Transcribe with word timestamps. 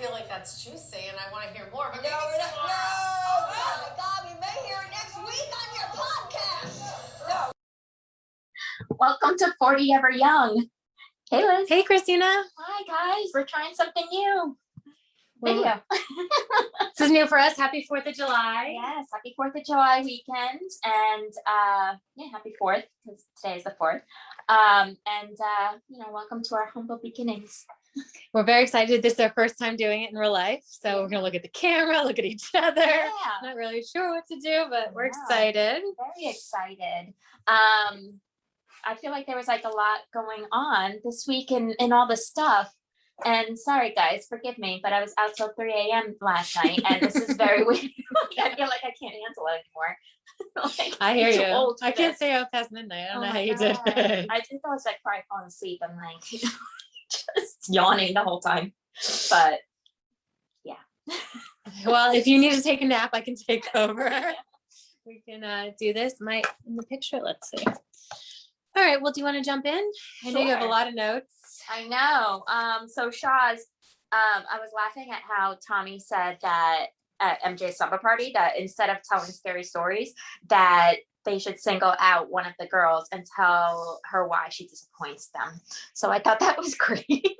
feel 0.00 0.12
like 0.12 0.28
that's 0.28 0.64
juicy 0.64 1.08
and 1.08 1.16
I 1.18 1.30
want 1.30 1.46
to 1.48 1.52
hear 1.54 1.68
more. 1.72 1.90
But 1.92 2.02
No, 2.02 2.08
maybe 2.08 2.32
we're 2.32 2.38
not- 2.38 2.50
tomorrow. 2.50 2.68
no! 2.68 3.52
Oh 3.52 3.84
my 3.84 3.96
God, 3.96 4.20
we 4.24 4.40
may 4.40 4.66
hear 4.66 4.78
it 4.86 4.90
next 4.90 5.16
week 5.18 5.50
on 5.60 5.68
your 5.76 5.88
podcast. 6.00 7.28
No. 7.28 7.52
Welcome 8.98 9.36
to 9.38 9.52
40 9.58 9.92
Ever 9.92 10.10
Young. 10.10 10.66
Hey 11.30 11.44
Liz. 11.46 11.68
Hey, 11.68 11.82
Christina. 11.82 12.44
Hi 12.56 12.82
guys. 12.86 13.30
We're 13.34 13.44
trying 13.44 13.74
something 13.74 14.06
new. 14.10 14.56
Well, 15.42 15.54
Video. 15.54 15.80
This 16.98 17.06
is 17.06 17.12
new 17.12 17.26
for 17.26 17.38
us. 17.38 17.56
Happy 17.56 17.86
4th 17.90 18.06
of 18.08 18.14
July. 18.14 18.72
yes, 18.74 19.06
happy 19.12 19.34
4th 19.38 19.54
of 19.58 19.64
July 19.64 20.00
weekend. 20.02 20.60
And 20.84 21.32
uh 21.46 21.96
yeah, 22.16 22.26
happy 22.32 22.54
4th, 22.60 22.84
because 23.04 23.24
today 23.42 23.56
is 23.56 23.64
the 23.64 23.74
4th. 23.80 24.02
Um, 24.48 24.96
and 25.06 25.36
uh, 25.38 25.76
you 25.88 25.98
know, 25.98 26.08
welcome 26.12 26.42
to 26.44 26.54
our 26.56 26.66
humble 26.66 26.98
beginnings. 27.02 27.64
We're 28.32 28.44
very 28.44 28.62
excited. 28.62 29.02
This 29.02 29.14
is 29.14 29.20
our 29.20 29.32
first 29.34 29.58
time 29.58 29.76
doing 29.76 30.02
it 30.02 30.10
in 30.10 30.16
real 30.16 30.32
life. 30.32 30.62
So 30.66 30.96
we're 31.02 31.08
going 31.08 31.20
to 31.20 31.22
look 31.22 31.34
at 31.34 31.42
the 31.42 31.48
camera, 31.48 32.02
look 32.04 32.18
at 32.20 32.24
each 32.24 32.48
other. 32.54 32.80
Yeah. 32.80 33.10
Not 33.42 33.56
really 33.56 33.82
sure 33.82 34.14
what 34.14 34.24
to 34.28 34.38
do, 34.38 34.66
but 34.70 34.92
we're 34.94 35.06
Yeah. 35.06 35.10
excited. 35.22 35.82
very 35.82 36.30
excited. 36.30 37.14
Um, 37.48 38.20
I 38.84 38.94
feel 39.00 39.10
like 39.10 39.26
there 39.26 39.36
was 39.36 39.48
like 39.48 39.64
a 39.64 39.68
lot 39.68 39.98
going 40.14 40.44
on 40.52 41.00
this 41.04 41.24
week 41.26 41.50
and, 41.50 41.74
and 41.80 41.92
all 41.92 42.06
the 42.06 42.16
stuff. 42.16 42.72
And 43.24 43.58
sorry 43.58 43.92
guys, 43.94 44.26
forgive 44.28 44.56
me, 44.58 44.80
but 44.82 44.92
I 44.94 45.00
was 45.02 45.12
out 45.18 45.34
till 45.36 45.52
3 45.54 45.72
a.m. 45.72 46.14
last 46.22 46.56
night 46.56 46.80
and 46.88 47.02
this 47.02 47.16
is 47.16 47.36
very 47.36 47.62
weird. 47.64 47.84
I 48.38 48.54
feel 48.54 48.68
like 48.68 48.80
I 48.84 48.92
can't 48.98 49.12
handle 49.12 49.46
it 49.48 49.60
anymore. 49.64 49.96
Like, 50.78 50.96
I 51.02 51.14
hear 51.14 51.28
you. 51.28 51.74
I 51.82 51.90
can't 51.90 52.12
this. 52.12 52.16
stay 52.16 52.30
out 52.32 52.50
past 52.50 52.72
midnight. 52.72 53.08
I 53.10 53.14
don't 53.14 53.16
Oh 53.16 53.20
know 53.22 53.26
how 53.26 53.34
my 53.34 53.40
you 53.42 53.56
God. 53.58 53.82
did. 53.84 54.26
I 54.30 54.40
think 54.40 54.62
I 54.64 54.68
was 54.70 54.86
like 54.86 55.02
probably 55.02 55.22
falling 55.28 55.48
asleep. 55.48 55.80
I'm 55.82 55.96
like 55.96 56.42
just 57.36 57.66
yawning 57.68 58.14
the 58.14 58.22
whole 58.22 58.40
time. 58.40 58.72
But 59.30 59.60
yeah. 60.64 60.74
well, 61.86 62.14
if 62.14 62.26
you 62.26 62.38
need 62.38 62.54
to 62.54 62.62
take 62.62 62.82
a 62.82 62.86
nap, 62.86 63.10
I 63.12 63.20
can 63.20 63.34
take 63.36 63.66
over. 63.74 64.10
we 65.06 65.22
can 65.28 65.44
uh, 65.44 65.70
do 65.78 65.92
this. 65.92 66.14
My 66.20 66.42
in 66.66 66.76
the 66.76 66.82
picture. 66.84 67.20
Let's 67.22 67.50
see. 67.50 67.64
All 68.76 68.84
right. 68.84 69.00
Well, 69.00 69.12
do 69.12 69.20
you 69.20 69.24
want 69.24 69.36
to 69.36 69.42
jump 69.42 69.66
in? 69.66 69.90
I 70.24 70.30
know 70.30 70.40
you 70.40 70.48
have 70.48 70.58
a 70.58 70.62
Sure. 70.62 70.70
lot 70.70 70.88
of 70.88 70.94
notes. 70.94 71.62
I 71.68 71.86
know. 71.88 72.44
Um, 72.46 72.88
so 72.88 73.10
Shahs, 73.10 73.60
um, 74.12 74.44
I 74.50 74.58
was 74.58 74.70
laughing 74.74 75.10
at 75.12 75.22
how 75.28 75.56
Tommy 75.66 75.98
said 75.98 76.38
that 76.42 76.86
at 77.20 77.42
MJ's 77.42 77.76
summer 77.76 77.98
party 77.98 78.30
that 78.34 78.58
instead 78.58 78.88
of 78.88 78.98
telling 79.02 79.30
scary 79.30 79.62
stories, 79.62 80.14
that 80.48 80.96
they 81.30 81.38
should 81.38 81.60
single 81.60 81.94
out 81.98 82.30
one 82.30 82.44
of 82.44 82.54
the 82.58 82.66
girls 82.66 83.06
and 83.12 83.24
tell 83.36 84.00
her 84.04 84.26
why 84.26 84.48
she 84.50 84.66
disappoints 84.66 85.30
them. 85.32 85.60
So 85.94 86.10
I 86.10 86.18
thought 86.18 86.40
that 86.40 86.58
was 86.58 86.74
great. 86.74 87.36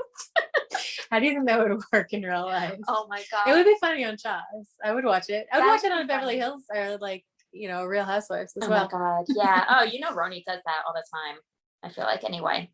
How 1.10 1.18
do 1.18 1.26
you 1.26 1.32
think 1.32 1.46
that 1.48 1.58
would 1.58 1.80
work 1.92 2.12
in 2.12 2.22
real 2.22 2.46
life? 2.46 2.78
oh 2.86 3.06
my 3.08 3.22
god. 3.30 3.48
It 3.48 3.52
would 3.52 3.66
be 3.66 3.76
funny 3.80 4.04
on 4.04 4.16
Shahs. 4.16 4.42
I 4.84 4.92
would 4.92 5.04
watch 5.04 5.28
it. 5.28 5.46
I 5.52 5.58
would 5.58 5.66
watch 5.66 5.84
it 5.84 5.92
on 5.92 6.06
Beverly 6.06 6.34
funny. 6.34 6.38
Hills 6.38 6.64
or 6.72 6.98
like, 6.98 7.24
you 7.52 7.68
know, 7.68 7.84
Real 7.84 8.04
Housewives 8.04 8.52
as 8.56 8.66
oh 8.66 8.70
well. 8.70 8.88
Oh 8.92 8.98
my 8.98 9.04
god. 9.06 9.24
Yeah. 9.28 9.64
Oh, 9.80 9.82
you 9.82 10.00
know 10.00 10.12
Roni 10.12 10.44
does 10.44 10.60
that 10.64 10.82
all 10.86 10.94
the 10.94 11.04
time. 11.12 11.38
I 11.82 11.88
feel 11.88 12.04
like 12.04 12.22
anyway. 12.24 12.70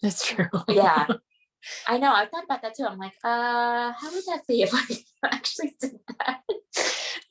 That's 0.00 0.26
true. 0.26 0.46
Yeah. 0.68 1.06
I 1.86 1.98
know. 1.98 2.12
I 2.12 2.26
thought 2.26 2.44
about 2.44 2.62
that 2.62 2.74
too. 2.76 2.84
I'm 2.84 2.98
like, 2.98 3.14
uh, 3.24 3.92
how 3.92 4.12
would 4.12 4.24
that 4.26 4.42
be 4.48 4.62
if 4.62 4.70
I 4.74 4.82
actually 5.32 5.74
did 5.80 5.98
that? 6.18 6.40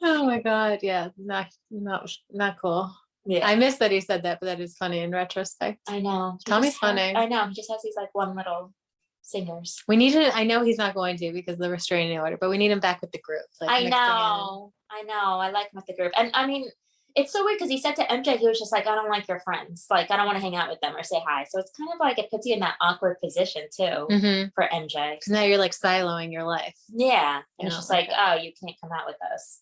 oh 0.02 0.26
my 0.26 0.42
god. 0.42 0.80
Yeah. 0.82 1.10
Not 1.18 1.48
not 1.70 2.10
not 2.32 2.58
cool. 2.62 2.94
Yeah. 3.26 3.48
I 3.48 3.56
miss 3.56 3.78
that 3.78 3.92
he 3.92 4.02
said 4.02 4.24
that, 4.24 4.40
but 4.40 4.48
that 4.48 4.60
is 4.60 4.76
funny 4.78 5.00
in 5.00 5.12
retrospect. 5.12 5.80
I 5.88 6.00
know. 6.00 6.38
He 6.44 6.50
Tommy's 6.52 6.72
just 6.72 6.82
has- 6.84 6.90
funny. 6.90 7.16
I 7.16 7.28
know. 7.28 7.48
He 7.48 7.54
just 7.54 7.70
has 7.72 7.82
these 7.84 7.96
like 7.96 8.14
one 8.14 8.36
little 8.36 8.74
singers. 9.22 9.82
We 9.88 9.96
need 9.98 10.14
to 10.14 10.36
I 10.36 10.44
know 10.44 10.64
he's 10.64 10.78
not 10.78 10.96
going 10.96 11.18
to 11.18 11.32
because 11.32 11.54
of 11.54 11.60
the 11.60 11.70
restraining 11.70 12.18
order, 12.20 12.38
but 12.40 12.50
we 12.50 12.58
need 12.58 12.72
him 12.72 12.80
back 12.80 13.02
with 13.02 13.12
the 13.12 13.20
group. 13.20 13.46
Like 13.60 13.70
I 13.70 13.74
mixing 13.76 13.92
know. 13.92 14.74
I 14.90 15.04
know. 15.04 15.40
I 15.40 15.52
like 15.52 15.66
him 15.68 15.72
with 15.76 15.86
the 15.86 15.96
group. 15.96 16.12
And 16.18 16.32
I 16.34 16.46
mean, 16.48 16.70
it's 17.16 17.34
so 17.34 17.44
weird 17.44 17.58
because 17.60 17.70
he 17.70 17.80
said 17.80 17.96
to 17.98 18.04
MJ, 18.06 18.38
he 18.38 18.48
was 18.48 18.58
just 18.58 18.72
like, 18.72 18.88
I 18.88 18.96
don't 18.96 19.10
like 19.10 19.28
your 19.28 19.42
friends. 19.42 19.86
Like, 19.90 20.10
I 20.12 20.16
don't 20.18 20.26
want 20.26 20.38
to 20.38 20.42
hang 20.42 20.56
out 20.56 20.70
with 20.70 20.80
them 20.80 20.96
or 20.96 21.04
say 21.04 21.22
hi. 21.28 21.46
So 21.50 21.60
it's 21.60 21.72
kind 21.78 21.90
of 21.94 22.00
like 22.00 22.18
it 22.18 22.32
puts 22.32 22.46
you 22.48 22.54
in 22.54 22.62
that 22.62 22.76
awkward 22.82 23.18
position 23.22 23.64
too 23.76 24.08
Mhm. 24.10 24.52
for 24.56 24.64
MJ. 24.72 25.16
Cause 25.16 25.28
now 25.28 25.44
you're 25.44 25.58
like 25.58 25.74
siloing 25.74 26.32
your 26.32 26.44
life. 26.44 26.74
Yeah. 26.90 27.36
And 27.38 27.44
You 27.60 27.68
it's 27.68 27.76
just 27.76 27.90
like, 27.90 28.08
like 28.10 28.18
oh, 28.18 28.34
you 28.42 28.52
can't 28.64 28.78
come 28.82 28.92
out 28.94 29.06
with 29.08 29.18
us. 29.34 29.60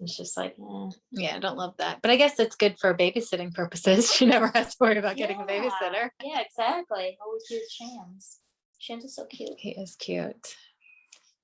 It's 0.00 0.16
just 0.16 0.36
like, 0.36 0.54
eh. 0.58 0.90
Yeah, 1.12 1.36
I 1.36 1.38
don't 1.40 1.56
love 1.56 1.74
that. 1.78 2.00
But 2.02 2.10
I 2.10 2.16
guess 2.16 2.38
it's 2.38 2.56
good 2.56 2.78
for 2.78 2.94
babysitting 2.94 3.54
purposes. 3.54 4.12
She 4.18 4.26
never 4.26 4.48
has 4.48 4.70
to 4.70 4.76
worry 4.80 4.98
about 4.98 5.16
getting 5.16 5.40
a 5.40 5.44
babysitter. 5.44 6.10
Yeah, 6.22 6.40
exactly. 6.40 7.18
Always 7.24 7.50
use 7.50 7.70
Shams. 7.72 8.38
Shams 8.78 9.04
is 9.04 9.16
so 9.16 9.24
cute. 9.26 9.58
He 9.58 9.70
is 9.70 9.96
cute. 9.96 10.54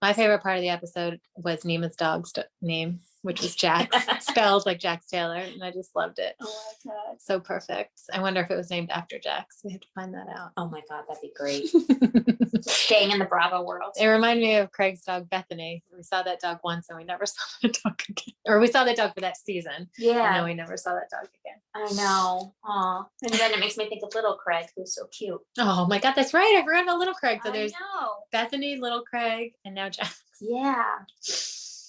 My 0.01 0.13
favorite 0.13 0.43
part 0.43 0.57
of 0.57 0.63
the 0.63 0.69
episode 0.69 1.21
was 1.37 1.65
Nema's 1.65 1.97
dog's 1.97 2.33
name, 2.61 3.01
which 3.25 3.41
was 3.43 3.55
Jax, 3.65 3.97
spelled 4.21 4.65
like 4.67 4.79
Jax 4.79 5.07
Taylor, 5.07 5.37
and 5.37 5.65
I 5.65 5.71
just 5.71 5.97
loved 5.97 6.19
it. 6.19 6.37
Oh 6.41 6.73
my 6.85 6.93
god. 6.93 7.17
So 7.21 7.41
perfect. 7.41 8.01
I 8.13 8.21
wonder 8.21 8.41
if 8.43 8.51
it 8.51 8.57
was 8.57 8.71
named 8.71 8.91
after 8.91 9.19
Jax. 9.19 9.61
We 9.65 9.73
have 9.73 9.81
to 9.81 9.89
find 9.95 10.13
that 10.15 10.29
out. 10.29 10.53
Oh 10.57 10.69
my 10.69 10.83
god, 10.89 11.05
that'd 11.09 11.23
be 11.23 11.33
great. 11.37 11.69
Staying 12.65 13.11
in 13.11 13.19
the 13.19 13.25
Bravo 13.25 13.63
world. 13.63 13.93
it 13.99 14.07
reminded 14.07 14.43
me 14.43 14.57
of 14.57 14.71
Craig's 14.73 15.03
dog 15.03 15.29
Bethany. 15.31 15.83
We 15.95 16.03
saw 16.03 16.23
that 16.23 16.41
dog 16.41 16.59
once 16.63 16.89
and 16.89 16.99
we 16.99 17.05
never 17.05 17.27
saw 17.27 17.43
that 17.63 17.79
dog 17.83 18.01
again. 18.09 18.35
Or 18.47 18.61
we 18.61 18.67
saw 18.67 18.85
that 18.85 18.97
dog 18.97 19.15
for 19.15 19.21
that 19.21 19.37
season. 19.39 19.73
And 19.77 19.89
Yeah. 19.97 20.35
then 20.35 20.45
we 20.45 20.55
never 20.55 20.77
saw 20.77 20.93
that 20.95 21.11
dog 21.11 21.25
again. 21.25 21.61
I 21.75 21.93
know. 21.95 22.55
Aw. 22.65 23.05
And 23.23 23.33
then 23.33 23.53
it 23.53 23.59
makes 23.61 23.77
me 23.77 23.89
think 23.89 24.03
of 24.05 24.15
little 24.15 24.35
Craig, 24.37 24.67
who's 24.77 24.95
so 24.95 25.07
cute. 25.07 25.41
Oh 25.59 25.87
my 25.87 25.99
god, 25.99 26.13
that's 26.15 26.33
right. 26.35 26.57
I 26.59 26.63
forgot 26.65 26.85
about 26.85 26.99
little 26.99 27.15
Craig. 27.15 27.41
So 27.43 27.49
I 27.51 27.53
there's 27.53 27.73
know. 27.73 28.11
Bethany, 28.33 28.77
little 28.77 29.03
Craig, 29.03 29.53
and 29.65 29.75
now 29.75 29.89
Jax. 29.89 30.23
Yeah. 30.41 30.85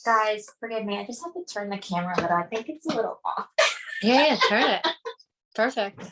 Guys, 0.05 0.45
forgive 0.59 0.85
me. 0.85 0.97
I 0.99 1.05
just 1.05 1.23
have 1.23 1.33
to 1.33 1.43
turn 1.51 1.69
the 1.69 1.77
camera, 1.77 2.13
but 2.16 2.29
I 2.31 2.43
think 2.43 2.69
it's 2.69 2.85
a 2.85 2.95
little 2.95 3.19
off. 3.25 3.47
Yeah, 4.03 4.27
yeah, 4.27 4.38
turn 4.47 4.61
it. 4.71 4.88
Perfect. 5.55 6.11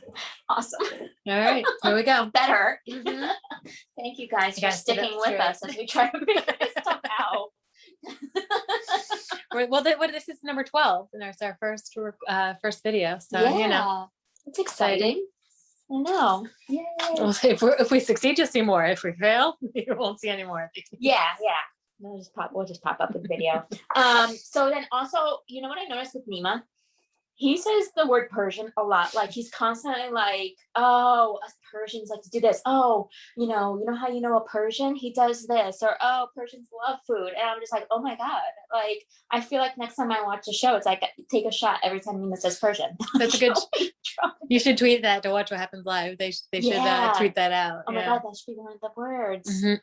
Awesome. 0.50 0.80
All 1.28 1.40
right, 1.40 1.66
here 1.84 1.96
we 1.96 2.04
go. 2.04 2.26
Better. 2.34 2.80
Mhm. 2.90 3.30
Thank 3.98 4.18
you 4.18 4.28
guys 4.28 4.56
for 4.56 4.62
Yes, 4.68 4.82
sticking 4.82 5.12
with 5.18 5.40
us 5.40 5.64
as 5.68 5.76
we 5.76 5.86
try 5.86 6.10
to 6.10 6.20
figure 6.20 6.42
this 6.60 6.72
stuff 6.72 7.02
out. 7.20 7.50
Well, 9.54 9.68
what 9.70 10.12
this 10.12 10.28
is 10.30 10.40
number 10.44 10.64
twelve, 10.64 11.10
and 11.14 11.22
it's 11.24 11.42
our 11.42 11.58
first 11.60 11.94
rec- 11.96 12.16
uh, 12.28 12.54
first 12.62 12.82
video. 12.84 13.20
So 13.20 13.40
you 13.58 13.68
know, 13.68 14.10
It's 14.48 14.60
exciting. 14.60 15.26
I 15.92 15.96
know. 16.02 16.48
Yay. 16.70 16.86
well, 17.18 17.36
if 17.44 17.62
we 17.62 17.70
if 17.80 17.92
we 17.92 18.00
succeed, 18.00 18.38
you'll 18.38 18.48
see 18.48 18.62
more. 18.62 18.86
If 18.86 19.04
we 19.04 19.12
fail, 19.14 19.58
you 19.76 19.94
won't 19.96 20.20
see 20.22 20.30
any 20.30 20.44
more. 20.44 20.72
Yeah, 20.98 21.28
yeah. 21.42 21.52
We'll 22.04 22.18
just 22.18 22.34
pop. 22.36 22.52
We'll 22.54 22.66
just 22.66 22.84
pop 22.84 22.98
up 23.00 23.14
with 23.14 23.28
video. 23.28 23.66
um. 23.96 24.36
So 24.36 24.70
then 24.70 24.86
also, 24.92 25.18
you 25.48 25.62
know 25.62 25.70
what 25.70 25.80
I 25.80 25.86
noticed 25.86 26.16
with 26.16 26.28
Nema? 26.28 26.64
He 27.44 27.58
says 27.58 27.90
the 27.98 28.08
word 28.08 28.30
Persian 28.30 28.72
a 28.78 28.84
lot. 28.84 29.14
Like 29.14 29.32
he's 29.32 29.52
constantly 29.52 30.10
like, 30.12 30.56
"Oh, 30.76 31.40
us 31.44 31.54
Persians 31.70 32.10
like 32.10 32.22
to 32.22 32.30
do 32.30 32.40
this. 32.40 32.62
Oh, 32.66 33.10
you 33.36 33.48
know, 33.48 33.78
you 33.78 33.86
know 33.86 33.96
how 33.96 34.08
you 34.08 34.22
know 34.22 34.38
a 34.38 34.46
Persian? 34.46 34.96
He 34.96 35.12
does 35.12 35.46
this." 35.46 35.84
Or, 35.84 35.98
"Oh, 36.02 36.28
Persians 36.36 36.70
love 36.88 37.00
food." 37.06 37.30
And 37.38 37.46
I'm 37.50 37.60
just 37.60 37.74
like, 37.74 37.86
"Oh 37.92 38.02
my 38.02 38.16
god!" 38.16 38.42
Like 38.72 39.04
I 39.30 39.42
feel 39.42 39.60
like 39.60 39.78
next 39.78 39.96
time 39.96 40.10
I 40.10 40.22
watch 40.24 40.48
a 40.48 40.54
show, 40.54 40.76
it's 40.78 40.86
like 40.86 41.04
take 41.30 41.46
a 41.46 41.52
shot 41.52 41.80
every 41.84 42.00
time 42.00 42.16
Nema 42.16 42.38
says 42.38 42.60
Persian. 42.60 42.96
That's 43.20 43.36
a 43.36 43.40
good. 43.40 43.58
You 44.50 44.60
should 44.60 44.78
tweet 44.78 45.02
that 45.02 45.24
to 45.24 45.30
watch 45.32 45.52
what 45.52 45.60
happens 45.60 45.86
live. 45.86 46.18
They 46.18 46.32
they 46.54 46.62
should 46.62 46.74
Yeah. 46.74 47.12
uh, 47.14 47.18
tweet 47.18 47.36
that 47.36 47.52
out. 47.52 47.84
Oh 47.88 47.92
my 47.92 48.06
god, 48.06 48.22
that 48.24 48.38
should 48.38 48.54
be 48.54 48.58
one 48.58 48.74
of 48.74 48.80
the 48.80 48.90
words. 48.96 49.50
Mhm. 49.64 49.80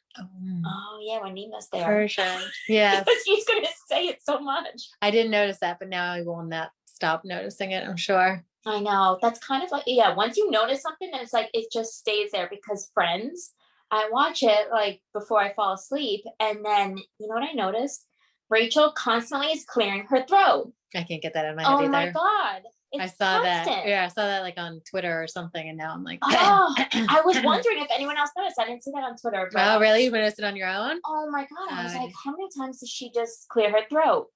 Oh 0.66 0.98
yeah, 1.02 1.20
when 1.22 1.34
Nema's 1.34 1.68
there. 1.72 1.84
Persian. 1.84 2.40
Yeah, 2.68 3.00
Because 3.00 3.22
he's 3.26 3.44
gonna 3.44 3.66
say 3.88 4.06
it 4.06 4.22
so 4.22 4.38
much. 4.40 4.88
I 5.02 5.10
didn't 5.10 5.30
notice 5.30 5.58
that, 5.60 5.78
but 5.78 5.88
now 5.88 6.12
I 6.12 6.22
will 6.22 6.42
not 6.42 6.70
stop 7.00 7.24
noticing 7.24 7.70
it. 7.72 7.82
I'm 7.86 7.96
sure. 7.96 8.44
I 8.66 8.78
know. 8.80 9.18
That's 9.22 9.38
kind 9.40 9.64
of 9.64 9.70
like 9.70 9.84
yeah, 9.86 10.14
once 10.14 10.36
you 10.36 10.50
notice 10.50 10.82
something, 10.82 11.08
it's 11.14 11.32
like 11.32 11.48
it 11.54 11.72
just 11.72 11.96
stays 11.98 12.30
there 12.30 12.46
because 12.50 12.90
friends, 12.92 13.52
I 13.90 14.10
watch 14.12 14.42
it 14.42 14.70
like 14.70 15.00
before 15.14 15.40
I 15.40 15.54
fall 15.54 15.72
asleep, 15.72 16.22
and 16.38 16.62
then 16.64 16.98
you 17.18 17.26
know 17.26 17.34
what 17.34 17.48
I 17.48 17.52
noticed? 17.52 18.06
Rachel 18.50 18.92
constantly 18.92 19.46
is 19.48 19.64
clearing 19.64 20.04
her 20.10 20.24
throat. 20.26 20.72
I 20.94 21.04
can't 21.04 21.22
get 21.22 21.32
that 21.34 21.46
out 21.46 21.52
of 21.52 21.56
my 21.56 21.62
head 21.62 21.72
Oh 21.72 21.78
either. 21.80 21.88
my 21.90 22.10
god. 22.10 22.62
I 23.00 23.04
It's 23.04 23.16
saw 23.16 23.40
that. 23.42 23.86
Yeah, 23.86 24.04
I 24.04 24.08
saw 24.08 24.26
that 24.26 24.40
like 24.42 24.58
on 24.58 24.80
Twitter 24.90 25.22
or 25.22 25.28
something, 25.28 25.66
and 25.68 25.78
now 25.78 25.94
I'm 25.94 26.02
like, 26.04 26.18
Oh, 26.22 26.74
I 26.76 27.22
was 27.24 27.40
wondering 27.44 27.78
if 27.78 27.86
anyone 27.94 28.18
else 28.18 28.30
noticed. 28.36 28.58
I 28.58 28.66
didn't 28.66 28.82
see 28.82 28.90
that 28.90 29.04
on 29.04 29.16
Twitter. 29.16 29.48
But 29.52 29.76
oh, 29.76 29.80
really? 29.80 30.04
You 30.04 30.10
noticed 30.10 30.38
it 30.40 30.44
on 30.44 30.56
your 30.56 30.68
own? 30.68 31.00
Oh 31.06 31.30
my 31.30 31.42
god. 31.42 31.70
I 31.72 31.84
was 31.84 31.94
like, 31.94 32.12
how 32.24 32.32
many 32.32 32.48
times 32.58 32.80
does 32.80 32.90
she 32.90 33.10
just 33.14 33.46
clear 33.48 33.70
her 33.70 33.86
throat? 33.88 34.26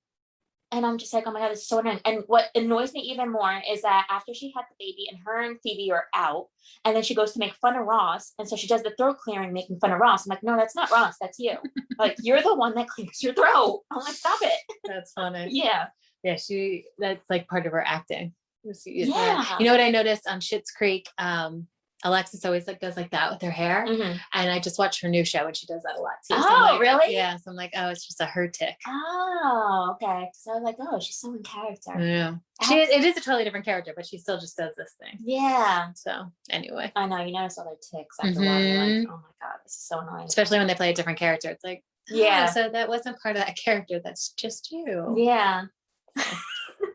And 0.75 0.85
I'm 0.85 0.99
just 0.99 1.15
like, 1.15 1.25
oh 1.27 1.31
my 1.31 1.39
god, 1.39 1.53
it's 1.53 1.69
so 1.69 1.79
annoying. 1.79 2.01
And 2.05 2.25
what 2.27 2.47
annoys 2.57 2.93
me 2.93 3.01
even 3.01 3.31
more 3.31 3.63
is 3.71 3.83
that 3.83 4.07
after 4.11 4.35
she 4.35 4.53
had 4.57 4.65
the 4.69 4.75
baby 4.85 5.07
and 5.09 5.19
her 5.25 5.41
and 5.41 5.57
Phoebe 5.63 5.93
are 5.93 6.07
out, 6.15 6.49
and 6.85 6.97
then 6.97 7.05
she 7.05 7.15
goes 7.15 7.33
to 7.33 7.39
make 7.39 7.55
fun 7.55 7.77
of 7.77 7.87
Ross, 7.87 8.33
and 8.39 8.49
so 8.49 8.57
she 8.57 8.67
does 8.67 8.83
the 8.83 8.93
throat 8.99 9.19
clearing, 9.19 9.53
making 9.53 9.79
fun 9.79 9.93
of 9.93 10.01
Ross. 10.01 10.27
I'm 10.27 10.31
like, 10.31 10.43
no, 10.43 10.57
that's 10.57 10.75
not 10.75 10.91
Ross, 10.91 11.15
that's 11.21 11.39
you. 11.39 11.57
like 11.99 12.17
you're 12.23 12.43
the 12.43 12.55
one 12.57 12.75
that 12.75 12.89
clears 12.89 13.23
your 13.23 13.35
throat. 13.35 13.83
I'm 13.93 14.01
like, 14.01 14.15
stop 14.15 14.39
it. 14.43 14.59
That's 14.85 15.13
funny. 15.13 15.49
Yeah. 15.53 15.87
Yeah, 16.25 16.37
she. 16.37 16.85
That's 16.99 17.23
like 17.31 17.47
part 17.49 17.67
of 17.67 17.73
her 17.73 17.85
acting. 17.87 18.35
Is- 18.65 18.83
is 18.87 19.09
that- 19.11 19.47
Yeah. 19.49 19.59
You 19.59 19.67
know 19.67 19.73
what 19.73 19.81
I 19.81 19.91
noticed 19.91 20.27
on 20.29 20.41
Schitt's 20.41 20.71
Creek? 20.73 21.09
Um, 21.19 21.69
Alexis 22.05 22.45
always 22.45 22.67
like 22.67 22.81
does 22.81 22.97
like 22.97 23.11
that 23.13 23.33
with 23.33 23.41
her 23.43 23.51
hair. 23.51 23.87
Mhm. 23.89 24.19
And 24.35 24.51
I 24.51 24.59
just 24.61 24.79
watched 24.79 25.01
her 25.01 25.09
new 25.09 25.25
show 25.25 25.47
and 25.47 25.57
she 25.57 25.67
does 25.67 25.83
that 25.83 25.97
a 25.97 26.01
lot 26.03 26.13
too. 26.29 26.37
Oh, 26.39 26.69
like, 26.73 26.81
really? 26.81 27.15
Yeah. 27.15 27.37
So 27.37 27.51
I'm 27.51 27.57
like, 27.57 27.73
oh, 27.75 27.89
it's 27.89 28.07
just 28.07 28.21
a 28.21 28.27
her 28.27 28.47
tick. 28.47 28.77
Oh, 28.87 29.97
okay. 30.01 30.29
So 30.35 30.53
I 30.53 30.55
was 30.57 30.63
like, 30.65 30.77
oh, 30.81 31.01
she's 31.01 31.17
so 31.17 31.33
in 31.35 31.43
character. 31.43 31.99
Yeah. 31.99 32.35
She 32.69 32.75
is, 32.81 32.89
it 32.91 33.05
is 33.05 33.17
a 33.17 33.21
totally 33.21 33.43
different 33.45 33.65
character, 33.65 33.93
but 33.97 34.05
she 34.07 34.19
still 34.19 34.39
just 34.39 34.57
does 34.57 34.75
this 34.77 34.95
thing. 35.01 35.19
Yeah. 35.25 35.89
So 35.95 36.31
anyway, 36.51 36.93
I 36.95 37.07
know. 37.07 37.25
You 37.25 37.33
notice 37.33 37.57
all 37.59 37.65
their 37.65 37.75
ticks 37.75 38.17
after 38.23 38.39
a 38.41 38.45
while. 38.45 38.61
You're 38.61 38.79
like, 38.79 38.89
Mhm. 38.89 39.07
oh 39.09 39.17
my 39.17 39.49
god, 39.49 39.57
this 39.65 39.73
is 39.75 39.87
so 39.89 40.01
annoying. 40.01 40.27
especially 40.27 40.59
when 40.59 40.67
they 40.69 40.75
play 40.75 40.91
a 40.91 40.95
different 40.95 41.19
character, 41.19 41.49
it's 41.51 41.65
like, 41.65 41.83
oh, 42.13 42.17
Yeah. 42.17 42.47
so 42.47 42.69
that 42.69 42.89
wasn't 42.89 43.19
part 43.21 43.37
of 43.37 43.45
that 43.47 43.57
character. 43.57 43.99
That's 44.05 44.31
just 44.35 44.71
you. 44.71 45.15
Yeah. 45.17 45.65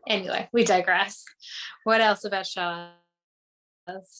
Anyway, 0.08 0.48
we 0.54 0.64
digress. 0.64 1.24
What 1.84 2.02
else 2.02 2.24
about 2.26 2.48
Shaw? 2.48 2.90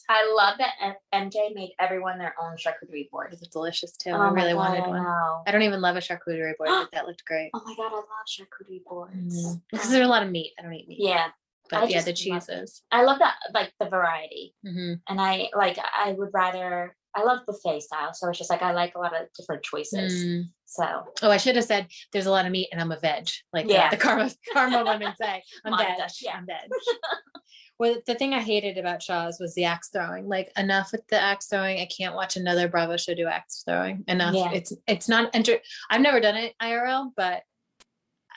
I 0.08 0.32
love 0.36 0.58
that 0.58 0.72
MJ 1.14 1.54
made 1.54 1.72
everyone 1.78 2.18
their 2.18 2.34
own 2.40 2.56
charcuterie 2.56 3.10
board. 3.10 3.32
It's 3.32 3.46
delicious 3.48 3.96
too. 3.96 4.10
Oh 4.10 4.16
I 4.20 4.28
really 4.30 4.52
God, 4.52 4.56
wanted 4.56 4.86
one. 4.86 5.02
know. 5.02 5.42
I 5.46 5.50
don't 5.52 5.62
even 5.62 5.80
love 5.80 5.96
a 5.96 6.00
charcuterie 6.00 6.56
board, 6.56 6.68
but 6.70 6.90
that 6.92 7.06
looked 7.06 7.24
great. 7.24 7.50
Oh 7.54 7.62
my 7.64 7.74
god, 7.76 7.92
I 7.92 7.96
love 7.96 8.04
charcuterie 8.28 8.84
boards. 8.84 9.46
Mhm. 9.46 9.62
Because 9.70 9.90
there's 9.90 10.06
a 10.06 10.08
lot 10.10 10.22
of 10.22 10.30
meat. 10.30 10.52
I 10.58 10.62
don't 10.62 10.74
eat 10.74 10.88
meat. 10.88 10.98
Yeah, 11.00 11.28
But 11.70 11.82
I 11.82 11.86
yeah, 11.86 12.02
the 12.02 12.10
love 12.10 12.16
cheeses. 12.16 12.82
I 12.90 13.02
love 13.02 13.18
that 13.20 13.36
like 13.54 13.72
the 13.78 13.88
variety, 13.88 14.54
hmm 14.64 14.94
and 15.08 15.20
I 15.20 15.48
like 15.56 15.78
I 15.78 16.12
would 16.12 16.30
rather 16.32 16.96
I 17.14 17.24
love 17.24 17.40
buffet 17.46 17.80
style, 17.80 18.12
so 18.14 18.28
it's 18.28 18.38
just 18.38 18.50
like 18.50 18.62
I 18.62 18.72
like 18.72 18.94
a 18.94 18.98
lot 18.98 19.14
of 19.14 19.26
different 19.36 19.62
choices. 19.64 20.12
Mm. 20.24 20.44
So 20.66 20.84
Oh, 21.22 21.30
I 21.32 21.36
should 21.38 21.56
have 21.56 21.64
said 21.64 21.88
there's 22.12 22.26
a 22.26 22.30
lot 22.30 22.46
of 22.46 22.52
meat 22.52 22.68
and 22.70 22.80
I'm 22.80 22.92
a 22.92 22.98
veg. 23.00 23.28
Like 23.52 23.66
uh, 23.66 23.70
Yeah. 23.72 23.90
the 23.90 23.96
karma 23.96 24.30
karma 24.52 24.84
women 24.84 25.12
say. 25.20 25.42
I'm 25.64 25.76
veg. 25.76 25.88
yeah. 26.22 26.36
I'm 26.36 26.46
veg. 26.46 26.70
well, 27.80 27.96
the 28.06 28.14
thing 28.14 28.34
I 28.34 28.40
hated 28.40 28.76
about 28.76 29.02
Shahs 29.02 29.38
was 29.40 29.54
the 29.54 29.64
axe 29.64 29.88
throwing. 29.88 30.28
Like 30.28 30.52
enough 30.58 30.92
with 30.92 31.00
the 31.08 31.18
axe 31.18 31.46
throwing. 31.46 31.80
I 31.80 31.86
can't 31.86 32.14
watch 32.14 32.36
another 32.36 32.68
Bravo 32.68 32.98
show 32.98 33.14
do 33.14 33.26
axe 33.26 33.62
throwing. 33.66 34.04
Enough. 34.06 34.34
Yeah. 34.34 34.52
It's 34.52 34.74
it's 34.86 35.08
not 35.08 35.30
enter. 35.32 35.56
I've 35.88 36.02
never 36.02 36.20
done 36.20 36.36
it 36.36 36.52
IRL, 36.60 37.12
but 37.16 37.42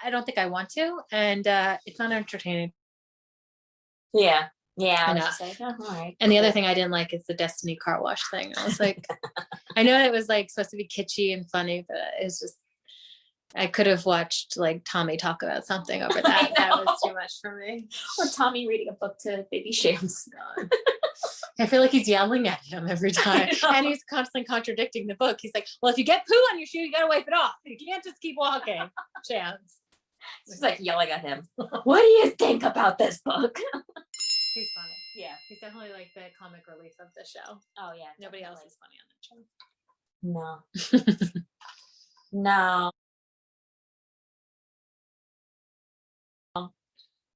I 0.01 0.11
don't 0.11 0.25
think 0.25 0.37
I 0.37 0.45
want 0.45 0.69
to, 0.69 0.97
and 1.11 1.45
uh, 1.45 1.77
it's 1.85 1.99
not 1.99 2.13
entertaining. 2.13 2.71
yeah, 4.13 4.45
yeah. 4.77 5.11
Enough. 5.11 5.41
like, 5.41 5.57
oh, 5.59 5.75
all 5.77 5.91
right. 5.91 6.15
And 6.21 6.31
the 6.31 6.37
other 6.37 6.51
thing 6.51 6.65
I 6.65 6.73
didn't 6.73 6.91
like 6.91 7.13
is 7.13 7.25
the 7.27 7.33
Destiny 7.33 7.75
car 7.75 8.01
wash 8.01 8.21
thing. 8.31 8.53
I 8.57 8.63
was 8.63 8.79
like, 8.79 9.05
I 9.75 9.83
know 9.83 9.99
it 10.05 10.11
was 10.13 10.29
like 10.29 10.51
supposed 10.51 10.69
to 10.69 10.77
be 10.77 10.87
kitschy 10.87 11.33
and 11.33 11.49
funny, 11.49 11.83
but 11.85 11.97
it's 12.17 12.39
just 12.39 12.55
I 13.55 13.67
could 13.67 13.85
have 13.87 14.05
watched 14.05 14.57
like 14.57 14.83
Tommy 14.83 15.15
talk 15.17 15.43
about 15.43 15.65
something 15.65 16.01
over 16.01 16.21
that. 16.21 16.51
that 16.57 16.71
was 16.71 16.99
too 17.05 17.13
much 17.13 17.33
for 17.41 17.55
me. 17.57 17.87
or 18.17 18.25
Tommy 18.27 18.67
reading 18.67 18.89
a 18.89 18.93
book 18.93 19.17
to 19.21 19.45
baby 19.51 19.71
Shams. 19.71 20.27
I 21.59 21.67
feel 21.67 21.81
like 21.81 21.91
he's 21.91 22.07
yelling 22.07 22.47
at 22.47 22.59
him 22.63 22.87
every 22.89 23.11
time. 23.11 23.49
And 23.69 23.85
he's 23.85 24.03
constantly 24.09 24.45
contradicting 24.45 25.05
the 25.07 25.15
book. 25.15 25.37
He's 25.41 25.51
like, 25.53 25.67
Well, 25.81 25.91
if 25.91 25.97
you 25.97 26.03
get 26.03 26.25
poo 26.27 26.33
on 26.51 26.57
your 26.59 26.65
shoe, 26.65 26.79
you 26.79 26.91
gotta 26.91 27.07
wipe 27.07 27.27
it 27.27 27.33
off. 27.33 27.53
You 27.63 27.77
can't 27.77 28.03
just 28.03 28.19
keep 28.21 28.35
walking. 28.37 28.81
Shams. 29.29 29.77
She's 30.47 30.61
like 30.61 30.79
yelling 30.79 31.09
at 31.09 31.21
him. 31.21 31.43
What 31.83 31.99
do 32.01 32.07
you 32.07 32.29
think 32.31 32.63
about 32.63 32.97
this 32.97 33.19
book? 33.23 33.55
He's 34.55 34.69
funny. 34.75 34.93
Yeah. 35.15 35.35
He's 35.47 35.59
definitely 35.59 35.91
like 35.91 36.09
the 36.15 36.23
comic 36.41 36.61
relief 36.67 36.93
of 36.99 37.07
the 37.15 37.23
show. 37.25 37.59
Oh 37.77 37.91
yeah. 37.95 38.09
Nobody 38.19 38.43
else 38.43 38.61
is 38.65 38.77
funny 38.79 38.97
on 38.99 39.07
that 39.11 41.01
show. 41.01 41.13
No. 42.33 42.41
No. 42.41 42.91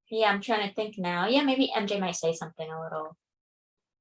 Yeah, 0.09 0.29
I'm 0.31 0.41
trying 0.41 0.67
to 0.67 0.73
think 0.73 0.97
now. 0.97 1.27
Yeah, 1.27 1.41
maybe 1.43 1.71
MJ 1.75 1.99
might 1.99 2.15
say 2.15 2.33
something 2.33 2.69
a 2.69 2.81
little, 2.81 3.17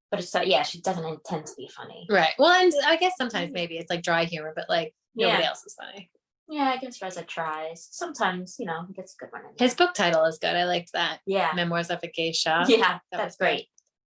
but 0.09 0.19
it's 0.21 0.31
so 0.31 0.41
yeah, 0.41 0.63
she 0.63 0.79
doesn't 0.81 1.03
intend 1.05 1.45
to 1.47 1.53
be 1.57 1.69
funny. 1.75 2.05
Right. 2.09 2.33
Well, 2.39 2.51
and 2.51 2.71
I 2.85 2.95
guess 2.95 3.13
sometimes 3.17 3.51
maybe 3.51 3.77
it's 3.77 3.89
like 3.89 4.03
dry 4.03 4.23
humor, 4.25 4.53
but 4.55 4.69
like 4.69 4.93
nobody 5.15 5.43
Yeah. 5.43 5.49
else 5.49 5.65
is 5.65 5.75
funny. 5.75 6.09
Yeah, 6.49 6.71
I 6.73 6.77
guess 6.77 7.01
Reza 7.01 7.23
tries. 7.23 7.89
Sometimes, 7.91 8.55
you 8.57 8.65
know, 8.65 8.85
he 8.87 8.93
gets 8.93 9.13
a 9.15 9.25
good 9.25 9.33
one. 9.33 9.41
in 9.41 9.47
there. 9.57 9.67
His 9.67 9.75
book 9.75 9.93
title 9.93 10.23
is 10.23 10.37
good. 10.39 10.55
I 10.55 10.63
liked 10.63 10.93
that. 10.93 11.19
yeah, 11.25 11.51
Memoirs 11.53 11.89
of 11.89 11.99
a 12.03 12.07
Geisha. 12.07 12.63
yeah, 12.69 12.77
that 12.77 13.01
that's 13.11 13.23
was 13.25 13.35
good. 13.35 13.43
great. 13.45 13.67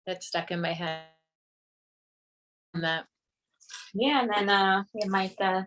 That 0.06 0.22
stuck 0.24 0.50
in 0.50 0.62
my 0.62 0.72
head. 0.72 1.02
And 2.72 2.82
that 2.84 3.04
Yeah, 3.92 4.22
and 4.22 4.30
then 4.30 4.48
uh, 4.48 4.84
we 4.94 5.02
had 5.02 5.10
Mike 5.10 5.36
uh, 5.42 5.64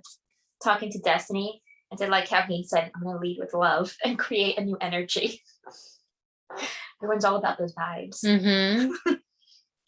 talking 0.63 0.89
to 0.92 0.98
Destiny. 0.98 1.62
I 1.94 1.98
did 1.98 2.10
like 2.10 2.28
how 2.28 2.42
he 2.42 2.63
said, 2.63 2.92
"I'm 2.95 3.04
gonna 3.04 3.19
lead 3.19 3.38
with 3.39 3.54
love 3.54 3.95
and 4.04 4.18
create 4.18 4.57
a 4.57 4.63
new 4.63 4.78
energy." 4.81 5.44
Everyone's 7.01 7.25
all 7.25 7.36
about 7.36 7.57
those 7.57 7.74
vibes. 7.75 8.24
Mm-hmm. 8.24 9.13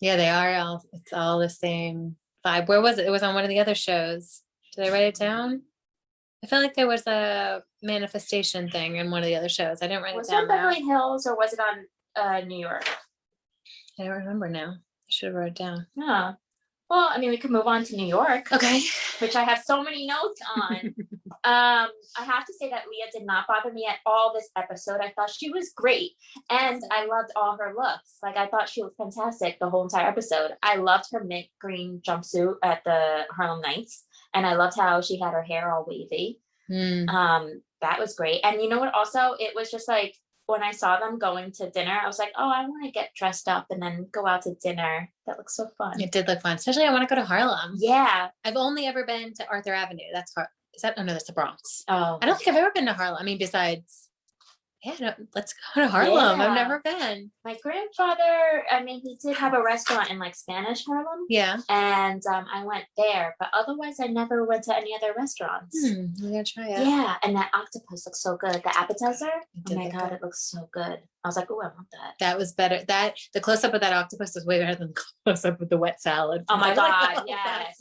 yeah, 0.02 0.16
they 0.16 0.30
are 0.30 0.56
all. 0.56 0.84
It's 0.94 1.14
all 1.14 1.40
the 1.40 1.50
same 1.50 2.16
vibe. 2.46 2.68
Where 2.68 2.82
was 2.82 2.98
it? 2.98 3.08
It 3.08 3.12
was 3.12 3.24
on 3.24 3.34
one 3.36 3.44
of 3.44 3.50
the 3.50 3.60
other 3.60 3.76
shows. 3.76 4.42
Did 4.76 4.88
I 4.88 4.92
write 4.92 5.04
it 5.04 5.16
down? 5.16 5.64
I 6.44 6.48
felt 6.48 6.62
like 6.64 6.76
there 6.76 6.88
was 6.88 7.06
a 7.08 7.64
manifestation 7.82 8.70
thing 8.70 8.98
in 8.98 9.10
one 9.10 9.22
of 9.22 9.26
the 9.28 9.36
other 9.36 9.50
shows. 9.50 9.82
I 9.82 9.88
didn't 9.88 10.04
write 10.04 10.16
Was 10.16 10.30
it 10.30 10.34
it 10.34 10.36
down. 10.36 10.42
on 10.44 10.48
now. 10.50 10.56
Beverly 10.70 10.86
Hills 10.86 11.26
or 11.26 11.36
was 11.36 11.54
it 11.54 11.60
on 11.60 11.86
uh, 12.16 12.42
New 12.46 12.60
York? 12.60 12.86
I 14.00 14.04
don't 14.04 14.12
remember 14.12 14.48
now. 14.48 14.74
I 14.74 15.10
should 15.10 15.28
have 15.28 15.36
wrote 15.36 15.48
it 15.48 15.56
down. 15.56 15.88
Yeah. 15.96 16.34
Well, 16.90 17.10
I 17.12 17.18
mean, 17.18 17.30
we 17.32 17.38
could 17.38 17.52
move 17.52 17.68
on 17.68 17.84
to 17.86 17.96
New 17.98 18.06
York, 18.06 18.52
Okay. 18.52 18.82
which 19.20 19.36
I 19.36 19.44
have 19.44 19.62
so 19.66 19.84
many 19.84 20.08
notes 20.08 20.40
on. 20.56 20.96
um, 21.44 21.90
I 22.18 22.24
have 22.24 22.46
to 22.46 22.54
say 22.54 22.70
that 22.70 22.84
Leah 22.90 23.12
did 23.14 23.26
not 23.26 23.46
bother 23.48 23.74
me 23.74 23.86
at 23.90 23.98
all 24.06 24.34
this 24.34 24.50
episode. 24.58 25.02
I 25.02 25.12
thought 25.16 25.30
she 25.30 25.50
was 25.50 25.72
great, 25.76 26.12
and 26.50 26.82
I 26.92 27.06
loved 27.06 27.32
all 27.36 27.58
her 27.60 27.74
looks. 27.78 28.18
Like 28.24 28.38
I 28.38 28.48
thought 28.48 28.70
she 28.70 28.82
was 28.84 28.94
fantastic 28.98 29.60
the 29.60 29.70
whole 29.70 29.84
entire 29.84 30.08
episode. 30.08 30.52
I 30.64 30.76
loved 30.78 31.06
her 31.12 31.24
mint 31.24 31.48
green 31.60 32.02
jumpsuit 32.08 32.56
at 32.64 32.84
the 32.86 33.24
Harlem 33.32 33.62
Nights, 33.62 34.06
and 34.34 34.46
I 34.46 34.54
loved 34.56 34.78
how 34.78 35.02
she 35.02 35.20
had 35.20 35.32
her 35.34 35.44
hair 35.44 35.74
all 35.74 35.86
wavy. 35.88 36.40
Hmm. 36.70 37.08
Um, 37.10 37.62
that 37.82 38.00
was 38.00 38.16
great. 38.16 38.42
And 38.44 38.62
you 38.62 38.70
know 38.70 38.80
what? 38.80 38.94
Also, 38.94 39.36
it 39.40 39.54
was 39.56 39.70
just 39.72 39.88
like 39.88 40.16
when 40.48 40.64
I 40.64 40.72
saw 40.72 41.00
them 41.00 41.20
going 41.20 41.52
to 41.54 41.70
dinner, 41.70 42.00
I 42.02 42.08
was 42.08 42.18
like, 42.18 42.32
oh, 42.38 42.50
I 42.50 42.62
want 42.68 42.86
to 42.86 42.92
get 42.92 43.14
dressed 43.16 43.48
up 43.48 43.68
and 43.70 43.82
then 43.82 44.08
go 44.12 44.26
out 44.26 44.42
to 44.44 44.56
dinner. 44.56 45.10
That 45.28 45.38
looks 45.38 45.56
so 45.56 45.68
fun. 45.78 46.02
It 46.02 46.12
did 46.12 46.28
look 46.28 46.42
fun, 46.42 46.56
especially 46.56 46.86
I 46.86 46.92
want 46.92 47.08
to 47.08 47.14
go 47.14 47.22
to 47.22 47.28
Harlem. 47.28 47.76
Yeah. 47.78 48.30
I've 48.44 48.56
only 48.56 48.88
ever 48.88 49.06
been 49.06 49.34
to 49.36 49.48
Arthur 49.50 49.74
Avenue. 49.74 50.04
That's 50.14 50.34
Har. 50.34 50.50
Is 50.74 50.82
that? 50.84 50.94
Oh 50.98 51.04
no, 51.04 51.14
that's 51.14 51.26
the 51.26 51.34
Bronx. 51.34 51.84
Oh. 51.88 52.18
I 52.22 52.26
don't 52.26 52.38
think 52.38 52.50
I've 52.50 52.56
ever 52.56 52.72
been 52.74 52.86
to 52.86 52.94
Harlem. 52.94 53.18
I 53.20 53.24
mean, 53.24 53.38
besides, 53.38 54.07
yeah, 54.88 54.96
no, 55.18 55.26
let's 55.36 55.54
go 55.76 55.82
to 55.82 55.88
Harlem. 55.88 56.40
Yeah. 56.40 56.48
I've 56.48 56.54
never 56.56 56.80
been. 56.84 57.32
My 57.44 57.58
grandfather, 57.62 58.64
I 58.72 58.84
mean, 58.84 59.02
he 59.02 59.18
did 59.22 59.36
have 59.38 59.54
a 59.54 59.62
restaurant 59.62 60.10
in 60.10 60.20
like 60.20 60.36
Spanish 60.36 60.86
Harlem, 60.86 61.26
Yeah. 61.30 61.58
and 61.70 62.22
um, 62.28 62.46
I 62.54 62.64
went 62.66 62.86
there, 62.98 63.36
but 63.40 63.50
otherwise, 63.54 64.00
I 64.02 64.08
never 64.08 64.46
went 64.46 64.64
to 64.66 64.76
any 64.76 64.96
other 64.96 65.14
restaurants. 65.18 65.78
Hmm, 65.86 66.06
I'm 66.24 66.32
gonna 66.32 66.44
try 66.44 66.68
it. 66.70 66.80
Yeah, 66.88 67.16
and 67.24 67.36
that 67.36 67.52
octopus 67.54 68.06
looks 68.06 68.22
so 68.22 68.38
good. 68.38 68.56
The 68.64 68.78
appetizer, 68.78 69.32
oh 69.70 69.76
my 69.76 69.90
god, 69.90 70.14
it 70.14 70.22
looks 70.22 70.50
so 70.50 70.70
good. 70.72 71.00
I 71.24 71.28
was 71.28 71.36
like, 71.36 71.52
oh, 71.52 71.60
I 71.62 71.66
want 71.66 71.88
that. 71.92 72.14
That 72.20 72.38
was 72.38 72.54
better. 72.54 72.82
That 72.88 73.16
the 73.34 73.42
close 73.42 73.64
up 73.64 73.74
of 73.74 73.82
that 73.82 73.92
octopus 73.94 74.34
was 74.36 74.46
way 74.46 74.60
better 74.60 74.76
than 74.76 74.94
the 74.94 75.02
close 75.26 75.44
up 75.44 75.60
of 75.60 75.70
the 75.70 75.78
wet 75.78 76.02
salad. 76.02 76.44
Oh 76.50 76.56
my 76.58 76.72
I 76.72 76.76
God, 76.76 77.24
yes. 77.28 77.76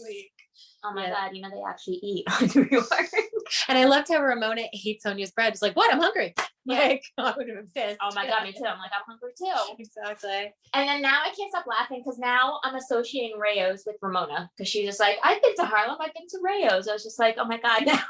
Oh 0.89 0.93
my 0.95 1.07
Yeah. 1.07 1.11
god, 1.11 1.37
you 1.37 1.43
know 1.43 1.51
they 1.51 1.63
actually 1.69 2.01
eat 2.03 2.25
on 2.41 2.49
And 3.69 3.79
I 3.79 3.85
loved 3.85 4.09
how 4.09 4.21
Ramona 4.23 4.63
ate 4.73 5.01
Sonja's 5.05 5.31
bread. 5.31 5.53
It's 5.53 5.63
like, 5.63 5.77
what? 5.77 5.93
I'm 5.93 6.01
hungry. 6.01 6.35
Yeah. 6.65 6.79
Like, 6.81 7.05
I 7.19 7.33
would 7.37 7.49
have 7.49 7.57
been 7.57 7.69
pissed. 7.75 7.99
oh 8.03 8.11
my 8.15 8.27
god, 8.27 8.43
me 8.43 8.53
too. 8.53 8.65
I'm 8.65 8.79
like, 8.79 8.91
I'm 8.93 9.05
hungry 9.07 9.31
too. 9.39 9.77
Exactly. 9.79 10.53
And 10.75 10.89
then 10.89 11.01
now 11.03 11.21
I 11.25 11.33
can't 11.37 11.51
stop 11.51 11.65
laughing 11.67 12.03
because 12.05 12.19
now 12.19 12.59
I'm 12.65 12.75
associating 12.75 13.39
Rao's 13.39 13.85
with 13.87 13.97
Ramona 14.03 14.51
because 14.57 14.69
she's 14.69 14.87
just 14.87 15.01
like, 15.01 15.17
I've 15.23 15.41
been 15.43 15.55
to 15.57 15.65
Harlem, 15.65 15.97
I've 16.01 16.13
been 16.15 16.27
to 16.29 16.39
Rao's. 16.43 16.89
I 16.89 16.93
was 16.93 17.05
just 17.05 17.19
like, 17.21 17.37
oh 17.39 17.45
my 17.45 17.59
God, 17.61 17.87
now 17.87 18.01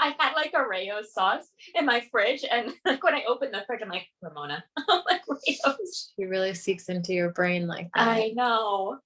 I 0.00 0.14
had 0.18 0.34
like 0.34 0.52
a 0.54 0.66
Rao's 0.68 1.14
sauce 1.14 1.46
in 1.74 1.86
my 1.86 2.02
fridge. 2.10 2.44
And 2.50 2.72
like 2.84 3.02
when 3.02 3.14
I 3.14 3.24
opened 3.26 3.54
the 3.54 3.62
fridge, 3.66 3.80
I'm 3.82 3.88
like, 3.88 4.06
Ramona. 4.20 4.62
I'm 4.88 5.00
like, 5.08 5.22
Rao's. 5.28 6.12
She 6.16 6.24
really 6.26 6.52
seeks 6.52 6.88
into 6.90 7.14
your 7.14 7.30
brain 7.30 7.66
like 7.66 7.88
that. 7.94 8.06
I 8.08 8.32
know. 8.34 8.98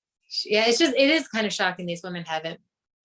yeah, 0.45 0.65
it's 0.67 0.79
just 0.79 0.95
it 0.97 1.09
is 1.11 1.29
kind 1.29 1.47
of 1.47 1.53
shocking 1.53 1.87
these 1.87 2.03
women 2.03 2.25
haven't 2.27 2.59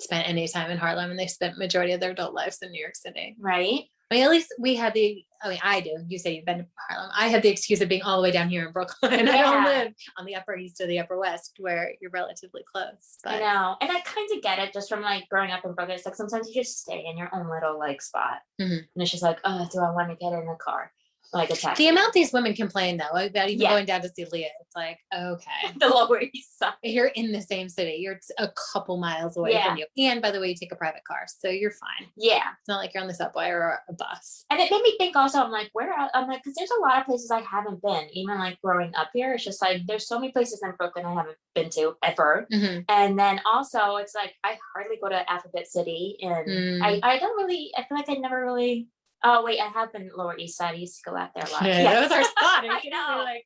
spent 0.03 0.27
any 0.27 0.47
time 0.47 0.69
in 0.69 0.77
Harlem 0.77 1.09
and 1.09 1.19
they've 1.19 1.29
spent 1.29 1.57
majority 1.57 1.93
of 1.93 1.99
their 1.99 2.11
adult 2.11 2.33
lives 2.33 2.59
in 2.61 2.71
New 2.71 2.81
York 2.81 2.95
City. 2.95 3.35
Right? 3.39 3.83
I 4.11 4.15
mean, 4.15 4.23
at 4.25 4.29
least 4.29 4.53
we 4.59 4.75
had 4.75 4.93
the 4.93 5.25
I 5.41 5.49
mean, 5.49 5.59
I 5.61 5.81
do. 5.81 5.97
You 6.07 6.17
say 6.17 6.35
you've 6.35 6.45
been 6.45 6.59
to 6.59 6.65
Harlem. 6.87 7.11
I 7.13 7.27
had 7.27 7.41
the 7.41 7.49
excuse 7.49 7.81
of 7.81 7.89
being 7.89 8.01
all 8.03 8.15
the 8.15 8.23
way 8.23 8.31
down 8.31 8.47
here 8.47 8.65
in 8.65 8.71
Brooklyn. 8.71 9.27
I 9.27 9.41
don't 9.41 9.65
live 9.65 9.91
on 10.17 10.25
the 10.25 10.35
upper 10.35 10.55
east 10.55 10.79
or 10.79 10.87
the 10.87 10.99
upper 10.99 11.19
west 11.19 11.55
where 11.59 11.93
you're 11.99 12.11
relatively 12.11 12.61
close. 12.71 13.17
I 13.25 13.39
know. 13.39 13.75
And 13.81 13.91
I 13.91 13.99
kind 14.01 14.29
of 14.33 14.41
get 14.41 14.59
it 14.59 14.71
just 14.71 14.87
from 14.87 15.01
like 15.01 15.27
growing 15.29 15.51
up 15.51 15.65
in 15.65 15.73
Brooklyn. 15.73 15.97
It's 15.97 16.05
like 16.05 16.15
sometimes 16.15 16.47
you 16.47 16.53
just 16.53 16.79
stay 16.79 17.03
in 17.05 17.17
your 17.17 17.29
own 17.33 17.49
little 17.49 17.77
like 17.77 18.01
spot. 18.01 18.37
Mhm. 18.61 18.77
And 18.77 19.01
it's 19.01 19.11
just 19.11 19.23
like, 19.23 19.39
oh, 19.43 19.67
do 19.69 19.79
I 19.79 19.91
want 19.91 20.09
to 20.11 20.15
get 20.15 20.31
in 20.31 20.47
a 20.47 20.55
car? 20.55 20.91
Like 21.33 21.49
a 21.49 21.55
text. 21.55 21.77
The 21.77 21.87
amount 21.87 22.13
these 22.13 22.31
women 22.33 22.53
complain 22.53 22.97
though 22.97 23.17
about 23.17 23.49
even 23.49 23.61
Yeah. 23.61 23.69
going 23.71 23.85
down 23.85 24.01
to 24.01 24.09
see 24.09 24.25
Leah, 24.31 24.47
it's 24.61 24.75
like, 24.75 24.99
okay. 25.15 25.73
the 25.79 25.87
Lower 25.89 26.21
East 26.33 26.59
Side. 26.59 26.73
You're 26.83 27.07
in 27.07 27.31
the 27.31 27.41
same 27.41 27.69
city. 27.69 27.97
You're 27.99 28.19
a 28.37 28.49
couple 28.73 28.97
miles 28.97 29.37
away 29.37 29.51
Yeah. 29.51 29.69
from 29.69 29.77
you. 29.77 29.85
And 29.97 30.21
by 30.21 30.31
the 30.31 30.39
way, 30.39 30.49
you 30.49 30.55
take 30.55 30.71
a 30.71 30.75
private 30.75 31.03
car. 31.07 31.25
So 31.27 31.49
you're 31.49 31.71
fine. 31.71 32.07
Yeah. 32.17 32.43
It's 32.59 32.67
not 32.67 32.77
like 32.77 32.93
you're 32.93 33.01
on 33.01 33.07
the 33.07 33.13
subway 33.13 33.47
or 33.49 33.79
a 33.89 33.93
bus. 33.93 34.45
And 34.49 34.59
it 34.59 34.69
made 34.71 34.81
me 34.81 34.95
think 34.97 35.15
also, 35.15 35.39
I'm 35.41 35.51
like, 35.51 35.69
where 35.73 35.91
el- 35.97 36.11
I'm 36.13 36.27
like, 36.27 36.43
because 36.43 36.55
there's 36.55 36.71
a 36.77 36.81
lot 36.81 36.99
of 36.99 37.05
places 37.05 37.31
I 37.31 37.41
haven't 37.41 37.81
been, 37.81 38.07
even 38.13 38.37
like 38.39 38.59
growing 38.61 38.93
up 38.95 39.09
here. 39.13 39.33
It's 39.33 39.43
just 39.43 39.61
like 39.61 39.81
there's 39.87 40.07
so 40.07 40.19
many 40.19 40.31
places 40.31 40.61
in 40.63 40.71
Brooklyn 40.77 41.05
I 41.05 41.13
haven't 41.13 41.37
been 41.55 41.69
to 41.71 41.95
ever. 42.03 42.47
Mhm. 42.51 42.85
And 42.89 43.17
then 43.19 43.41
also 43.45 43.95
it's 43.97 44.15
like 44.15 44.33
I 44.43 44.57
hardly 44.75 44.97
go 45.01 45.09
to 45.09 45.31
Alphabet 45.31 45.67
City 45.67 46.17
and 46.21 46.43
Mm. 46.43 46.81
I, 46.83 46.99
I 47.03 47.19
don't 47.19 47.35
really 47.37 47.71
I 47.77 47.83
feel 47.83 47.97
like 47.97 48.09
I 48.09 48.13
never 48.15 48.43
really 48.43 48.87
oh 49.23 49.43
wait, 49.43 49.59
I 49.59 49.67
have 49.67 49.91
been 49.93 50.09
Lower 50.15 50.37
East 50.37 50.57
Side. 50.57 50.73
I 50.75 50.77
used 50.77 51.01
to 51.03 51.09
go 51.09 51.15
out 51.17 51.31
there 51.35 51.45
a 51.47 51.51
lot. 51.51 51.63
Yeah, 51.65 51.83
that 51.83 52.01
was 52.03 52.11
our 52.11 52.23
spot. 52.23 52.63
I 52.65 52.79
You 52.83 52.89
know. 52.91 53.23
like 53.23 53.45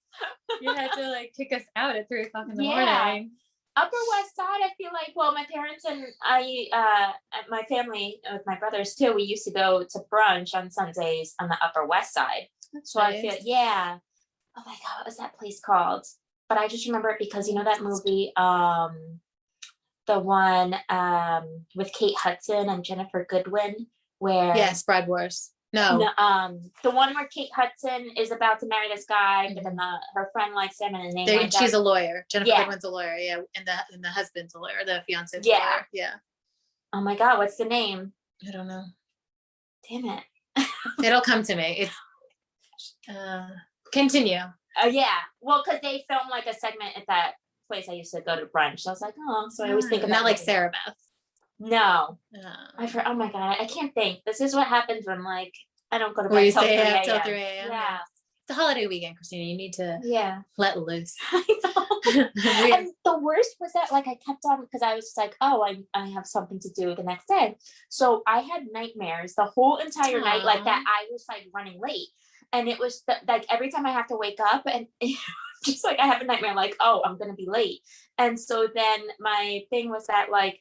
you 0.61 0.73
had 0.73 0.91
to 0.93 1.09
like 1.09 1.33
kick 1.35 1.53
us 1.53 1.63
out 1.75 1.95
at 1.95 2.07
three 2.07 2.23
o'clock 2.23 2.47
in 2.49 2.55
the 2.55 2.63
Yeah. 2.63 2.85
morning. 2.85 3.31
Upper 3.75 3.95
West 4.11 4.35
Side, 4.35 4.61
I 4.63 4.71
feel 4.75 4.89
like, 4.91 5.11
well, 5.15 5.31
my 5.35 5.45
parents 5.53 5.85
and 5.85 6.03
I, 6.23 6.65
uh, 6.73 7.11
my 7.47 7.61
family 7.69 8.19
with 8.31 8.41
my 8.47 8.57
brothers 8.57 8.95
too, 8.95 9.13
we 9.13 9.21
used 9.21 9.43
to 9.45 9.51
go 9.51 9.83
to 9.87 9.99
brunch 10.11 10.55
on 10.55 10.71
Sundays 10.71 11.35
on 11.39 11.47
the 11.47 11.57
Upper 11.63 11.85
West 11.85 12.11
Side. 12.11 12.47
That's 12.73 12.91
So 12.91 12.99
I 13.01 13.21
feel, 13.21 13.35
yeah. 13.43 13.99
Oh 14.57 14.63
my 14.65 14.71
God, 14.73 14.97
what 14.97 15.05
was 15.05 15.17
that 15.17 15.37
place 15.37 15.59
called? 15.59 16.07
But 16.49 16.57
I 16.57 16.67
just 16.67 16.87
remember 16.87 17.09
it 17.09 17.19
because 17.19 17.47
you 17.47 17.53
know 17.53 17.63
that 17.65 17.83
movie, 17.83 18.31
um, 18.35 19.19
the 20.07 20.17
one 20.17 20.75
um 20.89 21.65
with 21.75 21.93
Kate 21.93 22.15
Hudson 22.17 22.69
and 22.69 22.83
Ginnifer 22.83 23.27
Goodwin, 23.27 23.85
where 24.17 24.55
Yes, 24.55 24.81
Bride 24.81 25.07
Wars. 25.07 25.51
No. 25.77 25.97
no, 25.97 26.23
um, 26.23 26.71
the 26.83 26.91
one 26.91 27.13
where 27.13 27.27
Kate 27.27 27.49
Hudson 27.55 28.09
is 28.17 28.31
about 28.31 28.59
to 28.61 28.67
marry 28.67 28.87
this 28.89 29.05
guy, 29.05 29.51
but 29.53 29.63
then 29.63 29.75
the, 29.75 29.91
her 30.15 30.29
friend 30.33 30.53
likes 30.53 30.79
him, 30.81 30.93
and 30.95 31.03
his 31.05 31.13
name. 31.15 31.25
They, 31.27 31.49
she's 31.49 31.73
up- 31.73 31.79
a 31.81 31.83
lawyer. 31.83 32.25
Ginnifer 32.33 32.45
Yeah. 32.47 32.59
Goodwin's 32.63 32.83
a 32.83 32.89
lawyer. 32.89 33.15
Yeah. 33.17 33.37
And 33.55 33.65
the 33.67 33.73
and 33.93 34.03
the 34.03 34.09
husband's 34.09 34.55
a 34.55 34.59
lawyer. 34.59 34.83
The 34.85 35.03
fiance's 35.07 35.45
Yeah. 35.45 35.57
lawyer. 35.59 35.87
Yeah. 35.93 36.13
oh 36.93 37.01
my 37.01 37.15
God, 37.15 37.37
what's 37.37 37.57
the 37.57 37.65
name? 37.65 38.13
I 38.47 38.51
don't 38.51 38.67
know. 38.67 38.83
Damn 39.89 40.05
it. 40.05 40.23
It'll 41.03 41.21
come 41.21 41.43
to 41.43 41.55
me. 41.55 41.77
It's 41.87 41.93
uh 43.09 43.47
continue. 43.93 44.39
Oh 44.81 44.87
yeah. 44.87 45.17
Well, 45.41 45.63
because 45.65 45.79
they 45.81 46.05
filmed 46.09 46.29
like 46.29 46.45
a 46.45 46.53
segment 46.53 46.97
at 46.97 47.05
that 47.07 47.33
place 47.67 47.89
I 47.89 47.93
used 47.93 48.13
to 48.13 48.21
go 48.21 48.35
to 48.39 48.45
brunch. 48.45 48.81
So 48.81 48.89
I 48.89 48.93
was 48.93 49.01
like, 49.01 49.15
oh, 49.19 49.47
so 49.49 49.65
I 49.65 49.69
always 49.69 49.87
think 49.89 50.01
Mm, 50.01 50.05
about 50.05 50.15
not 50.17 50.23
like. 50.23 50.37
Sarabeth. 50.39 50.71
No, 51.59 52.19
Uh, 52.37 52.55
I 52.77 52.85
for 52.85 53.01
oh 53.07 53.15
my 53.15 53.31
god, 53.31 53.57
I 53.59 53.65
can't 53.65 53.91
think. 53.95 54.19
This 54.25 54.41
is 54.41 54.53
what 54.53 54.67
happens 54.67 55.07
when 55.07 55.23
like 55.23 55.53
I 55.91 55.97
don't 55.97 56.15
go 56.15 56.23
to 56.23 56.29
where 56.29 56.39
bed 56.39 56.45
you 56.45 56.51
till 56.51 56.61
stay 56.63 56.77
3 56.77 57.01
till 57.05 57.15
a.m. 57.15 57.23
3 57.25 57.33
a.m. 57.33 57.71
Yeah. 57.71 57.97
It's 58.43 58.57
a 58.57 58.61
holiday 58.61 58.87
weekend, 58.87 59.15
Christina. 59.15 59.43
You 59.43 59.57
need 59.57 59.73
to 59.73 59.99
Yeah. 60.03 60.41
let 60.57 60.77
loose. 60.79 61.15
And 62.15 62.87
the 63.03 63.19
worst 63.19 63.57
was 63.59 63.73
that 63.73 63.91
like 63.91 64.07
I 64.07 64.15
kept 64.25 64.45
on 64.45 64.61
because 64.61 64.81
I 64.81 64.95
was 64.95 65.05
just 65.05 65.17
like, 65.17 65.35
oh, 65.41 65.61
I, 65.63 65.79
I 65.93 66.07
have 66.07 66.25
something 66.25 66.59
to 66.61 66.69
do 66.69 66.95
the 66.95 67.03
next 67.03 67.27
day. 67.27 67.57
So 67.89 68.23
I 68.25 68.39
had 68.39 68.67
nightmares 68.71 69.35
the 69.35 69.45
whole 69.45 69.77
entire 69.77 70.21
night, 70.21 70.43
like 70.43 70.63
that. 70.63 70.83
I 70.87 71.07
was 71.11 71.25
like 71.27 71.49
running 71.53 71.79
late, 71.81 72.07
and 72.53 72.69
it 72.69 72.79
was 72.79 73.03
the, 73.07 73.15
like 73.27 73.45
every 73.49 73.69
time 73.69 73.85
I 73.85 73.91
have 73.91 74.07
to 74.07 74.17
wake 74.17 74.39
up 74.39 74.63
and. 74.65 74.87
Just 75.65 75.83
like 75.83 75.97
I 75.99 76.05
have 76.05 76.21
a 76.21 76.23
nightmare, 76.23 76.53
like, 76.53 76.75
oh, 76.79 77.01
I'm 77.03 77.17
gonna 77.17 77.33
be 77.33 77.47
late. 77.49 77.79
And 78.19 78.39
so 78.39 78.67
then 78.73 78.99
my 79.19 79.63
thing 79.71 79.89
was 79.89 80.05
that 80.05 80.29
like 80.29 80.59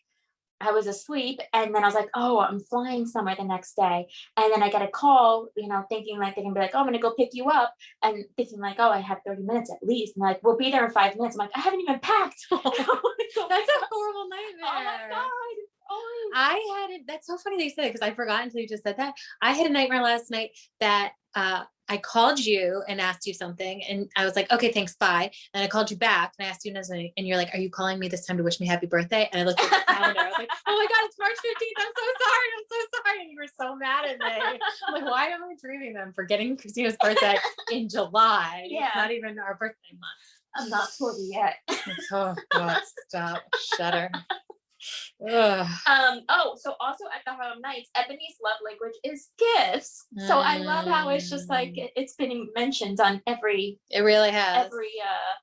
I 0.60 0.72
was 0.72 0.86
asleep 0.86 1.40
and 1.52 1.74
then 1.74 1.82
I 1.84 1.86
was 1.86 1.94
like, 1.94 2.08
oh, 2.14 2.40
I'm 2.40 2.60
flying 2.60 3.06
somewhere 3.06 3.36
the 3.36 3.44
next 3.44 3.76
day. 3.76 4.06
And 4.36 4.52
then 4.52 4.62
I 4.62 4.70
get 4.70 4.82
a 4.82 4.88
call, 4.88 5.48
you 5.56 5.68
know, 5.68 5.84
thinking 5.88 6.18
like 6.18 6.34
they're 6.34 6.44
gonna 6.44 6.54
be 6.54 6.60
like, 6.60 6.70
oh, 6.74 6.78
I'm 6.80 6.86
gonna 6.86 6.98
go 6.98 7.12
pick 7.14 7.30
you 7.32 7.48
up. 7.48 7.74
And 8.02 8.24
thinking 8.36 8.60
like, 8.60 8.76
oh, 8.78 8.90
I 8.90 9.00
have 9.00 9.18
30 9.26 9.42
minutes 9.42 9.70
at 9.70 9.86
least. 9.86 10.16
And 10.16 10.22
like, 10.22 10.42
we'll 10.42 10.56
be 10.56 10.70
there 10.70 10.84
in 10.86 10.90
five 10.92 11.16
minutes. 11.16 11.36
I'm 11.36 11.40
like, 11.46 11.56
I 11.56 11.60
haven't 11.60 11.80
even 11.80 11.98
packed. 12.00 12.46
That's 12.50 12.62
a 12.64 12.68
oh 13.38 13.86
horrible 13.90 14.28
Oh 14.28 14.28
my 14.28 14.82
nightmare. 14.84 15.08
god. 15.10 15.75
Oh, 15.90 16.30
I 16.34 16.52
had 16.80 16.90
it. 16.90 17.02
That's 17.06 17.26
so 17.26 17.36
funny 17.38 17.62
you 17.62 17.70
said 17.70 17.86
it 17.86 17.92
because 17.92 18.06
I 18.06 18.14
forgot 18.14 18.42
until 18.42 18.60
you 18.60 18.68
just 18.68 18.82
said 18.82 18.96
that. 18.98 19.14
I 19.40 19.52
had 19.52 19.66
a 19.66 19.70
nightmare 19.70 20.02
last 20.02 20.30
night 20.30 20.50
that 20.80 21.12
uh, 21.34 21.64
I 21.88 21.98
called 21.98 22.40
you 22.40 22.82
and 22.88 23.00
asked 23.00 23.26
you 23.26 23.34
something, 23.34 23.82
and 23.84 24.10
I 24.16 24.24
was 24.24 24.34
like, 24.34 24.50
"Okay, 24.50 24.72
thanks, 24.72 24.96
bye." 24.96 25.30
And 25.54 25.62
I 25.62 25.68
called 25.68 25.90
you 25.90 25.96
back 25.96 26.32
and 26.38 26.46
I 26.46 26.50
asked 26.50 26.64
you 26.64 26.74
and 26.74 27.26
you're 27.26 27.36
like, 27.36 27.54
"Are 27.54 27.58
you 27.58 27.70
calling 27.70 27.98
me 27.98 28.08
this 28.08 28.26
time 28.26 28.36
to 28.38 28.42
wish 28.42 28.58
me 28.58 28.66
happy 28.66 28.86
birthday?" 28.86 29.28
And 29.32 29.42
I 29.42 29.44
looked 29.44 29.60
at 29.60 29.70
the 29.70 29.92
calendar. 29.92 30.20
I 30.20 30.26
was 30.26 30.34
like, 30.38 30.48
"Oh 30.66 30.76
my 30.76 30.86
god, 30.86 31.04
it's 31.04 31.18
March 31.18 31.36
15th. 31.36 31.78
I'm 31.78 31.92
so 31.96 32.24
sorry. 32.24 32.48
I'm 32.56 32.64
so 32.68 32.98
sorry." 33.04 33.20
And 33.22 33.30
you 33.30 33.38
were 33.40 33.48
so 33.60 33.76
mad 33.76 34.04
at 34.06 34.18
me. 34.18 34.60
I'm 34.88 34.94
like, 34.94 35.04
"Why 35.04 35.26
am 35.26 35.44
I 35.44 35.54
dreaming 35.62 35.94
them 35.94 36.12
forgetting 36.14 36.56
Christina's 36.56 36.96
birthday 37.00 37.36
in 37.70 37.88
July? 37.88 38.66
Yeah. 38.68 38.86
It's 38.86 38.96
not 38.96 39.10
even 39.12 39.38
our 39.38 39.54
birthday 39.54 39.92
month." 39.92 40.12
I'm 40.58 40.70
not 40.70 40.88
40 40.88 41.22
yet. 41.22 41.56
Oh 42.12 42.34
God, 42.52 42.80
stop, 43.08 43.42
shudder. 43.76 44.10
Um, 45.86 46.20
oh, 46.28 46.56
so 46.60 46.74
also 46.80 47.04
at 47.06 47.22
the 47.26 47.32
Harlem 47.32 47.60
Nights, 47.60 47.90
Eboni's 47.96 48.36
love 48.42 48.58
language 48.64 48.94
is 49.04 49.28
gifts. 49.38 50.06
So 50.26 50.38
I 50.38 50.58
love 50.58 50.86
how 50.86 51.08
it's 51.10 51.30
just 51.30 51.48
like 51.48 51.70
Mm. 51.70 51.84
it- 51.84 51.92
it's 51.96 52.14
been 52.14 52.48
mentioned 52.54 53.00
on 53.00 53.22
every 53.26 53.78
It 53.90 54.00
really 54.00 54.30
has. 54.30 54.66
every 54.66 54.92
uh 55.02 55.34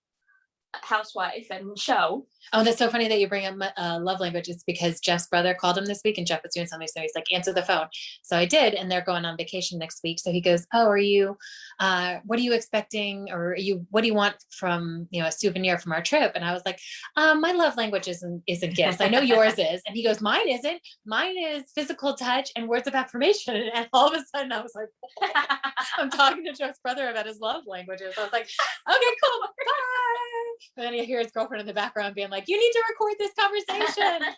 housewife 0.81 1.47
and 1.49 1.77
show. 1.77 2.25
Oh, 2.51 2.63
that's 2.63 2.77
so 2.77 2.89
funny 2.89 3.07
that 3.07 3.19
you 3.19 3.27
bring 3.27 3.45
up 3.45 3.71
uh, 3.77 3.99
love 4.01 4.19
languages 4.19 4.63
because 4.67 4.99
Jeff's 4.99 5.27
brother 5.27 5.53
called 5.53 5.77
him 5.77 5.85
this 5.85 6.01
week 6.03 6.17
and 6.17 6.27
Jeff 6.27 6.43
was 6.43 6.53
doing 6.53 6.67
something. 6.67 6.87
So 6.87 7.01
he's 7.01 7.13
like, 7.15 7.31
answer 7.31 7.53
the 7.53 7.61
phone. 7.61 7.87
So 8.21 8.37
I 8.37 8.45
did. 8.45 8.73
And 8.73 8.91
they're 8.91 9.03
going 9.03 9.25
on 9.25 9.37
vacation 9.37 9.79
next 9.79 10.01
week. 10.03 10.19
So 10.19 10.31
he 10.31 10.41
goes, 10.41 10.65
Oh, 10.73 10.87
are 10.87 10.97
you, 10.97 11.37
uh, 11.79 12.17
what 12.25 12.39
are 12.39 12.41
you 12.41 12.53
expecting? 12.53 13.29
Or 13.31 13.51
are 13.51 13.57
you, 13.57 13.85
what 13.91 14.01
do 14.01 14.07
you 14.07 14.13
want 14.13 14.35
from, 14.51 15.07
you 15.09 15.21
know, 15.21 15.27
a 15.27 15.31
souvenir 15.31 15.77
from 15.77 15.93
our 15.93 16.03
trip? 16.03 16.33
And 16.35 16.43
I 16.43 16.53
was 16.53 16.63
like, 16.65 16.79
um, 17.15 17.39
my 17.39 17.53
love 17.53 17.77
language 17.77 18.07
isn't, 18.07 18.43
isn't 18.47 18.75
gifts. 18.75 18.99
I 18.99 19.07
know 19.07 19.21
yours 19.21 19.53
is. 19.53 19.81
And 19.87 19.95
he 19.95 20.03
goes, 20.03 20.21
mine 20.21 20.49
isn't. 20.49 20.81
Mine 21.05 21.35
is 21.37 21.63
physical 21.73 22.15
touch 22.15 22.51
and 22.55 22.67
words 22.67 22.87
of 22.87 22.95
affirmation. 22.95 23.69
And 23.73 23.87
all 23.91 24.07
of 24.07 24.13
a 24.13 24.23
sudden 24.35 24.51
I 24.51 24.61
was 24.61 24.73
like, 24.75 24.87
I'm 25.97 26.09
talking 26.09 26.43
to 26.45 26.53
Jeff's 26.53 26.79
brother 26.79 27.09
about 27.09 27.25
his 27.25 27.39
love 27.39 27.63
languages. 27.65 28.13
I 28.17 28.23
was 28.23 28.31
like, 28.31 28.43
okay, 28.43 29.15
cool, 29.23 29.41
bye. 29.41 30.62
And 30.77 30.85
then 30.85 30.93
you 30.93 31.05
hear 31.05 31.19
his 31.19 31.31
girlfriend 31.31 31.61
in 31.61 31.67
the 31.67 31.73
background 31.73 32.15
being 32.15 32.29
like, 32.29 32.45
you 32.47 32.57
need 32.57 32.71
to 32.71 32.83
record 32.89 33.13
this 33.19 33.31
conversation. 33.39 34.35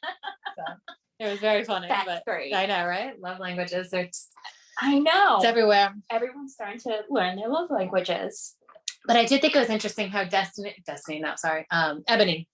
so 0.57 0.75
it 1.19 1.29
was 1.29 1.39
very 1.39 1.63
funny, 1.63 1.87
That's 1.87 2.05
but 2.05 2.25
great. 2.25 2.53
I 2.53 2.65
know, 2.65 2.85
right? 2.85 3.19
Love 3.19 3.39
languages, 3.39 3.89
they're 3.91 4.03
it's, 4.03 4.29
I 4.79 4.99
know. 4.99 5.37
it's 5.37 5.45
everywhere. 5.45 5.93
Everyone's 6.09 6.53
starting 6.53 6.79
to 6.81 7.01
learn 7.09 7.37
their 7.37 7.49
love 7.49 7.69
languages. 7.71 8.55
But 9.07 9.15
I 9.15 9.25
did 9.25 9.41
think 9.41 9.55
it 9.55 9.59
was 9.59 9.69
interesting 9.69 10.09
how 10.09 10.23
Destiny, 10.23 10.75
Destiny, 10.85 11.19
no, 11.19 11.33
sorry, 11.37 11.65
um, 11.71 12.03
Eboni 12.09 12.47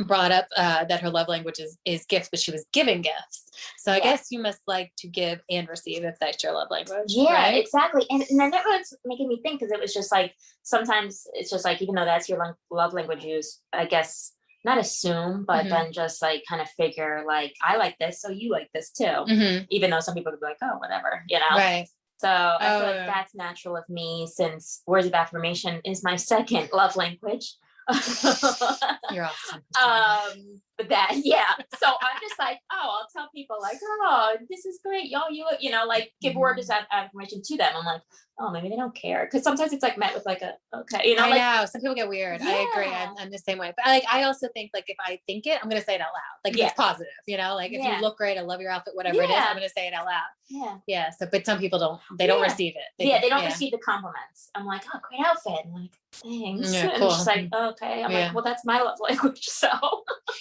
brought 0.00 0.32
up 0.32 0.46
uh, 0.56 0.84
that 0.84 1.00
her 1.00 1.10
love 1.10 1.28
language 1.28 1.60
is, 1.60 1.78
is 1.84 2.04
gifts, 2.06 2.28
but 2.30 2.40
she 2.40 2.50
was 2.50 2.66
giving 2.72 3.00
gifts. 3.02 3.50
So 3.78 3.92
I 3.92 3.96
Yeah. 3.98 4.02
guess 4.04 4.28
you 4.30 4.40
must 4.40 4.60
like 4.66 4.92
to 4.98 5.08
give 5.08 5.40
and 5.50 5.68
receive 5.68 6.04
if 6.04 6.18
that's 6.20 6.42
your 6.42 6.52
love 6.52 6.68
language. 6.70 7.06
Yeah, 7.08 7.32
right? 7.34 7.54
exactly. 7.62 8.04
And, 8.10 8.24
and 8.28 8.38
then 8.40 8.50
that 8.50 8.64
was 8.64 8.96
making 9.04 9.28
me 9.28 9.40
think 9.42 9.60
because 9.60 9.72
it 9.72 9.80
was 9.80 9.94
just 9.94 10.10
like 10.10 10.34
sometimes 10.62 11.26
it's 11.34 11.50
just 11.50 11.64
like 11.64 11.80
even 11.82 11.94
though 11.94 12.04
that's 12.04 12.28
your 12.28 12.56
love 12.70 12.92
language 12.92 13.24
use, 13.24 13.60
I 13.72 13.84
guess 13.86 14.32
not 14.64 14.78
assume, 14.78 15.44
but 15.46 15.66
Mhm. 15.66 15.70
then 15.70 15.92
just 15.92 16.22
like 16.22 16.42
kind 16.48 16.62
of 16.62 16.68
figure 16.70 17.22
like 17.26 17.54
I 17.62 17.76
like 17.76 17.98
this, 17.98 18.20
so 18.22 18.30
you 18.30 18.50
like 18.50 18.70
this 18.72 18.90
too. 18.90 19.04
Mhm, 19.04 19.66
Even 19.70 19.90
though 19.90 20.00
some 20.00 20.14
people 20.14 20.32
could 20.32 20.40
be 20.40 20.46
like, 20.46 20.56
oh, 20.62 20.78
whatever, 20.78 21.22
you 21.28 21.38
know. 21.38 21.56
Right. 21.56 21.86
So 22.18 22.28
I 22.28 22.58
feel 22.78 22.80
Oh, 22.80 22.84
like 22.86 22.94
yeah. 22.94 23.06
that's 23.06 23.34
natural 23.34 23.76
of 23.76 23.86
me 23.90 24.26
since 24.32 24.82
words 24.86 25.06
of 25.06 25.12
affirmation 25.12 25.80
is 25.84 26.02
my 26.02 26.16
second 26.32 26.70
love 26.72 26.96
language. 26.96 27.54
You're 29.12 29.26
awesome. 29.26 29.62
Um 29.76 30.60
that 30.88 31.12
yeah 31.24 31.54
so 31.78 31.86
i'm 31.86 32.20
just 32.20 32.38
like 32.38 32.58
oh 32.72 32.98
i'll 33.00 33.08
tell 33.14 33.28
people 33.34 33.56
like 33.60 33.78
oh 33.82 34.36
this 34.50 34.64
is 34.64 34.80
great 34.84 35.10
yo 35.10 35.20
you 35.30 35.46
you 35.60 35.70
know 35.70 35.84
like 35.86 36.12
give 36.20 36.32
mm-hmm. 36.32 36.40
words 36.40 36.66
that 36.66 36.86
affirmation 36.92 37.40
to 37.44 37.56
them 37.56 37.72
i'm 37.76 37.84
like 37.84 38.02
oh 38.40 38.50
maybe 38.50 38.68
they 38.68 38.76
don't 38.76 38.94
care 38.94 39.24
because 39.26 39.42
sometimes 39.44 39.72
it's 39.72 39.82
like 39.82 39.96
met 39.96 40.12
with 40.14 40.26
like 40.26 40.42
a 40.42 40.54
okay 40.74 41.08
you 41.08 41.14
know 41.14 41.24
I 41.24 41.28
like 41.30 41.40
know 41.40 41.66
some 41.66 41.80
people 41.80 41.94
get 41.94 42.08
weird. 42.08 42.40
I 42.42 42.68
agree. 42.72 42.92
I'm, 42.92 43.14
I'm 43.18 43.30
the 43.30 43.38
same 43.38 43.58
way. 43.58 43.72
But 43.76 43.86
like, 43.86 44.04
I 44.12 44.24
also 44.24 44.48
think 44.54 44.72
like 44.74 44.84
if 44.88 44.96
I 45.00 45.20
think 45.26 45.46
it, 45.46 45.58
I'm 45.62 45.68
gonna 45.68 45.80
say 45.82 45.94
it 45.94 46.00
out 46.00 46.08
loud. 46.08 46.38
Like 46.44 46.56
Yeah. 46.56 46.66
it's 46.66 46.74
positive, 46.74 47.12
you 47.26 47.36
know. 47.36 47.54
Like 47.54 47.72
if 47.72 47.78
Yeah. 47.78 47.96
you 47.96 48.02
look 48.02 48.16
great, 48.18 48.36
I 48.36 48.40
love 48.40 48.60
your 48.60 48.70
outfit, 48.70 48.94
whatever 48.96 49.22
it 49.22 49.30
is, 49.30 49.36
I'm 49.36 49.54
gonna 49.54 49.68
say 49.68 49.86
it 49.86 49.94
out 49.94 50.06
loud. 50.06 50.22
yeah 50.48 50.78
Yeah. 50.86 51.10
So, 51.10 51.26
but 51.30 51.46
some 51.46 51.58
people 51.58 51.78
don't. 51.78 52.00
They 52.18 52.26
don't 52.26 52.38
Yeah. 52.40 52.44
receive 52.46 52.74
it. 52.76 53.06
yeah 53.06 53.20
they 53.20 53.28
don't 53.28 53.44
receive 53.44 53.70
the 53.72 53.78
compliments 53.78 54.50
i'm 54.54 54.66
like 54.66 54.82
oh 54.94 54.98
great 55.08 55.24
outfit 55.26 55.60
i'm 55.66 55.72
like 55.72 55.90
thanks 56.12 56.72
Yeah, 56.72 56.90
cool. 56.98 57.08
and 57.08 57.16
she's 57.16 57.26
like 57.26 57.50
mm. 57.50 57.70
okay 57.72 58.02
i'm 58.02 58.10
Yeah. 58.10 58.26
like 58.26 58.34
well 58.34 58.44
that's 58.44 58.64
my 58.64 58.80
love 58.80 58.98
language 59.08 59.44
so 59.44 59.68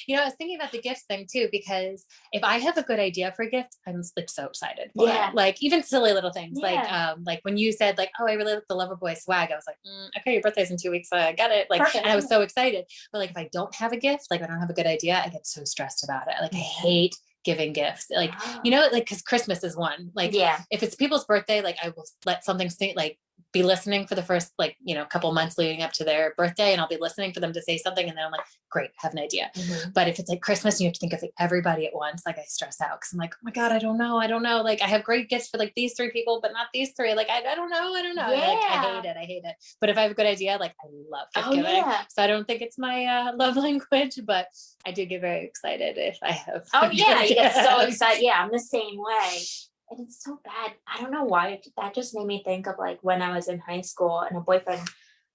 You 0.08 0.18
know, 0.18 0.23
I 0.24 0.28
was 0.28 0.36
thinking 0.36 0.58
about 0.58 0.72
the 0.72 0.82
gifts 0.82 1.04
thing 1.04 1.28
too 1.32 1.50
because 1.52 2.06
if 2.32 2.44
I 2.44 2.58
have 2.58 2.78
a 2.78 2.84
good 2.84 3.00
idea 3.00 3.34
for 3.36 3.44
a 3.44 3.50
gift, 3.50 3.78
I'm 3.88 4.02
like 4.18 4.30
so 4.30 4.46
excited. 4.46 4.92
Yeah. 4.96 5.30
It. 5.30 5.36
Like 5.36 5.62
even 5.62 5.84
silly 5.84 6.14
little 6.14 6.32
things. 6.32 6.60
Like 6.60 6.92
um, 6.92 7.24
like 7.26 7.40
when 7.44 7.58
you 7.58 7.72
said 7.72 7.98
like, 7.98 8.12
oh, 8.20 8.28
I 8.28 8.34
really 8.34 8.54
like 8.56 8.64
the 8.68 8.76
Loverboy 8.76 9.18
swag. 9.18 9.52
I 9.52 9.56
was 9.56 9.66
like, 9.68 9.78
mm, 9.86 10.08
okay, 10.20 10.34
your 10.34 10.42
birthday's 10.42 10.72
in 10.72 10.78
two 10.78 10.92
weeks. 10.92 11.10
So 11.10 11.18
I 11.18 11.34
got 11.34 11.52
it. 11.52 11.68
Like, 11.70 11.82
Perfect, 11.82 12.04
and 12.04 12.12
I 12.12 12.16
was 12.16 12.28
so 12.28 12.42
excited. 12.42 12.86
But 13.12 13.20
like 13.20 13.32
if 13.32 13.38
I 13.38 13.50
don't 13.52 13.74
have 13.76 13.92
a 13.92 13.98
gift, 13.98 14.28
like 14.32 14.42
I 14.42 14.48
don't 14.48 14.60
have 14.60 14.70
a 14.70 14.74
good 14.74 14.88
idea, 14.88 15.22
I 15.24 15.30
get 15.30 15.46
so 15.46 15.64
stressed 15.64 16.04
about 16.04 16.28
it. 16.28 16.36
Like 16.42 16.54
I 16.54 16.58
hate 16.58 17.16
giving 17.44 17.74
gifts. 17.74 18.08
Like 18.10 18.34
you 18.64 18.72
know, 18.72 18.88
like 18.92 19.06
because 19.06 19.22
Christmas 19.22 19.64
is 19.64 19.76
one. 19.76 20.12
Like 20.16 20.34
yeah 20.34 20.62
if 20.72 20.84
it's 20.84 20.96
people's 20.96 21.26
birthday, 21.26 21.62
like 21.62 21.78
I 21.84 21.90
will 21.90 22.06
let 22.26 22.46
something 22.46 22.70
stay, 22.70 22.94
like 22.96 23.20
be 23.54 23.64
listening 23.64 24.06
for 24.08 24.16
the 24.16 24.24
first 24.24 24.52
like 24.58 24.76
you 24.84 24.96
know 24.96 25.06
couple 25.06 25.32
months 25.32 25.58
leading 25.58 25.82
up 25.84 25.92
to 25.94 26.04
their 26.04 26.34
birthday 26.36 26.72
and 26.74 26.82
i'll 26.82 26.88
be 26.88 26.98
listening 27.00 27.32
for 27.32 27.40
them 27.40 27.54
to 27.54 27.62
say 27.62 27.78
something 27.78 28.10
and 28.10 28.18
then 28.18 28.26
i'm 28.26 28.32
like 28.32 28.42
great 28.70 28.90
I 28.90 29.06
have 29.06 29.14
an 29.14 29.20
idea. 29.20 29.52
But 29.94 30.08
if 30.08 30.18
it's 30.20 30.30
like 30.30 30.42
christmas 30.42 30.76
and 30.76 30.82
you 30.82 30.88
have 30.88 30.94
to 30.94 31.00
think 31.00 31.14
of 31.14 31.22
like, 31.22 31.34
everybody 31.40 31.86
at 31.86 31.94
once 31.94 32.24
like 32.26 32.40
i 32.40 32.44
stress 32.48 32.82
out 32.82 33.00
because 33.00 33.14
i'm 33.14 33.20
like 33.20 33.34
oh 33.36 33.42
my 33.44 33.52
god 33.52 33.72
i 33.72 33.78
don't 33.78 34.00
know 34.00 34.18
i 34.18 34.26
don't 34.26 34.42
know. 34.42 34.62
Like 34.64 34.82
i 34.82 34.88
have 34.88 35.04
great 35.04 35.30
gifts 35.30 35.50
for 35.50 35.60
like 35.60 35.74
these 35.76 35.94
three 35.96 36.10
people 36.12 36.40
but 36.42 36.52
not 36.54 36.68
these 36.74 36.94
three. 36.98 37.14
Like 37.14 37.30
i, 37.30 37.38
I 37.52 37.56
don't 37.56 37.70
know 37.70 37.94
i 37.94 38.02
don't 38.02 38.16
know. 38.16 38.24
Like, 38.24 38.42
i 38.42 38.92
hate 38.96 39.06
it 39.06 39.16
i 39.18 39.26
hate 39.26 39.44
it. 39.46 39.56
But 39.80 39.90
if 39.92 39.98
i 39.98 40.02
have 40.02 40.12
a 40.12 40.16
good 40.16 40.26
idea 40.26 40.58
like 40.60 40.74
i 40.82 40.88
love 41.12 41.28
gift 41.36 41.48
Oh, 41.48 41.52
giving. 41.56 41.76
yeah. 41.76 42.02
so 42.10 42.24
i 42.24 42.28
don't 42.28 42.48
think 42.48 42.62
it's 42.64 42.80
my 42.80 43.06
uh, 43.06 43.32
love 43.38 43.56
language 43.56 44.20
but 44.26 44.48
i 44.88 44.92
do 44.92 45.06
get 45.06 45.22
very 45.22 45.46
excited 45.46 45.98
if 45.98 46.18
i 46.24 46.32
have 46.32 46.64
Oh 46.74 46.90
yeah, 46.92 47.22
you 47.22 47.36
get 47.36 47.54
so 47.54 47.82
excited. 47.82 48.24
Yeah, 48.24 48.42
I'm 48.44 48.52
the 48.52 48.60
same 48.60 48.98
way. 48.98 49.42
And 49.90 50.00
it's 50.00 50.24
so 50.24 50.40
bad. 50.44 50.74
I 50.88 51.02
don't 51.02 51.12
know 51.12 51.26
why. 51.26 51.62
That 51.78 51.94
just 51.94 52.16
made 52.16 52.26
me 52.26 52.42
think 52.44 52.68
of 52.68 52.76
like 52.80 53.00
when 53.02 53.22
I 53.22 53.36
was 53.36 53.48
in 53.48 53.60
high 53.60 53.82
school 53.82 54.22
and 54.22 54.38
a 54.38 54.42
boyfriend 54.42 54.82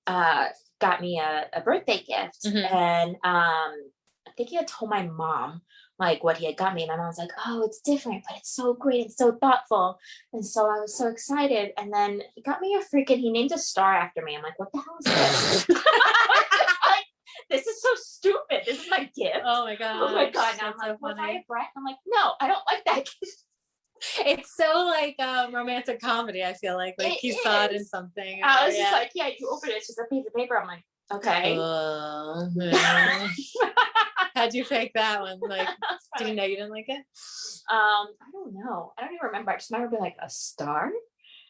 uh 0.06 0.46
got 0.80 1.00
me 1.00 1.18
a, 1.20 1.46
a 1.52 1.60
birthday 1.60 1.98
gift. 2.02 2.44
Mhm. 2.44 2.72
And 2.72 3.10
um 3.24 3.74
I 4.26 4.30
think 4.36 4.48
he 4.50 4.56
had 4.56 4.68
told 4.68 4.90
my 4.90 5.02
mom 5.02 5.62
like 5.98 6.22
what 6.22 6.36
he 6.38 6.46
had 6.46 6.56
got 6.56 6.74
me. 6.74 6.82
And 6.82 6.90
my 6.90 6.96
mom 6.96 7.06
was 7.06 7.18
like, 7.18 7.30
Oh, 7.46 7.62
it's 7.64 7.80
different, 7.80 8.24
but 8.28 8.36
it's 8.38 8.50
so 8.54 8.74
great 8.74 9.02
and 9.02 9.12
so 9.12 9.32
thoughtful. 9.40 9.98
And 10.32 10.44
so 10.44 10.66
I 10.66 10.80
was 10.80 10.96
so 10.96 11.08
excited. 11.08 11.72
And 11.76 11.92
then 11.92 12.22
he 12.34 12.42
got 12.42 12.60
me 12.60 12.74
a 12.74 12.80
freaking 12.96 13.18
he 13.18 13.30
named 13.30 13.52
a 13.52 13.58
star 13.58 13.94
after 13.94 14.22
me. 14.22 14.36
I'm 14.36 14.42
like, 14.42 14.58
what 14.58 14.72
the 14.72 14.78
hell 14.78 14.96
is 15.00 15.66
this? 15.66 15.78
this 17.50 17.66
is 17.66 17.80
so 17.82 17.88
stupid. 17.96 18.62
This 18.66 18.82
is 18.84 18.90
my 18.90 19.10
gift. 19.16 19.40
oh 19.44 19.64
my 19.64 19.76
god 19.76 20.02
Oh 20.10 20.14
my 20.14 20.30
god! 20.30 20.56
Now 20.60 20.72
I'm 20.72 20.78
like, 20.78 21.00
was 21.00 21.16
I 21.18 21.30
a 21.30 21.44
brat? 21.48 21.66
I'm 21.76 21.84
like, 21.84 21.96
no, 22.06 22.32
I 22.40 22.46
don't 22.46 22.62
like 22.70 22.84
that. 22.86 23.08
It's 24.26 24.56
so 24.56 24.84
like 24.86 25.16
um 25.20 25.54
romantic 25.54 26.00
comedy, 26.00 26.44
I 26.44 26.54
feel 26.54 26.76
like. 26.76 26.94
Like 26.98 27.18
It 27.18 27.24
you 27.24 27.32
saw 27.42 27.64
it 27.64 27.72
in 27.72 27.84
something. 27.84 28.40
I 28.42 28.66
was 28.66 28.76
yeah. 28.76 28.84
just 28.84 28.92
like, 28.92 29.10
yeah, 29.14 29.28
you 29.38 29.48
open 29.48 29.70
it, 29.70 29.76
it's 29.76 29.86
just 29.86 29.98
a 29.98 30.04
piece 30.04 30.26
of 30.26 30.34
paper. 30.34 30.58
I'm 30.58 30.66
like, 30.66 30.84
okay. 31.12 31.56
Oh, 31.58 32.48
man. 32.54 33.30
How'd 34.34 34.54
you 34.54 34.64
fake 34.64 34.92
that 34.94 35.20
one? 35.20 35.40
Like, 35.40 35.68
did 36.18 36.28
you 36.28 36.34
know 36.34 36.44
you 36.44 36.56
didn't 36.56 36.70
like 36.70 36.88
it? 36.88 37.04
Um, 37.70 38.08
I 38.20 38.30
don't 38.32 38.54
know. 38.54 38.92
I 38.96 39.02
don't 39.02 39.14
even 39.14 39.26
remember. 39.26 39.50
I 39.50 39.56
just 39.56 39.70
remember 39.70 39.90
being 39.90 40.02
like 40.02 40.16
a 40.22 40.30
star. 40.30 40.90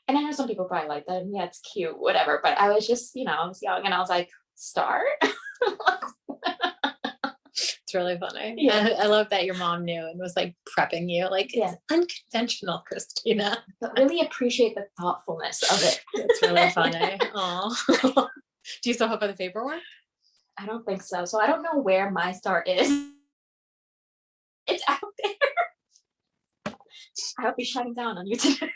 And 0.06 0.16
I 0.16 0.22
know 0.22 0.32
some 0.32 0.48
people 0.48 0.64
probably 0.64 0.88
like 0.88 1.04
that. 1.06 1.22
and 1.22 1.34
Yeah, 1.34 1.44
it's 1.44 1.60
cute, 1.60 1.98
whatever. 1.98 2.40
But 2.42 2.58
I 2.58 2.70
was 2.70 2.86
just, 2.86 3.14
you 3.14 3.24
know, 3.24 3.32
I 3.32 3.46
was 3.46 3.62
young 3.62 3.84
and 3.84 3.92
I 3.92 3.98
was 3.98 4.08
like, 4.08 4.30
star? 4.54 5.02
It's 7.88 7.94
really 7.94 8.18
funny. 8.18 8.54
Yeah. 8.58 8.96
I, 8.98 9.04
I 9.04 9.06
love 9.06 9.30
that 9.30 9.46
your 9.46 9.54
mom 9.54 9.86
knew 9.86 10.06
and 10.06 10.20
was 10.20 10.36
like 10.36 10.54
prepping 10.78 11.08
you. 11.10 11.26
Like, 11.30 11.54
Yeah. 11.54 11.72
it's 11.72 11.80
unconventional, 11.90 12.84
Christina. 12.86 13.64
but 13.80 13.96
really 13.96 14.20
appreciate 14.20 14.74
the 14.74 14.84
thoughtfulness 15.00 15.62
of 15.72 15.82
it. 15.82 16.04
It's 16.14 16.42
really 16.42 16.68
funny. 16.68 17.18
Oh. 17.34 17.74
Do 18.82 18.90
you 18.90 18.92
still 18.92 19.08
have 19.08 19.20
the 19.20 19.32
paperwork? 19.32 19.80
I 20.58 20.66
don't 20.66 20.84
think 20.84 21.00
so. 21.00 21.24
So 21.24 21.40
I 21.40 21.46
don't 21.46 21.62
know 21.62 21.78
where 21.80 22.10
my 22.10 22.32
star 22.32 22.62
is. 22.66 22.90
It's 24.66 24.82
out 24.86 25.00
there. 25.24 26.74
I 27.38 27.42
hope 27.42 27.54
he's 27.56 27.68
shining 27.68 27.94
down 27.94 28.18
on 28.18 28.26
you 28.26 28.36
today. 28.36 28.70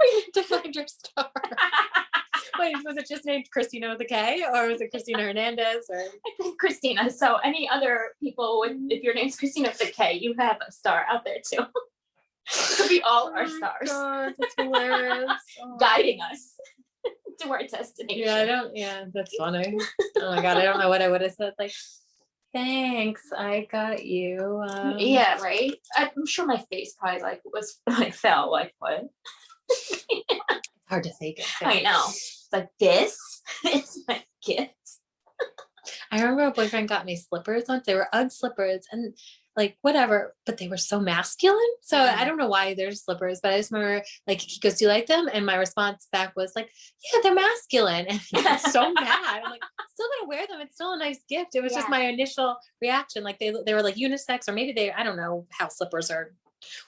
we 0.00 0.16
need 0.16 0.34
to 0.34 0.42
find 0.42 0.74
your 0.74 0.88
star. 0.88 1.30
Wait, 2.58 2.74
was 2.84 2.96
it 2.96 3.06
just 3.08 3.24
named 3.24 3.46
Christina 3.52 3.90
with 3.90 4.00
a 4.00 4.04
K 4.04 4.42
or 4.54 4.68
was 4.68 4.80
it 4.80 4.90
Christina 4.90 5.22
Hernandez 5.22 5.86
or? 5.90 5.98
I 6.00 6.30
think 6.40 6.58
Christina. 6.58 7.10
So 7.10 7.36
any 7.36 7.68
other 7.68 8.10
people 8.20 8.60
with 8.60 8.76
if 8.90 9.02
your 9.02 9.14
name's 9.14 9.36
Christina 9.36 9.68
with 9.68 9.80
a 9.88 9.90
K, 9.90 10.14
you 10.20 10.34
have 10.38 10.58
a 10.66 10.70
star 10.72 11.04
out 11.10 11.24
there 11.24 11.38
too. 11.48 11.64
Could 12.76 12.88
be 12.88 13.00
all 13.02 13.30
Oh 13.32 13.36
our 13.36 13.46
stars 13.48 13.88
God, 13.88 14.34
that's 14.38 14.54
hilarious. 14.58 15.30
Oh. 15.62 15.76
guiding 15.80 16.20
us 16.20 16.54
to 17.40 17.48
our 17.50 17.62
destination. 17.62 18.24
Yeah, 18.24 18.34
I 18.36 18.44
don't. 18.44 18.76
Yeah, 18.76 19.04
that's 19.14 19.34
funny. 19.36 19.78
Oh 20.18 20.34
my 20.34 20.42
god, 20.42 20.56
I 20.58 20.64
don't 20.64 20.78
know 20.80 20.88
what 20.88 21.02
I 21.02 21.08
would 21.08 21.20
have 21.20 21.32
said. 21.32 21.52
Like, 21.58 21.72
thanks, 22.52 23.22
I 23.36 23.68
got 23.70 24.04
you. 24.04 24.62
Um, 24.68 24.96
Yeah, 24.98 25.40
right. 25.40 25.72
I'm 25.96 26.26
sure 26.26 26.44
my 26.46 26.62
face 26.70 26.94
probably 26.98 27.22
like 27.22 27.42
was 27.44 27.78
like 27.86 28.12
fell 28.14 28.50
like 28.50 28.74
what? 28.80 29.04
hard 30.88 31.04
to 31.04 31.12
fake 31.14 31.38
it. 31.38 31.46
I 31.62 31.80
know. 31.80 32.06
Like 32.52 32.68
this 32.78 33.18
is 33.72 34.04
my 34.08 34.22
gift. 34.44 34.74
I 36.10 36.20
remember 36.20 36.44
a 36.44 36.50
boyfriend 36.52 36.88
got 36.88 37.04
me 37.06 37.16
slippers 37.16 37.64
once. 37.68 37.86
They 37.86 37.94
were 37.94 38.08
UGG 38.14 38.30
slippers, 38.32 38.86
and 38.92 39.14
like 39.56 39.76
whatever, 39.82 40.34
but 40.46 40.56
they 40.58 40.68
were 40.68 40.76
so 40.76 41.00
masculine. 41.00 41.58
So 41.82 41.98
I 41.98 42.24
don't 42.24 42.38
know 42.38 42.48
why 42.48 42.74
they're 42.74 42.92
slippers, 42.92 43.40
but 43.42 43.52
I 43.52 43.58
just 43.58 43.72
remember 43.72 44.02
like 44.26 44.40
he 44.40 44.60
goes, 44.60 44.74
"Do 44.74 44.84
you 44.84 44.88
like 44.90 45.06
them?" 45.06 45.28
And 45.32 45.44
my 45.44 45.56
response 45.56 46.06
back 46.12 46.34
was 46.36 46.52
like, 46.54 46.70
"Yeah, 47.12 47.20
they're 47.22 47.34
masculine." 47.34 48.06
And 48.10 48.20
he 48.20 48.42
got 48.42 48.60
so 48.60 48.92
mad. 48.92 49.42
I'm 49.44 49.50
like, 49.50 49.62
"I'm 49.62 49.86
"Still 49.92 50.06
gonna 50.20 50.28
wear 50.28 50.46
them. 50.46 50.60
It's 50.60 50.74
still 50.76 50.92
a 50.92 50.98
nice 50.98 51.20
gift." 51.28 51.54
It 51.54 51.62
was 51.62 51.74
just 51.74 51.88
my 51.88 52.00
initial 52.02 52.56
reaction. 52.80 53.24
Like 53.24 53.38
they 53.40 53.52
they 53.66 53.74
were 53.74 53.82
like 53.82 53.96
unisex, 53.96 54.48
or 54.48 54.52
maybe 54.52 54.72
they 54.72 54.92
I 54.92 55.02
don't 55.02 55.16
know 55.16 55.46
how 55.50 55.68
slippers 55.68 56.10
are, 56.10 56.32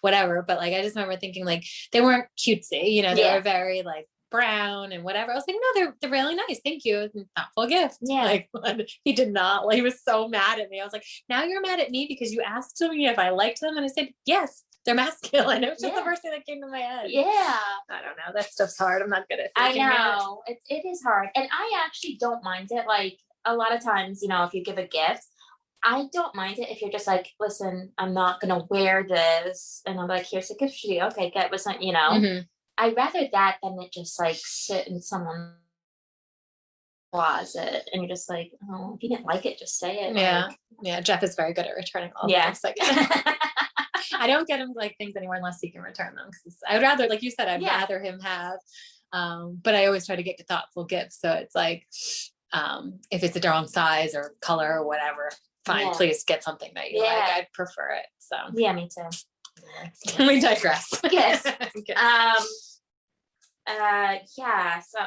whatever. 0.02 0.42
But 0.46 0.58
like 0.58 0.72
I 0.72 0.82
just 0.82 0.94
remember 0.96 1.16
thinking 1.16 1.44
like 1.44 1.64
they 1.92 2.00
weren't 2.00 2.26
cutesy. 2.38 2.92
You 2.92 3.02
know, 3.02 3.14
they 3.14 3.22
Yeah. 3.22 3.34
were 3.34 3.42
very 3.42 3.82
like 3.82 4.06
brown 4.34 4.92
and 4.92 5.04
whatever. 5.04 5.30
I 5.30 5.34
was 5.36 5.44
like, 5.46 5.56
no, 5.60 5.68
they're 5.80 5.96
they're 6.00 6.10
really 6.10 6.34
nice. 6.34 6.60
Thank 6.64 6.84
you. 6.84 7.08
Thoughtful 7.36 7.66
gift. 7.68 7.98
Yeah. 8.02 8.24
Like 8.24 8.48
he 9.04 9.12
did 9.12 9.32
not. 9.32 9.66
Like, 9.66 9.76
he 9.76 9.82
was 9.82 10.02
so 10.02 10.28
mad 10.28 10.58
at 10.58 10.68
me. 10.70 10.80
I 10.80 10.84
was 10.84 10.92
like, 10.92 11.04
now 11.28 11.44
you're 11.44 11.60
mad 11.60 11.80
at 11.80 11.90
me 11.90 12.06
because 12.08 12.32
you 12.32 12.42
asked 12.42 12.80
me 12.80 13.06
if 13.06 13.18
I 13.18 13.30
liked 13.30 13.60
them, 13.60 13.76
and 13.76 13.84
I 13.84 13.88
said 13.88 14.08
yes. 14.26 14.64
They're 14.84 14.94
masculine. 14.94 15.64
It 15.64 15.70
was 15.70 15.80
just 15.80 15.94
the 15.94 16.02
first 16.02 16.20
thing 16.22 16.32
that 16.32 16.44
came 16.44 16.60
to 16.60 16.68
my 16.68 16.80
head. 16.80 17.06
Yeah. 17.08 17.24
I 17.90 18.02
don't 18.02 18.18
know. 18.18 18.32
That 18.34 18.50
stuff's 18.52 18.76
hard. 18.76 19.00
I'm 19.00 19.08
not 19.08 19.26
good 19.30 19.38
at. 19.40 19.50
I 19.56 19.70
it. 19.70 19.76
know. 19.78 20.42
It's 20.46 20.64
it 20.68 20.86
is 20.86 21.02
hard. 21.02 21.28
And 21.34 21.48
I 21.50 21.82
actually 21.86 22.18
don't 22.20 22.44
mind 22.44 22.68
it. 22.70 22.86
Like 22.86 23.18
a 23.46 23.54
lot 23.54 23.74
of 23.74 23.82
times, 23.82 24.20
you 24.22 24.28
know, 24.28 24.44
if 24.44 24.52
you 24.52 24.62
give 24.62 24.76
a 24.78 24.86
gift, 24.86 25.24
I 25.82 26.06
don't 26.12 26.34
mind 26.34 26.58
it 26.58 26.68
if 26.68 26.82
you're 26.82 26.90
just 26.90 27.06
like, 27.06 27.30
listen, 27.40 27.92
I'm 27.98 28.12
not 28.12 28.40
gonna 28.40 28.64
wear 28.68 29.04
this. 29.08 29.80
And 29.86 29.98
I'm 29.98 30.08
like, 30.08 30.26
here's 30.30 30.50
a 30.50 30.54
gift 30.54 30.78
for 30.80 30.88
you. 30.88 31.02
Okay, 31.04 31.30
get 31.30 31.50
with 31.50 31.62
some, 31.62 31.80
you 31.80 31.92
know. 31.92 32.10
Mhm. 32.10 32.46
I'd 32.78 32.96
rather 32.96 33.28
that 33.32 33.58
than 33.62 33.78
it 33.80 33.92
just 33.92 34.18
like 34.20 34.36
sit 34.36 34.88
in 34.88 35.00
someone's 35.00 35.54
closet 37.12 37.88
and 37.92 38.02
you're 38.02 38.08
just 38.08 38.28
like, 38.28 38.50
oh, 38.70 38.94
if 38.96 39.02
you 39.02 39.08
didn't 39.08 39.26
like 39.26 39.46
it, 39.46 39.58
just 39.58 39.78
say 39.78 39.96
it. 40.00 40.16
Yeah. 40.16 40.46
like- 40.46 40.58
Yeah. 40.82 41.00
Jeff 41.00 41.22
is 41.22 41.36
very 41.36 41.52
good 41.54 41.66
at 41.66 41.76
returning 41.76 42.10
all 42.16 42.28
Yeah. 42.28 42.50
the 42.50 42.72
gifts. 42.76 42.90
I 44.18 44.26
don't 44.26 44.46
get 44.48 44.60
him 44.60 44.72
like 44.74 44.96
things 44.98 45.14
anymore 45.16 45.36
unless 45.36 45.60
he 45.60 45.70
can 45.70 45.82
return 45.82 46.14
them. 46.16 46.30
I'd 46.68 46.82
rather, 46.82 47.06
like 47.08 47.22
you 47.22 47.30
said, 47.30 47.48
I'd 47.48 47.62
Yeah. 47.62 47.78
rather 47.78 48.00
him 48.00 48.20
have. 48.20 48.58
Um, 49.12 49.60
but 49.62 49.74
I 49.76 49.86
always 49.86 50.06
try 50.06 50.16
to 50.16 50.22
get 50.24 50.40
thoughtful 50.48 50.84
gifts. 50.84 51.20
So 51.20 51.30
it's 51.32 51.54
like, 51.54 51.86
um, 52.52 53.00
if 53.10 53.22
it's 53.22 53.38
the 53.38 53.48
wrong 53.48 53.68
size 53.68 54.14
or 54.16 54.34
color 54.40 54.80
or 54.80 54.86
whatever, 54.86 55.30
fine, 55.64 55.86
Yeah. 55.86 55.92
please 55.92 56.24
get 56.24 56.42
something 56.42 56.72
that 56.74 56.90
you 56.90 57.00
like. 57.00 57.12
I'd 57.16 57.52
prefer 57.52 57.90
it. 57.90 58.06
So 58.18 58.36
yeah, 58.54 58.72
me 58.72 58.88
too. 58.88 59.08
we 60.18 60.40
digress. 60.40 61.00
Yes. 61.10 61.44
Okay. 61.76 61.94
Um 61.94 62.42
uh 63.66 64.14
yeah, 64.38 64.80
so 64.80 64.98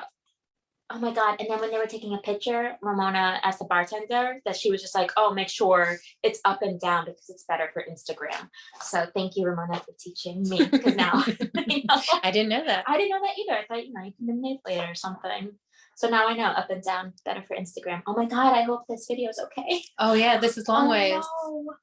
oh 0.89 0.99
my 0.99 1.13
god. 1.13 1.35
And 1.39 1.49
then 1.49 1.59
when 1.59 1.69
they 1.71 1.77
were 1.77 1.85
taking 1.85 2.13
a 2.13 2.17
picture, 2.19 2.75
Ramona 2.81 3.39
asked 3.43 3.59
the 3.59 3.65
bartender 3.65 4.39
that 4.45 4.55
she 4.55 4.71
was 4.71 4.81
just 4.81 4.95
like, 4.95 5.11
oh, 5.17 5.33
make 5.33 5.49
sure 5.49 5.97
it's 6.23 6.39
up 6.45 6.61
and 6.61 6.79
down 6.79 7.05
because 7.05 7.29
it's 7.29 7.43
better 7.45 7.69
for 7.73 7.83
Instagram. 7.89 8.49
So 8.81 9.05
thank 9.13 9.35
you, 9.35 9.45
Ramona, 9.45 9.79
for 9.79 9.93
teaching 9.99 10.43
me 10.49 10.65
because 10.65 10.95
now 10.95 11.23
you 11.67 11.83
know, 11.89 12.01
I 12.23 12.31
didn't 12.31 12.49
know 12.49 12.63
that. 12.65 12.83
I 12.87 12.97
didn't 12.97 13.11
know 13.11 13.21
that 13.21 13.37
either. 13.39 13.59
I 13.59 13.65
thought, 13.67 13.85
you 13.87 13.93
know, 13.93 14.03
you 14.03 14.13
can 14.13 14.25
manipulate 14.27 14.79
it 14.79 14.89
or 14.89 14.95
something. 14.95 15.51
So 15.95 16.09
now 16.09 16.27
I 16.27 16.33
know 16.33 16.45
up 16.45 16.69
and 16.69 16.83
down 16.83 17.13
better 17.25 17.43
for 17.47 17.55
Instagram. 17.57 18.01
Oh 18.07 18.13
my 18.15 18.25
god, 18.25 18.53
I 18.53 18.61
hope 18.63 18.81
this 18.87 19.05
video 19.09 19.29
is 19.29 19.39
okay. 19.45 19.83
Oh 19.99 20.13
yeah, 20.13 20.37
this 20.39 20.57
is 20.57 20.67
long 20.67 20.87
Oh, 20.87 20.91
ways. 20.91 21.13
no. 21.13 21.75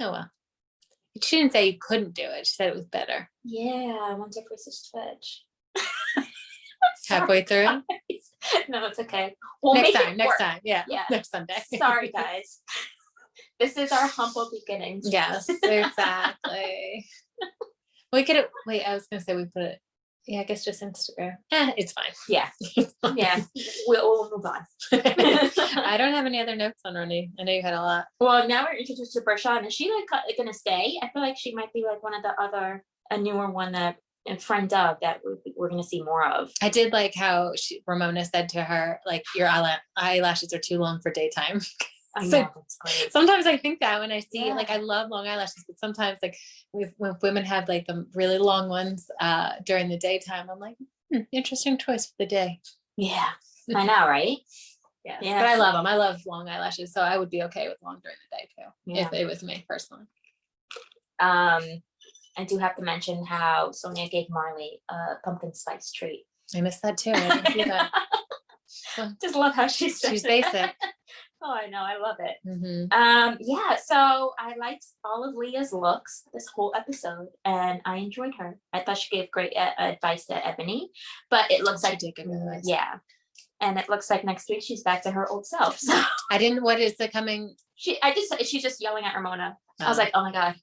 Oh 0.00 0.12
well. 0.12 0.30
She 1.22 1.36
didn't 1.36 1.52
say 1.52 1.66
you 1.66 1.78
couldn't 1.80 2.14
do 2.14 2.24
it. 2.24 2.46
She 2.46 2.54
said 2.54 2.68
it 2.68 2.74
was 2.74 2.86
better. 2.86 3.30
Yeah, 3.44 3.98
I 4.02 4.14
wonder 4.14 4.40
if 4.40 4.46
it's 4.50 4.90
a 4.92 4.98
Twitch. 4.98 5.44
Halfway 7.08 7.42
through. 7.42 7.64
no, 8.68 8.86
it's 8.86 8.98
okay. 8.98 9.34
We'll 9.62 9.74
next 9.74 9.92
time. 9.92 10.16
Next 10.16 10.28
work. 10.28 10.38
time. 10.38 10.60
Yeah. 10.64 10.84
Yeah. 10.88 11.04
Next 11.10 11.30
Sunday. 11.30 11.62
Sorry, 11.76 12.10
guys. 12.10 12.60
This 13.60 13.76
is 13.76 13.92
our 13.92 14.06
humble 14.06 14.50
beginnings. 14.50 15.08
Yes, 15.10 15.48
exactly. 15.62 17.06
we 18.12 18.24
could 18.24 18.46
wait. 18.66 18.84
I 18.84 18.94
was 18.94 19.06
gonna 19.06 19.22
say 19.22 19.36
we 19.36 19.44
put 19.44 19.62
it. 19.62 19.78
Yeah, 20.26 20.40
I 20.40 20.44
guess 20.44 20.64
just 20.64 20.82
Instagram. 20.82 21.36
Eh, 21.52 21.72
it's 21.76 21.92
fine. 21.92 22.12
Yeah. 22.28 22.48
Yeah. 23.16 23.42
We'll, 23.86 24.08
we'll 24.08 24.30
move 24.34 24.46
on. 24.46 24.64
I 24.92 25.96
don't 25.98 26.14
have 26.14 26.24
any 26.24 26.40
other 26.40 26.56
notes 26.56 26.80
on 26.86 26.94
Ronnie. 26.94 27.30
I 27.38 27.42
know 27.42 27.52
you 27.52 27.60
had 27.62 27.74
a 27.74 27.82
lot. 27.82 28.06
well, 28.18 28.48
now 28.48 28.64
we're 28.64 28.78
introduced 28.78 29.12
to 29.12 29.20
Bershan. 29.20 29.66
Is 29.66 29.74
she 29.74 29.92
like 29.92 30.36
gonna 30.38 30.54
stay? 30.54 30.98
I 31.02 31.10
feel 31.12 31.20
like 31.22 31.36
she 31.38 31.54
might 31.54 31.72
be 31.74 31.84
like 31.86 32.02
one 32.02 32.14
of 32.14 32.22
the 32.22 32.32
other, 32.40 32.82
a 33.10 33.18
newer 33.18 33.50
one 33.50 33.72
that, 33.72 33.96
a 34.26 34.38
friend 34.38 34.72
of 34.72 34.96
that 35.02 35.20
we're, 35.22 35.36
we're 35.54 35.68
gonna 35.68 35.82
see 35.84 36.02
more 36.02 36.26
of. 36.26 36.50
I 36.62 36.70
did 36.70 36.92
like 36.94 37.14
how 37.14 37.52
she, 37.56 37.82
Ramona 37.86 38.24
said 38.24 38.48
to 38.50 38.62
her, 38.64 38.98
like, 39.04 39.22
your 39.36 39.46
eyela- 39.48 39.80
eyelashes 39.96 40.54
are 40.54 40.58
too 40.58 40.78
long 40.78 41.00
for 41.02 41.12
daytime. 41.12 41.60
I 42.16 42.28
So- 42.28 42.42
know, 42.42 42.64
sometimes 43.10 43.46
I 43.46 43.56
think 43.56 43.80
that 43.80 43.98
when 44.00 44.12
I 44.12 44.20
see 44.20 44.52
like 44.52 44.70
I 44.70 44.76
love 44.76 45.10
long 45.10 45.26
eyelashes, 45.26 45.64
but 45.66 45.78
sometimes 45.78 46.18
like 46.22 46.36
with 46.72 46.94
when 46.96 47.14
women 47.22 47.44
have 47.44 47.68
like 47.68 47.86
the 47.86 48.06
really 48.14 48.38
long 48.38 48.68
ones 48.68 49.10
uh 49.20 49.52
during 49.64 49.88
the 49.88 49.98
daytime, 49.98 50.48
I'm 50.50 50.58
like, 50.60 50.76
Hmm, 51.12 51.20
Interesting 51.32 51.76
choice 51.76 52.06
for 52.06 52.14
the 52.18 52.26
day. 52.26 52.60
Yeah, 52.96 53.28
I 53.74 53.84
know, 53.90 54.08
right? 54.08 54.38
Yeah, 55.04 55.18
Yeah. 55.20 55.38
but 55.40 55.48
I 55.48 55.56
love 55.56 55.74
them. 55.74 55.86
I 55.86 55.96
love 55.96 56.24
long 56.26 56.48
eyelashes, 56.48 56.92
so 56.92 57.02
I 57.02 57.18
would 57.18 57.30
be 57.30 57.42
okay 57.44 57.68
with 57.68 57.76
long 57.82 58.00
during 58.02 58.16
the 58.30 58.36
day 58.36 58.48
too, 58.56 58.70
Yeah. 58.86 59.06
if 59.06 59.12
it 59.12 59.26
was 59.26 59.42
me 59.42 59.64
personally. 59.68 60.06
Um, 61.20 61.62
I 62.36 62.44
do 62.44 62.58
have 62.58 62.74
to 62.76 62.82
mention 62.82 63.24
how 63.24 63.70
Sonja 63.70 64.10
gave 64.10 64.28
Marley 64.30 64.80
a 64.88 65.16
pumpkin 65.24 65.52
spice 65.54 65.92
treat. 65.92 66.26
I 66.56 66.60
missed 66.62 66.82
that 66.82 66.96
too. 66.96 67.12
I 67.12 67.28
didn't 67.28 67.52
see 67.52 67.64
that. 67.64 67.92
Just 69.22 69.34
love 69.36 69.54
how 69.54 69.66
she's 69.68 70.00
She's 70.00 70.22
basic. 70.22 70.74
oh, 71.44 71.52
I 71.52 71.66
know, 71.68 71.82
I 71.82 71.98
love 71.98 72.16
it. 72.20 72.36
Mhm. 72.46 72.92
Um, 72.92 73.36
yeah, 73.40 73.76
so 73.76 74.32
I 74.38 74.54
liked 74.58 74.86
all 75.04 75.28
of 75.28 75.34
Leah's 75.34 75.72
looks 75.72 76.22
this 76.32 76.48
whole 76.48 76.72
episode, 76.74 77.28
and 77.44 77.80
I 77.84 77.96
enjoyed 77.96 78.34
her. 78.38 78.58
I 78.72 78.80
thought 78.80 78.98
she 78.98 79.14
gave 79.14 79.30
great 79.30 79.54
uh, 79.56 79.72
advice 79.78 80.24
to 80.26 80.34
Eboni, 80.34 80.88
but 81.30 81.50
it 81.50 81.62
looks 81.62 81.82
She 81.82 81.88
like 81.90 81.98
did 81.98 82.14
give 82.16 82.26
advice. 82.26 82.62
yeah, 82.64 82.94
and 83.60 83.78
it 83.78 83.88
looks 83.90 84.08
like 84.08 84.24
next 84.24 84.48
week 84.48 84.62
she's 84.62 84.82
back 84.82 85.02
to 85.02 85.10
her 85.10 85.28
old 85.28 85.46
self. 85.46 85.78
So 85.84 86.02
I 86.30 86.38
didn't. 86.38 86.62
What 86.64 86.80
is 86.80 86.96
the 86.96 87.08
coming? 87.08 87.54
she, 87.76 88.00
I 88.02 88.14
just 88.14 88.34
she's 88.46 88.62
just 88.62 88.80
yelling 88.80 89.04
at 89.04 89.14
Ramona. 89.14 89.58
I 89.80 89.88
was 89.88 89.98
Oh. 89.98 90.02
like, 90.02 90.12
oh 90.14 90.22
my 90.22 90.32
god, 90.32 90.54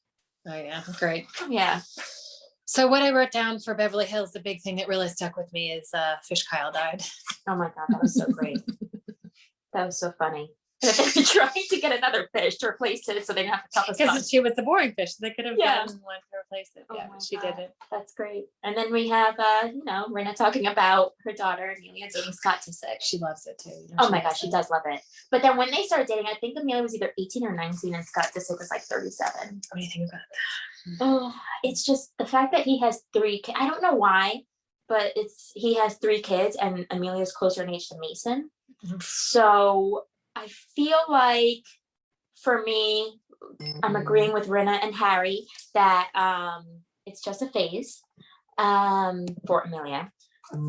Oh 0.48 0.56
yeah, 0.56 0.82
great. 0.98 1.28
yeah, 1.50 1.82
So 2.66 2.88
what 2.88 3.04
I 3.04 3.12
wrote 3.12 3.32
down 3.32 3.60
for 3.60 3.76
Beverly 3.76 4.06
Hills, 4.06 4.32
the 4.32 4.40
big 4.40 4.62
thing 4.62 4.78
that 4.78 4.88
really 4.88 5.10
stuck 5.10 5.36
with 5.38 5.52
me 5.54 5.72
is 5.74 5.90
uh, 5.94 6.16
Fish 6.24 6.44
Kyle 6.48 6.72
died. 6.72 7.04
oh 7.48 7.56
my 7.56 7.66
god, 7.76 7.86
that 7.90 8.02
was 8.02 8.16
so 8.16 8.26
great. 8.28 8.60
that 9.74 9.86
was 9.86 10.00
so 10.00 10.12
funny. 10.18 10.50
And 10.84 10.90
if 10.90 11.14
they 11.14 11.22
were 11.22 11.26
trying 11.52 11.64
to 11.70 11.80
get 11.80 11.96
another 11.96 12.28
fish 12.34 12.58
to 12.58 12.68
replace 12.68 13.08
it, 13.08 13.26
so 13.26 13.34
they 13.34 13.44
didn't 13.44 13.54
have 13.56 13.64
to 13.66 13.70
tell 13.72 13.84
us. 13.88 13.98
Because 13.98 14.30
she 14.30 14.40
was 14.40 14.54
the 14.56 14.64
boring 14.64 14.94
fish. 14.94 15.14
They 15.16 15.30
could 15.32 15.46
have 15.46 15.56
Yeah. 15.58 15.86
gotten 15.86 16.02
one 16.02 16.16
to 16.32 16.38
replace 16.46 16.72
it. 16.76 16.86
Oh 16.90 16.96
yeah, 16.96 17.08
but 17.12 17.22
she 17.22 17.36
God. 17.36 17.56
didn't. 17.56 17.72
That's 17.92 18.14
great. 18.14 18.46
And 18.64 18.76
then 18.76 18.92
we 18.92 19.08
have, 19.10 19.36
uh, 19.40 19.68
you 19.68 19.84
know, 19.84 20.08
Rinna 20.10 20.36
talking 20.36 20.66
about 20.66 21.12
her 21.24 21.34
daughter 21.34 21.76
Amelia 21.78 22.08
dating 22.14 22.34
Scott 22.34 22.62
to 22.64 22.72
Disick. 22.72 22.98
She 23.02 23.18
loves 23.20 23.46
it 23.48 23.60
too. 23.60 23.70
you 23.70 23.90
know, 23.90 23.96
Oh 24.00 24.10
my 24.10 24.22
gosh, 24.22 24.40
she 24.40 24.50
does 24.50 24.70
love 24.72 24.82
it. 24.86 25.02
But 25.30 25.42
then 25.44 25.56
when 25.58 25.70
they 25.72 25.84
started 25.84 26.08
dating, 26.08 26.26
I 26.28 26.36
think 26.40 26.58
Amelia 26.60 26.82
was 26.82 26.96
either 26.96 27.14
18 27.20 27.46
or 27.46 27.54
19 27.56 27.94
and 27.94 28.06
Scott 28.06 28.32
Disick 28.36 28.58
was 28.58 28.70
like 28.72 28.82
37. 28.82 29.62
What 29.72 29.78
do 29.78 29.84
you 29.84 29.90
think 29.90 30.10
about 30.10 30.22
Oh, 31.00 31.36
it's 31.64 31.86
just 31.86 32.12
the 32.18 32.26
fact 32.26 32.54
that 32.54 32.62
he 32.64 32.80
has 32.80 33.04
three 33.14 33.40
kids. 33.40 33.58
I 33.62 33.68
don't 33.68 33.84
know 33.84 33.94
why, 33.94 34.42
but 34.90 35.14
it's 35.16 35.52
he 35.54 35.76
has 35.76 35.98
three 36.00 36.22
kids 36.22 36.56
and 36.56 36.88
Amelia's 36.90 37.32
closer 37.34 37.62
in 37.62 37.70
age 37.70 37.88
to 37.90 38.00
Mason. 38.00 38.50
So 39.00 40.06
I 40.36 40.48
feel 40.76 40.98
like 41.10 41.64
for 42.42 42.64
me, 42.64 43.20
I'm 43.84 43.96
agreeing 43.96 44.34
with 44.34 44.48
Rinna 44.48 44.80
and 44.84 44.96
Harry 44.96 45.46
that 45.74 46.10
um 46.16 46.82
it's 47.06 47.24
just 47.24 47.42
a 47.42 47.48
phase 47.48 48.02
um 48.58 49.26
for 49.48 49.62
Amelia. 49.62 50.12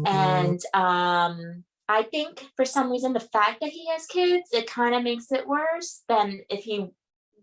And 0.07 0.61
um 0.75 1.65
I 1.89 2.03
think 2.05 2.47
for 2.57 2.65
some 2.65 2.91
reason 2.91 3.13
the 3.13 3.21
fact 3.21 3.61
that 3.61 3.71
he 3.71 3.89
has 3.91 4.07
kids, 4.07 4.49
it 4.53 4.67
kind 4.67 4.95
of 4.95 5.03
makes 5.03 5.31
it 5.33 5.47
worse 5.47 6.03
than 6.09 6.41
if 6.49 6.65
he 6.65 6.87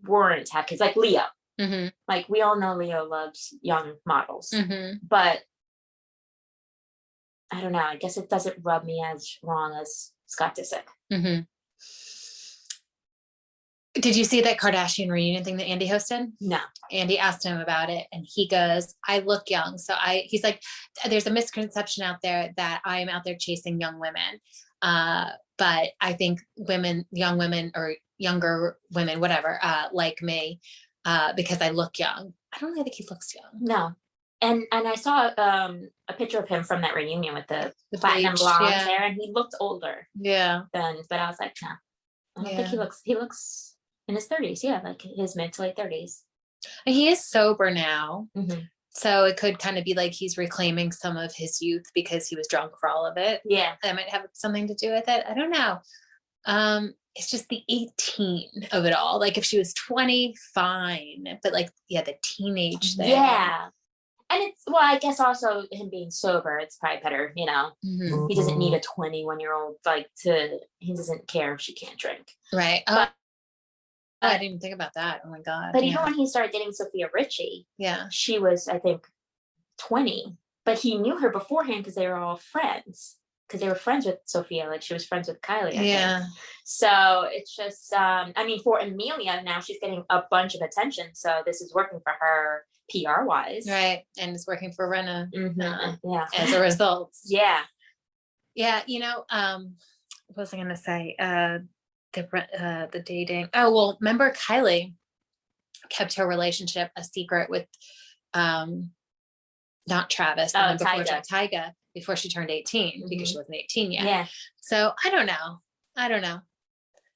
weren't 0.02 0.46
to 0.46 0.52
have 0.54 0.66
kids, 0.66 0.80
like 0.80 0.96
Leo. 0.96 1.22
Mhm, 1.60 1.92
Like 2.08 2.28
we 2.28 2.40
all 2.40 2.58
know 2.58 2.74
Leo 2.74 3.04
loves 3.04 3.54
young 3.62 3.96
models, 4.06 4.50
mhm. 4.54 4.98
but 5.06 5.40
I 7.50 7.60
don't 7.60 7.72
know. 7.72 7.78
I 7.80 7.96
guess 7.96 8.16
it 8.16 8.30
doesn't 8.30 8.56
rub 8.62 8.84
me 8.84 9.04
as 9.04 9.36
wrong 9.42 9.74
as 9.80 10.12
Scott 10.26 10.56
Disick. 10.56 10.84
hmm 11.10 11.40
Did 13.94 14.14
you 14.14 14.24
see 14.24 14.40
that 14.42 14.58
Kardashian 14.58 15.10
reunion 15.10 15.42
thing 15.42 15.56
that 15.56 15.66
Andy 15.66 15.88
hosted? 15.88 16.30
No. 16.40 16.60
Andy 16.92 17.18
asked 17.18 17.44
him 17.44 17.58
about 17.58 17.90
it 17.90 18.06
and 18.12 18.24
he 18.28 18.46
goes, 18.46 18.94
I 19.08 19.18
look 19.18 19.50
young. 19.50 19.78
So 19.78 19.94
I, 19.94 20.24
he's 20.26 20.44
like, 20.44 20.62
there's 21.08 21.26
a 21.26 21.30
misconception 21.32 22.04
out 22.04 22.22
there 22.22 22.52
that 22.56 22.82
I 22.84 23.00
am 23.00 23.08
out 23.08 23.24
there 23.24 23.36
chasing 23.38 23.80
young 23.80 23.98
women. 23.98 24.40
Uh, 24.80 25.30
but 25.58 25.88
I 26.00 26.12
think 26.12 26.40
women, 26.56 27.04
young 27.10 27.36
women 27.36 27.72
or 27.74 27.94
younger 28.16 28.78
women, 28.92 29.18
whatever, 29.18 29.58
uh, 29.60 29.86
like 29.92 30.22
me, 30.22 30.60
uh, 31.04 31.32
because 31.34 31.60
I 31.60 31.70
look 31.70 31.98
young. 31.98 32.32
I 32.54 32.58
don't 32.60 32.70
really 32.70 32.84
think 32.84 32.94
he 32.94 33.06
looks 33.10 33.34
young. 33.34 33.50
No. 33.60 33.92
And 34.42 34.64
and 34.72 34.88
I 34.88 34.94
saw 34.94 35.30
um 35.36 35.90
a 36.08 36.14
picture 36.14 36.38
of 36.38 36.48
him 36.48 36.62
from 36.64 36.80
that 36.80 36.94
reunion 36.94 37.34
with 37.34 37.46
the 37.48 37.72
The 37.92 37.98
platinum 37.98 38.32
bleach, 38.34 38.40
blonde 38.40 38.64
yeah. 38.70 38.84
hair 38.86 39.02
and 39.04 39.14
he 39.16 39.30
looked 39.34 39.54
older 39.60 40.08
Yeah. 40.18 40.62
then, 40.72 40.96
but 41.10 41.18
I 41.18 41.26
was 41.28 41.36
like, 41.40 41.54
no. 41.62 41.68
I 42.38 42.42
don't 42.44 42.56
think 42.56 42.68
he 42.68 42.76
looks 42.78 43.00
he 43.04 43.14
looks 43.16 43.69
in 44.10 44.16
his 44.16 44.26
thirties, 44.26 44.62
yeah, 44.62 44.80
like 44.84 45.00
his 45.02 45.34
mid 45.36 45.52
to 45.54 45.62
late 45.62 45.76
thirties. 45.76 46.22
He 46.84 47.08
is 47.08 47.24
sober 47.24 47.70
now. 47.70 48.28
Mhm. 48.36 48.68
So 48.90 49.24
it 49.24 49.36
could 49.36 49.58
kind 49.58 49.78
of 49.78 49.84
be 49.84 49.94
like 49.94 50.12
he's 50.12 50.36
reclaiming 50.36 50.90
some 50.92 51.16
of 51.16 51.32
his 51.34 51.62
youth 51.62 51.84
because 51.94 52.26
he 52.26 52.36
was 52.36 52.48
drunk 52.48 52.72
for 52.78 52.88
all 52.88 53.06
of 53.06 53.16
it. 53.16 53.40
Yeah. 53.44 53.76
that 53.82 53.94
might 53.94 54.08
have 54.10 54.26
something 54.32 54.66
to 54.68 54.74
do 54.74 54.90
with 54.90 55.08
it. 55.08 55.24
I 55.26 55.32
don't 55.32 55.50
know. 55.52 55.78
Um, 56.44 56.94
it's 57.14 57.30
just 57.30 57.48
the 57.48 57.62
18 57.68 58.68
of 58.72 58.84
it 58.84 58.92
all. 58.94 59.18
Like 59.20 59.38
if 59.38 59.44
she 59.44 59.58
was 59.58 59.72
20, 59.74 60.34
fine. 60.54 61.38
But 61.42 61.52
like, 61.52 61.70
yeah, 61.88 62.02
the 62.02 62.16
teenage 62.22 62.96
thing. 62.96 63.10
Yeah. 63.10 63.68
And 64.32 64.42
it's 64.44 64.62
well, 64.66 64.78
I 64.80 64.98
guess 64.98 65.18
also 65.18 65.64
him 65.72 65.88
being 65.90 66.10
sober, 66.10 66.58
it's 66.58 66.76
probably 66.76 67.00
better, 67.02 67.32
you 67.36 67.46
know. 67.46 67.70
Mhm. 67.84 68.26
He 68.28 68.34
doesn't 68.36 68.58
need 68.58 68.74
a 68.74 68.80
21 68.80 69.40
year 69.40 69.54
old 69.54 69.76
like 69.86 70.08
to 70.22 70.58
he 70.78 70.94
doesn't 70.94 71.26
care 71.28 71.54
if 71.54 71.60
she 71.60 71.74
can't 71.74 71.98
drink. 71.98 72.32
Right. 72.52 72.82
But- 72.86 73.12
I 74.22 74.32
didn't 74.32 74.44
even 74.44 74.58
think 74.60 74.74
about 74.74 74.94
that. 74.94 75.22
Oh 75.24 75.30
my 75.30 75.40
God. 75.40 75.70
But 75.72 75.82
yeah. 75.84 75.90
even 75.92 76.04
when 76.04 76.14
he 76.14 76.26
started 76.26 76.52
dating 76.52 76.72
Sofia 76.72 77.08
Richie, 77.12 77.66
yeah. 77.78 78.06
she 78.10 78.38
was, 78.38 78.68
I 78.68 78.78
think, 78.78 79.06
20. 79.78 80.36
But 80.64 80.78
he 80.78 80.98
knew 80.98 81.18
her 81.18 81.30
beforehand 81.30 81.78
because 81.78 81.94
they 81.94 82.06
were 82.06 82.16
all 82.16 82.36
friends. 82.36 83.16
Because 83.48 83.60
they 83.62 83.68
were 83.68 83.74
friends 83.74 84.06
with 84.06 84.18
Sophia, 84.26 84.68
like 84.68 84.82
she 84.82 84.94
was 84.94 85.04
friends 85.06 85.26
with 85.26 85.40
Kylie. 85.40 85.68
I 85.68 85.70
think. 85.70 85.86
Yeah. 85.86 86.24
So 86.64 87.26
it's 87.30 87.56
just, 87.56 87.92
um, 87.92 88.32
I 88.36 88.44
mean, 88.46 88.62
for 88.62 88.78
Amelia 88.78 89.42
now, 89.42 89.58
she's 89.60 89.78
getting 89.80 90.04
a 90.08 90.22
bunch 90.30 90.54
of 90.54 90.60
attention. 90.60 91.06
So 91.14 91.42
this 91.44 91.60
is 91.60 91.74
working 91.74 91.98
for 92.04 92.12
her 92.20 92.64
PR 92.90 93.24
wise. 93.24 93.66
Right. 93.68 94.04
And 94.18 94.34
it's 94.36 94.46
working 94.46 94.72
for 94.72 94.88
Rinna 94.88 95.32
Mhm, 95.34 95.98
Yeah. 96.04 96.26
as 96.36 96.52
a 96.52 96.60
result. 96.60 97.16
Yeah. 97.24 97.60
Yeah, 98.54 98.82
you 98.86 99.00
know, 99.00 99.24
um, 99.30 99.76
what 100.28 100.42
was 100.42 100.54
I 100.54 100.58
gonna 100.58 100.76
say? 100.76 101.16
Uh 101.18 101.58
the 102.12 102.26
uh 102.58 102.86
the 102.92 103.00
dating. 103.00 103.48
Oh 103.54 103.72
well, 103.72 103.98
remember 104.00 104.32
Kylie 104.32 104.94
kept 105.88 106.14
her 106.14 106.26
relationship 106.26 106.90
a 106.96 107.04
secret 107.04 107.50
with 107.50 107.66
um 108.34 108.90
not 109.88 110.10
Travis, 110.10 110.52
the 110.52 110.62
Oh, 110.62 110.68
one 110.68 110.76
before 110.76 111.04
Tyga. 111.04 111.22
Tyga 111.28 111.72
before 111.94 112.14
she 112.16 112.28
turned 112.28 112.50
18 112.50 113.06
because 113.08 113.30
she 113.30 113.36
wasn't 113.36 113.56
18 113.56 113.92
yet. 113.92 114.04
Yeah. 114.04 114.26
So 114.60 114.92
I 115.04 115.10
don't 115.10 115.26
know. 115.26 115.58
I 115.96 116.08
don't 116.08 116.22
know. 116.22 116.38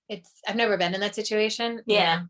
It's 0.09 0.31
I've 0.47 0.57
never 0.57 0.77
been 0.77 0.95
in 0.95 1.01
that 1.01 1.15
situation. 1.15 1.83
Yeah. 1.87 2.23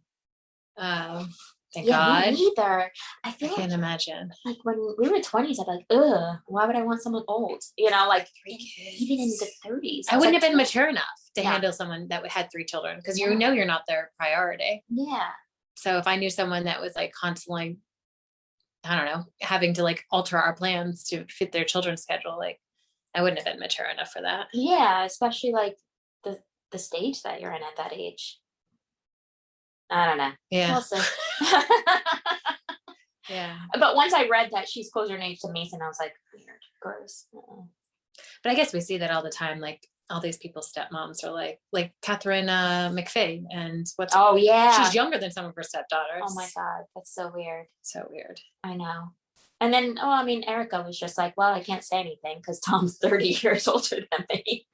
Um 0.77 1.31
thank 1.75 1.87
yeah, 1.87 1.97
God. 1.97 2.33
me 2.35 2.53
neither. 2.57 2.91
I 3.25 3.29
I 3.29 3.31
feel 3.33 3.49
like, 3.49 3.57
can't 3.59 3.73
imagine. 3.73 4.31
like 4.45 4.57
when 4.65 4.77
we 4.99 5.09
were 5.09 5.19
20s, 5.19 5.59
I'd 5.61 5.67
be 5.67 5.73
like, 5.73 5.87
ugh, 5.91 6.39
why 6.47 6.67
would 6.67 6.77
I 6.77 6.83
want 6.83 7.03
someone 7.03 7.25
old? 7.29 7.63
You 7.77 7.91
know, 7.91 8.07
like 8.09 8.29
Three 8.43 8.73
even 8.99 9.21
in 9.21 9.29
the 9.41 9.49
30s. 9.67 10.05
I 10.11 10.17
wouldn't 10.19 10.35
have 10.35 10.43
been 10.43 10.57
mature 10.57 10.89
enough 10.89 11.05
to 11.37 11.43
Yeah. 11.43 11.53
handle 11.53 11.73
someone 11.73 12.09
that 12.09 12.27
had 12.29 12.51
three 12.51 12.65
children 12.65 12.97
because 12.99 13.19
you 13.19 13.31
Yeah. 13.31 13.37
know 13.39 13.53
you're 13.53 13.67
not 13.67 13.83
their 13.89 14.13
priority. 14.19 14.85
Yeah. 14.89 15.31
So 15.77 15.99
if 15.99 16.07
I 16.07 16.17
knew 16.17 16.31
someone 16.31 16.65
that 16.65 16.81
was 16.81 16.95
like 16.95 17.13
constantly, 17.13 17.79
I 18.85 18.97
don't 18.97 19.07
know, 19.07 19.25
having 19.41 19.75
to 19.75 19.83
like 19.83 20.05
alter 20.11 20.39
our 20.39 20.55
plans 20.55 21.05
to 21.09 21.25
fit 21.29 21.51
their 21.53 21.65
children's 21.65 22.03
schedule, 22.03 22.37
like 22.39 22.61
I 23.15 23.23
wouldn't 23.23 23.39
have 23.39 23.47
been 23.47 23.61
mature 23.61 23.87
enough 23.87 24.11
for 24.13 24.23
that. 24.23 24.47
Yeah, 24.53 25.05
especially 25.05 25.53
like 25.53 25.77
the 26.23 26.39
the 26.71 26.79
stage 26.79 27.23
that 27.23 27.41
you're 27.41 27.53
in 27.53 27.63
at 27.63 27.77
that 27.77 27.93
age. 27.93 28.41
I 29.91 30.07
don't 30.07 30.19
know. 30.19 30.33
Yeah. 30.51 30.73
We'll 30.73 30.83
see. 30.83 30.97
Yeah. 33.31 33.57
but 33.81 33.97
once 33.97 34.13
I 34.13 34.29
read 34.29 34.51
that 34.53 34.69
she's 34.69 34.91
closer 34.91 35.17
in 35.17 35.23
age 35.23 35.41
to 35.41 35.51
Mason, 35.53 35.81
I 35.83 35.89
was 35.89 35.97
like, 35.99 36.13
weird, 36.35 36.61
gross. 36.81 37.25
uh-uh. 37.35 37.63
But 38.43 38.53
I 38.53 38.55
guess 38.55 38.75
we 38.75 38.81
see 38.83 38.99
that 38.99 39.11
all 39.11 39.23
the 39.23 39.31
time. 39.31 39.61
Like 39.61 39.81
all 40.11 40.21
these 40.21 40.37
people's 40.37 40.71
stepmoms 40.71 41.25
are 41.25 41.31
like, 41.31 41.59
like 41.73 41.95
Katharine 42.03 42.51
uh, 42.51 42.91
McPhee 42.93 43.45
and 43.51 43.87
what's 43.97 44.13
Oh 44.15 44.37
yeah. 44.37 44.85
she's 44.85 44.95
younger 44.95 45.19
than 45.19 45.31
some 45.31 45.47
of 45.47 45.55
her 45.57 45.63
stepdaughters. 45.63 46.23
oh 46.23 46.35
my 46.35 46.47
god, 46.55 46.85
that's 46.95 47.15
so 47.15 47.33
weird. 47.35 47.67
So 47.83 48.07
weird. 48.11 48.39
I 48.63 48.75
know. 48.77 49.09
And 49.61 49.73
then, 49.73 49.99
oh, 50.03 50.11
I 50.11 50.25
mean, 50.25 50.45
Erika 50.47 50.83
was 50.87 50.99
just 50.99 51.17
like, 51.17 51.33
well, 51.39 51.53
I 51.55 51.63
can't 51.63 51.83
say 51.83 51.99
anything 51.99 52.37
because 52.39 52.61
Tom's 52.61 52.99
30 53.03 53.29
years 53.43 53.67
older 53.67 54.01
than 54.13 54.27
me. 54.29 54.67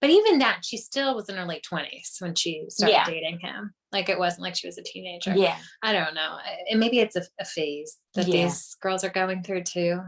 But 0.00 0.08
even 0.10 0.38
that, 0.38 0.64
she 0.64 0.78
still 0.78 1.14
was 1.14 1.28
in 1.28 1.36
her 1.36 1.44
late 1.44 1.64
twenties 1.64 2.16
when 2.20 2.34
she 2.34 2.64
started 2.68 2.92
Yeah. 2.94 3.04
dating 3.04 3.40
him. 3.40 3.74
Like 3.92 4.08
it 4.08 4.18
wasn't 4.18 4.42
like 4.42 4.54
she 4.54 4.66
was 4.68 4.76
a 4.78 4.82
teenager. 4.82 5.34
Yeah. 5.34 5.56
I 5.82 5.92
don't 5.92 6.14
know. 6.14 6.38
And 6.70 6.78
maybe 6.78 7.00
it's 7.00 7.16
a, 7.16 7.22
a 7.40 7.44
phase 7.44 7.96
that 8.14 8.26
Yeah. 8.28 8.44
these 8.44 8.76
girls 8.82 9.02
are 9.02 9.08
going 9.10 9.42
through 9.42 9.62
too. 9.64 10.00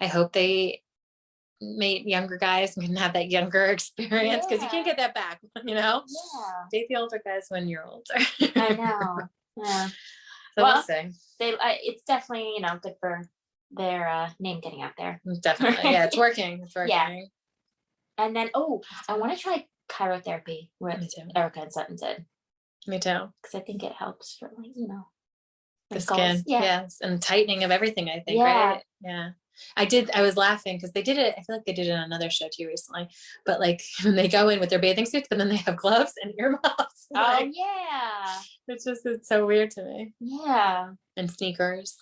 I 0.00 0.06
hope 0.06 0.32
they 0.32 0.82
meet 1.60 2.08
younger 2.08 2.36
guys 2.36 2.76
and 2.76 2.84
can 2.84 2.96
have 2.96 3.12
that 3.12 3.30
younger 3.30 3.66
experience 3.70 4.44
because 4.46 4.62
you 4.62 4.68
can't 4.68 4.84
get 4.84 4.96
that 4.96 5.14
back, 5.14 5.40
you 5.64 5.74
know? 5.74 6.02
Yeah. 6.06 6.52
Date 6.72 6.86
the 6.88 6.96
older 6.96 7.22
guys 7.24 7.46
when 7.48 7.68
you're 7.68 7.86
older. 7.86 8.02
I 8.56 8.74
know. 8.74 9.18
Yeah. 9.64 9.88
so 9.88 10.62
Well, 10.62 10.84
we'll. 10.88 11.10
They, 11.38 11.52
I, 11.58 11.78
it's 11.82 12.02
definitely, 12.02 12.54
you 12.56 12.60
know, 12.60 12.78
good 12.82 12.94
for 12.98 13.22
their 13.70 14.08
uh, 14.08 14.30
name 14.40 14.60
getting 14.60 14.82
out 14.82 14.92
there. 14.98 15.20
Definitely. 15.40 15.92
Yeah, 15.92 16.04
it's 16.06 16.16
working. 16.16 16.60
It's 16.64 16.74
working. 16.74 16.90
Yeah. 16.96 17.16
And 18.18 18.34
then, 18.34 18.50
oh, 18.54 18.82
I 19.08 19.16
want 19.16 19.32
to 19.36 19.38
try 19.42 19.64
cryotherapy 19.88 20.70
with. 20.80 21.08
Erika 21.36 21.60
and 21.60 21.72
Sutton 21.72 21.96
did 21.96 22.24
Me 22.86 22.98
too. 22.98 23.32
because 23.42 23.54
I 23.54 23.60
think 23.60 23.82
it 23.82 23.92
helps 23.92 24.36
for 24.38 24.50
like 24.58 24.70
you 24.74 24.88
know 24.88 25.06
The 25.90 26.00
skin. 26.00 26.42
Yeah. 26.46 26.62
Yes. 26.62 26.98
And 27.00 27.20
tightening 27.22 27.62
of 27.64 27.70
everything, 27.70 28.08
I 28.08 28.20
think, 28.20 28.38
Yeah. 28.38 28.44
right? 28.70 28.82
Yeah. 29.04 29.30
I 29.76 29.84
did, 29.84 30.10
I 30.14 30.22
was 30.22 30.38
laughing 30.38 30.78
because 30.78 30.92
they 30.92 31.02
did 31.02 31.18
it. 31.18 31.34
I 31.36 31.42
feel 31.42 31.56
like 31.56 31.66
they 31.66 31.74
did 31.74 31.86
it 31.86 31.92
on 31.92 32.04
another 32.04 32.30
show 32.30 32.48
too 32.50 32.66
recently. 32.66 33.08
But 33.44 33.60
like 33.60 33.82
when 34.02 34.16
they 34.16 34.26
go 34.26 34.48
in 34.48 34.58
with 34.60 34.70
their 34.70 34.78
bathing 34.78 35.04
suits, 35.06 35.28
but 35.28 35.38
then 35.38 35.48
they 35.50 35.56
have 35.56 35.76
gloves 35.76 36.14
and 36.22 36.32
earmuffs. 36.38 37.06
Oh 37.14 37.20
like, 37.20 37.50
yeah, 37.52 38.38
it's 38.68 38.84
just 38.84 39.04
it's 39.06 39.28
so 39.28 39.46
weird 39.46 39.70
to 39.72 39.84
me. 39.84 40.14
yeah, 40.20 40.92
And 41.16 41.30
sneakers. 41.30 41.96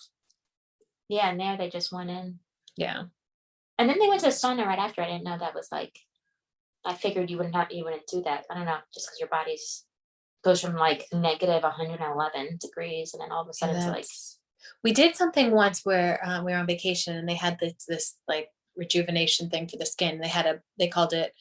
yeah. 1.09 1.29
And 1.29 1.39
there 1.39 1.57
they 1.57 1.69
just 1.69 1.91
went 1.91 2.09
in, 2.09 2.39
Yeah. 2.77 3.03
and 3.77 3.89
then 3.89 3.99
they 3.99 4.07
went 4.07 4.21
to 4.21 4.27
the 4.27 4.31
sauna 4.33 4.65
right 4.65 4.79
after. 4.79 5.01
I 5.01 5.07
didn't 5.07 5.25
know 5.25 5.37
that 5.37 5.53
was 5.53 5.67
like. 5.71 5.99
I 6.83 6.95
figured 6.95 7.29
you 7.29 7.37
would 7.37 7.51
not, 7.51 7.71
you 7.71 7.83
wouldn't 7.83 8.07
do 8.07 8.23
that. 8.23 8.45
I 8.49 8.55
don't 8.55 8.65
know, 8.65 8.79
just 8.91 9.05
because 9.07 9.19
your 9.19 9.29
body's 9.29 9.83
goes 10.43 10.61
from 10.61 10.75
like 10.75 11.07
negative 11.13 11.63
111 11.63 12.57
degrees, 12.59 13.13
and 13.13 13.21
then 13.21 13.31
all 13.31 13.41
of 13.41 13.49
a 13.49 13.53
sudden 13.53 13.75
it's 13.75 13.85
like, 13.85 14.05
we 14.83 14.93
did 14.93 15.15
something 15.15 15.51
once 15.51 15.81
where 15.83 16.19
um, 16.23 16.45
we 16.45 16.51
were 16.51 16.57
on 16.57 16.67
vacation 16.67 17.15
and 17.15 17.27
they 17.27 17.35
had 17.35 17.57
this 17.59 17.85
this 17.87 18.17
like 18.27 18.49
rejuvenation 18.75 19.49
thing 19.49 19.67
for 19.67 19.77
the 19.77 19.85
skin. 19.85 20.19
They 20.19 20.27
had 20.27 20.45
a 20.45 20.61
they 20.77 20.87
called 20.87 21.13
it 21.13 21.33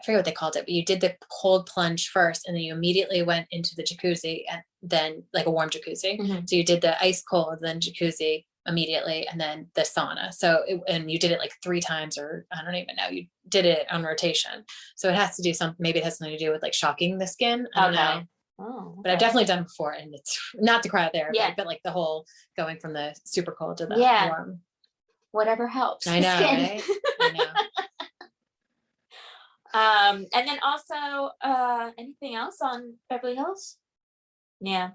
I 0.00 0.04
forget 0.04 0.18
what 0.18 0.24
they 0.24 0.32
called 0.32 0.56
it, 0.56 0.64
but 0.64 0.70
you 0.70 0.84
did 0.84 1.00
the 1.00 1.14
cold 1.30 1.66
plunge 1.66 2.08
first 2.08 2.46
and 2.46 2.56
then 2.56 2.62
you 2.62 2.74
immediately 2.74 3.22
went 3.22 3.46
into 3.52 3.76
the 3.76 3.84
jacuzzi 3.84 4.42
and 4.50 4.62
then 4.82 5.22
like 5.32 5.46
a 5.46 5.50
warm 5.50 5.70
jacuzzi. 5.70 6.18
Mhm. 6.18 6.48
So 6.48 6.56
you 6.56 6.64
did 6.64 6.80
the 6.80 7.00
ice 7.00 7.22
cold, 7.22 7.58
then 7.60 7.78
jacuzzi 7.78 8.44
immediately, 8.66 9.28
and 9.28 9.40
then 9.40 9.68
the 9.74 9.82
sauna. 9.82 10.34
So 10.34 10.62
it, 10.66 10.80
and 10.88 11.10
you 11.10 11.20
did 11.20 11.30
it 11.30 11.38
like 11.38 11.52
three 11.62 11.80
times, 11.80 12.18
or 12.18 12.46
I 12.52 12.64
don't 12.64 12.74
even 12.74 12.96
know. 12.96 13.08
You 13.08 13.26
did 13.48 13.64
it 13.64 13.86
on 13.92 14.02
rotation. 14.02 14.64
So 14.96 15.08
it 15.08 15.14
has 15.14 15.36
to 15.36 15.42
do 15.42 15.54
something. 15.54 15.76
Maybe 15.78 16.00
it 16.00 16.04
has 16.04 16.18
something 16.18 16.36
to 16.36 16.44
do 16.44 16.50
with 16.50 16.62
like 16.62 16.74
shocking 16.74 17.18
the 17.18 17.26
skin. 17.28 17.68
I 17.74 17.84
don't 17.84 17.94
know 17.94 18.22
okay. 18.62 18.72
Oh, 18.78 19.00
but 19.02 19.10
I've 19.12 19.18
definitely 19.18 19.46
done 19.46 19.64
before, 19.64 19.92
and 19.92 20.14
it's 20.14 20.38
not 20.54 20.82
the 20.82 20.88
cryotherapy, 20.90 21.34
Yeah. 21.34 21.54
but 21.56 21.66
like 21.66 21.80
the 21.84 21.90
whole 21.90 22.26
going 22.56 22.78
from 22.78 22.92
the 22.92 23.14
super 23.24 23.52
cold 23.52 23.78
to 23.78 23.86
the 23.86 23.98
Yeah. 23.98 24.28
warm. 24.28 24.60
whatever 25.32 25.66
helps. 25.66 26.06
I 26.06 26.20
know, 26.20 26.40
right? 26.40 26.82
I 27.20 27.30
know. 27.30 27.46
Um, 29.74 30.26
and 30.34 30.46
then 30.46 30.58
also, 30.62 31.30
uh, 31.40 31.90
anything 31.96 32.34
else 32.34 32.58
on 32.60 32.96
Beverly 33.08 33.36
Hills? 33.36 33.78
Yeah. 34.60 34.90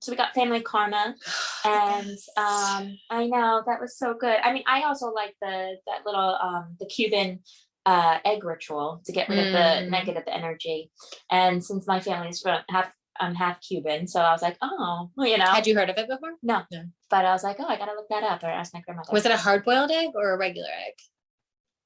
So 0.00 0.10
we 0.10 0.16
got 0.16 0.34
Family 0.34 0.60
Karma, 0.62 1.14
and 1.64 2.18
um, 2.36 2.98
I 3.08 3.26
know 3.28 3.62
that 3.66 3.80
was 3.80 3.96
so 3.96 4.14
good. 4.14 4.36
I 4.42 4.52
mean, 4.52 4.64
I 4.66 4.82
also 4.82 5.12
like 5.12 5.36
the 5.40 5.76
that 5.86 6.04
little 6.04 6.36
um 6.42 6.76
the 6.80 6.86
Cuban 6.86 7.40
uh 7.86 8.18
egg 8.24 8.42
ritual 8.44 9.00
to 9.06 9.12
get 9.12 9.28
rid 9.28 9.38
of 9.38 9.52
the 9.52 9.58
Mm. 9.58 9.90
negative 9.90 10.24
energy. 10.26 10.90
And 11.30 11.64
since 11.64 11.86
my 11.86 12.00
family's 12.00 12.40
from 12.40 12.60
half 12.68 12.90
I'm 13.20 13.34
half 13.34 13.60
Cuban, 13.60 14.06
so 14.06 14.20
I 14.20 14.32
was 14.32 14.42
like, 14.42 14.56
oh, 14.62 15.10
you 15.18 15.38
know. 15.38 15.46
had 15.46 15.66
you 15.66 15.74
heard 15.74 15.90
of 15.90 15.98
it 15.98 16.08
before? 16.08 16.34
No. 16.42 16.62
But 17.10 17.24
I 17.24 17.32
was 17.32 17.44
like, 17.44 17.56
oh, 17.58 17.66
I 17.66 17.76
gotta 17.76 17.92
look 17.92 18.08
that 18.10 18.24
up 18.24 18.42
or 18.42 18.46
ask 18.46 18.74
my 18.74 18.80
grandmother. 18.80 19.10
Was 19.12 19.26
it 19.26 19.32
a 19.32 19.36
hard 19.36 19.64
boiled 19.64 19.90
egg 19.90 20.10
or 20.14 20.32
a 20.32 20.38
regular 20.38 20.68
egg? 20.86 20.94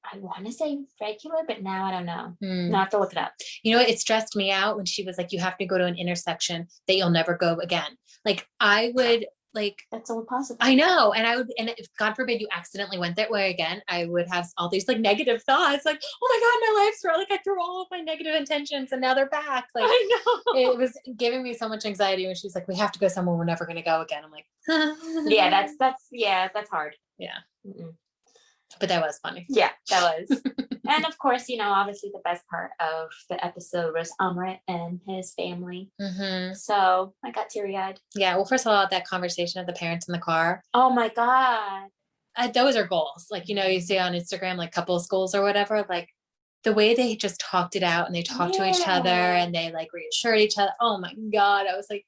I 0.03 0.17
want 0.17 0.45
to 0.45 0.51
say 0.51 0.79
regular, 0.99 1.43
but 1.47 1.61
now 1.61 1.85
I 1.85 1.91
don't 1.91 2.05
know. 2.05 2.35
Hmm. 2.41 2.71
Now 2.71 2.77
I 2.77 2.81
have 2.81 2.89
to 2.89 2.99
look 2.99 3.11
it 3.11 3.17
up. 3.17 3.33
You 3.63 3.75
know, 3.75 3.81
it 3.81 3.99
stressed 3.99 4.35
me 4.35 4.51
out 4.51 4.75
when 4.75 4.85
she 4.85 5.03
was 5.03 5.17
like, 5.17 5.31
"You 5.31 5.39
have 5.39 5.57
to 5.57 5.65
go 5.65 5.77
to 5.77 5.85
an 5.85 5.97
intersection 5.97 6.67
that 6.87 6.95
you'll 6.95 7.11
never 7.11 7.37
go 7.37 7.59
again." 7.59 7.97
Like 8.25 8.47
I 8.59 8.91
would 8.95 9.27
like. 9.53 9.81
That's 9.91 10.09
all 10.09 10.23
possible. 10.23 10.57
I 10.61 10.75
know, 10.75 11.13
and 11.13 11.25
I 11.27 11.37
would, 11.37 11.51
and 11.57 11.69
if 11.77 11.87
God 11.97 12.13
forbid 12.13 12.41
you 12.41 12.47
accidentally 12.51 12.97
went 12.97 13.15
that 13.17 13.29
way 13.29 13.49
again, 13.49 13.81
I 13.87 14.05
would 14.05 14.27
have 14.29 14.47
all 14.57 14.69
these 14.69 14.87
like 14.87 14.99
negative 14.99 15.43
thoughts, 15.43 15.85
like, 15.85 16.01
"Oh 16.21 16.27
my 16.29 16.39
God, 16.39 16.75
my 16.75 16.85
life's 16.85 17.03
wrong!" 17.05 17.17
Like 17.17 17.39
I 17.39 17.43
threw 17.43 17.61
all 17.61 17.81
of 17.81 17.87
my 17.91 17.99
negative 17.99 18.35
intentions, 18.35 18.91
and 18.91 19.01
now 19.01 19.13
they're 19.13 19.29
back. 19.29 19.67
Like 19.75 19.85
I 19.87 20.09
know. 20.25 20.59
it 20.59 20.77
was 20.77 20.97
giving 21.17 21.43
me 21.43 21.53
so 21.53 21.67
much 21.67 21.85
anxiety 21.85 22.25
when 22.25 22.35
she's 22.35 22.55
like, 22.55 22.67
"We 22.67 22.75
have 22.77 22.91
to 22.93 22.99
go 22.99 23.07
somewhere 23.07 23.35
we're 23.35 23.45
never 23.45 23.65
going 23.65 23.77
to 23.77 23.81
go 23.81 24.01
again." 24.01 24.23
I'm 24.23 24.31
like, 24.31 24.45
yeah, 25.27 25.49
that's 25.49 25.75
that's 25.77 26.07
yeah, 26.11 26.49
that's 26.53 26.69
hard. 26.69 26.95
Yeah. 27.17 27.37
Mm-mm. 27.65 27.93
But 28.79 28.89
that 28.89 29.01
was 29.01 29.19
funny. 29.21 29.45
Yeah, 29.49 29.69
that 29.89 30.01
was. 30.29 30.41
and 30.87 31.05
of 31.05 31.17
course, 31.17 31.47
you 31.49 31.57
know, 31.57 31.69
obviously 31.71 32.09
the 32.13 32.21
best 32.23 32.43
part 32.49 32.71
of 32.79 33.09
the 33.29 33.43
episode 33.45 33.93
was 33.93 34.11
Amrit 34.19 34.59
and 34.67 34.99
his 35.07 35.33
family. 35.33 35.89
hmm 35.99 36.53
So 36.53 37.13
I 37.23 37.31
got 37.31 37.49
teary 37.49 37.75
eyed. 37.77 37.99
Yeah. 38.15 38.35
Well, 38.35 38.45
first 38.45 38.65
of 38.65 38.71
all, 38.71 38.87
that 38.89 39.05
conversation 39.07 39.59
of 39.61 39.67
the 39.67 39.73
parents 39.73 40.07
in 40.07 40.13
the 40.13 40.19
car, 40.19 40.61
Oh 40.73 40.89
my 40.89 41.09
god. 41.09 41.89
uh, 42.37 42.47
those 42.47 42.75
are 42.75 42.87
goals. 42.87 43.27
Like 43.29 43.47
you 43.49 43.55
know, 43.55 43.65
you 43.65 43.79
see 43.81 43.97
on 43.97 44.13
Instagram, 44.13 44.57
like 44.57 44.71
couples 44.71 45.07
goals 45.07 45.35
or 45.35 45.41
whatever. 45.43 45.85
Like 45.89 46.09
the 46.63 46.73
way 46.73 46.93
they 46.93 47.15
just 47.15 47.39
talked 47.41 47.75
it 47.75 47.81
out 47.83 48.05
and 48.05 48.15
they 48.15 48.21
talked 48.21 48.53
to 48.53 48.69
each 48.69 48.87
other 48.87 49.09
and 49.09 49.53
they 49.53 49.71
like 49.71 49.91
reassured 49.93 50.39
each 50.39 50.57
other. 50.59 50.71
Oh 50.79 50.99
my 50.99 51.13
God, 51.33 51.65
I 51.67 51.75
was 51.75 51.87
like, 51.89 52.05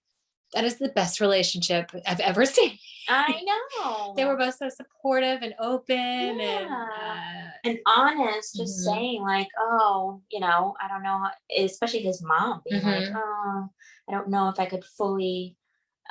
that 0.53 0.63
is 0.65 0.77
the 0.77 0.89
best 0.89 1.19
relationship 1.19 1.91
I've 2.07 2.19
ever 2.19 2.45
seen. 2.57 2.77
I 3.09 3.41
know. 3.43 4.13
They 4.15 4.23
were 4.25 4.37
both 4.37 4.55
so 4.55 4.69
supportive 4.69 5.41
and 5.41 5.53
open 5.59 5.95
and 5.97 6.39
uh, 6.71 7.49
and 7.65 7.79
honest, 7.85 8.55
just 8.55 8.79
Mhm. 8.79 8.93
saying 8.93 9.21
like, 9.21 9.47
oh, 9.59 10.21
you 10.31 10.39
know, 10.39 10.73
I 10.81 10.87
don't 10.87 11.03
know, 11.03 11.27
especially 11.57 12.01
his 12.01 12.21
mom 12.21 12.61
being 12.65 12.81
like, 12.83 13.03
Mhm. 13.03 13.15
oh, 13.15 13.69
I 14.07 14.11
don't 14.11 14.29
know 14.29 14.49
if 14.49 14.59
I 14.59 14.65
could 14.65 14.85
fully. 14.85 15.57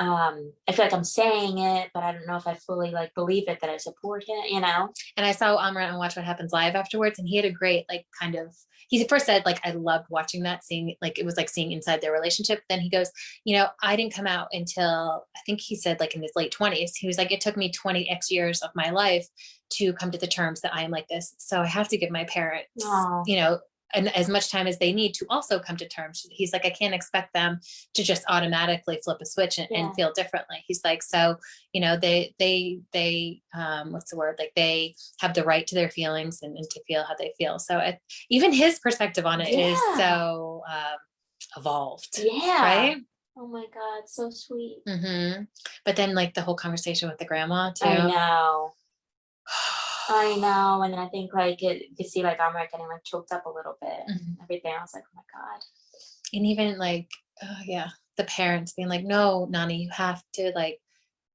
Um, 0.08 0.52
I 0.68 0.72
feel 0.72 0.84
like 0.84 0.94
I'm 0.94 1.04
saying 1.04 1.58
it, 1.58 1.90
but 1.94 2.02
I 2.02 2.12
don't 2.12 2.26
know 2.26 2.36
if 2.36 2.46
I 2.46 2.54
fully 2.54 2.90
like 2.90 3.14
believe 3.14 3.48
it 3.48 3.60
that 3.60 3.70
I 3.70 3.76
support 3.76 4.24
him. 4.26 4.40
You 4.48 4.60
know, 4.60 4.88
And 5.16 5.26
I 5.26 5.32
saw 5.32 5.56
Amrit 5.58 5.88
and 5.88 5.98
Watch 5.98 6.16
What 6.16 6.24
Happens 6.24 6.52
Live 6.52 6.74
afterwards, 6.74 7.18
and 7.18 7.28
he 7.28 7.36
had 7.36 7.44
a 7.44 7.50
great, 7.50 7.86
like, 7.88 8.06
kind 8.20 8.34
of. 8.34 8.54
He 8.88 9.02
first 9.08 9.24
said, 9.24 9.46
like, 9.46 9.58
I 9.64 9.70
loved 9.70 10.06
watching 10.10 10.42
that, 10.42 10.64
seeing, 10.64 10.96
like, 11.00 11.18
it 11.18 11.24
was 11.24 11.36
like 11.36 11.48
seeing 11.48 11.72
inside 11.72 12.02
their 12.02 12.12
relationship. 12.12 12.60
Then 12.68 12.80
he 12.80 12.90
goes, 12.90 13.10
you 13.44 13.56
know, 13.56 13.68
I 13.82 13.96
didn't 13.96 14.14
come 14.14 14.26
out 14.26 14.48
until 14.52 15.24
I 15.34 15.40
think 15.46 15.60
he 15.60 15.76
said, 15.76 15.98
like, 15.98 16.14
in 16.14 16.20
his 16.20 16.32
late 16.36 16.54
20s. 16.54 16.90
He 16.96 17.06
was 17.06 17.16
like, 17.16 17.32
it 17.32 17.40
took 17.40 17.56
me 17.56 17.70
20 17.72 18.10
X 18.10 18.30
years 18.30 18.60
of 18.60 18.70
my 18.74 18.90
life 18.90 19.26
to 19.74 19.94
come 19.94 20.10
to 20.10 20.18
the 20.18 20.26
terms 20.26 20.60
that 20.60 20.74
I 20.74 20.82
am 20.82 20.90
like 20.90 21.08
this. 21.08 21.34
So 21.38 21.62
I 21.62 21.66
have 21.66 21.88
to 21.88 21.96
give 21.96 22.10
my 22.10 22.24
parents, 22.24 22.84
Aw. 22.84 23.22
you 23.26 23.36
know, 23.36 23.60
and 23.94 24.14
as 24.16 24.28
much 24.28 24.50
time 24.50 24.66
as 24.66 24.78
they 24.78 24.92
need 24.92 25.12
to 25.14 25.26
also 25.28 25.58
come 25.58 25.76
to 25.76 25.88
terms. 25.88 26.26
He's 26.30 26.52
like, 26.52 26.64
I 26.64 26.70
can't 26.70 26.94
expect 26.94 27.32
them 27.34 27.60
to 27.94 28.02
just 28.02 28.24
automatically 28.28 29.00
flip 29.04 29.18
a 29.20 29.26
switch 29.26 29.58
and, 29.58 29.68
Yeah. 29.70 29.78
and 29.86 29.94
feel 29.94 30.12
differently. 30.12 30.64
He's 30.66 30.82
like, 30.84 31.02
so, 31.02 31.36
you 31.72 31.80
know, 31.80 31.96
they, 31.96 32.34
they, 32.38 32.80
they, 32.92 33.42
um, 33.54 33.92
what's 33.92 34.10
the 34.10 34.16
word? 34.16 34.36
Like 34.38 34.52
they 34.56 34.94
have 35.20 35.34
the 35.34 35.44
right 35.44 35.66
to 35.66 35.74
their 35.74 35.90
feelings 35.90 36.40
and, 36.42 36.56
and 36.56 36.68
to 36.70 36.82
feel 36.86 37.04
how 37.04 37.14
they 37.18 37.32
feel. 37.38 37.58
So 37.58 37.78
it, 37.78 37.98
even 38.30 38.52
his 38.52 38.78
perspective 38.78 39.26
on 39.26 39.40
it 39.40 39.48
is 39.48 39.78
Yeah. 39.78 39.96
so 39.96 40.62
um, 40.70 40.98
evolved, 41.56 42.18
yeah. 42.18 42.62
right? 42.62 42.96
Oh 43.36 43.46
my 43.46 43.64
god, 43.72 44.02
so 44.06 44.30
sweet. 44.30 44.78
Mm-hmm. 44.86 45.44
But 45.84 45.96
then 45.96 46.14
like 46.14 46.34
the 46.34 46.42
whole 46.42 46.56
conversation 46.56 47.08
with 47.08 47.18
the 47.18 47.24
grandma 47.24 47.72
too. 47.72 47.86
I 47.86 48.06
know. 48.08 48.72
I 50.08 50.36
know, 50.36 50.82
and 50.82 50.94
I 50.94 51.08
think 51.08 51.32
like 51.34 51.62
it, 51.62 51.84
you 51.96 52.06
see 52.06 52.22
like 52.22 52.40
I'm 52.40 52.54
like 52.54 52.70
getting 52.72 52.88
like 52.88 53.04
choked 53.04 53.32
up 53.32 53.46
a 53.46 53.50
little 53.50 53.76
bit 53.80 53.92
and 54.06 54.20
Mhm. 54.20 54.42
everything. 54.42 54.72
I 54.78 54.80
was 54.82 54.94
like, 54.94 55.04
oh 55.06 55.16
my 55.16 55.22
god. 55.32 55.60
and 56.34 56.46
even 56.46 56.78
like 56.78 57.08
oh 57.42 57.58
yeah 57.64 57.88
the 58.16 58.24
parents 58.24 58.72
being 58.72 58.88
like 58.88 59.04
no 59.04 59.46
nani 59.50 59.76
you 59.82 59.90
have 59.90 60.22
to 60.34 60.52
like 60.54 60.80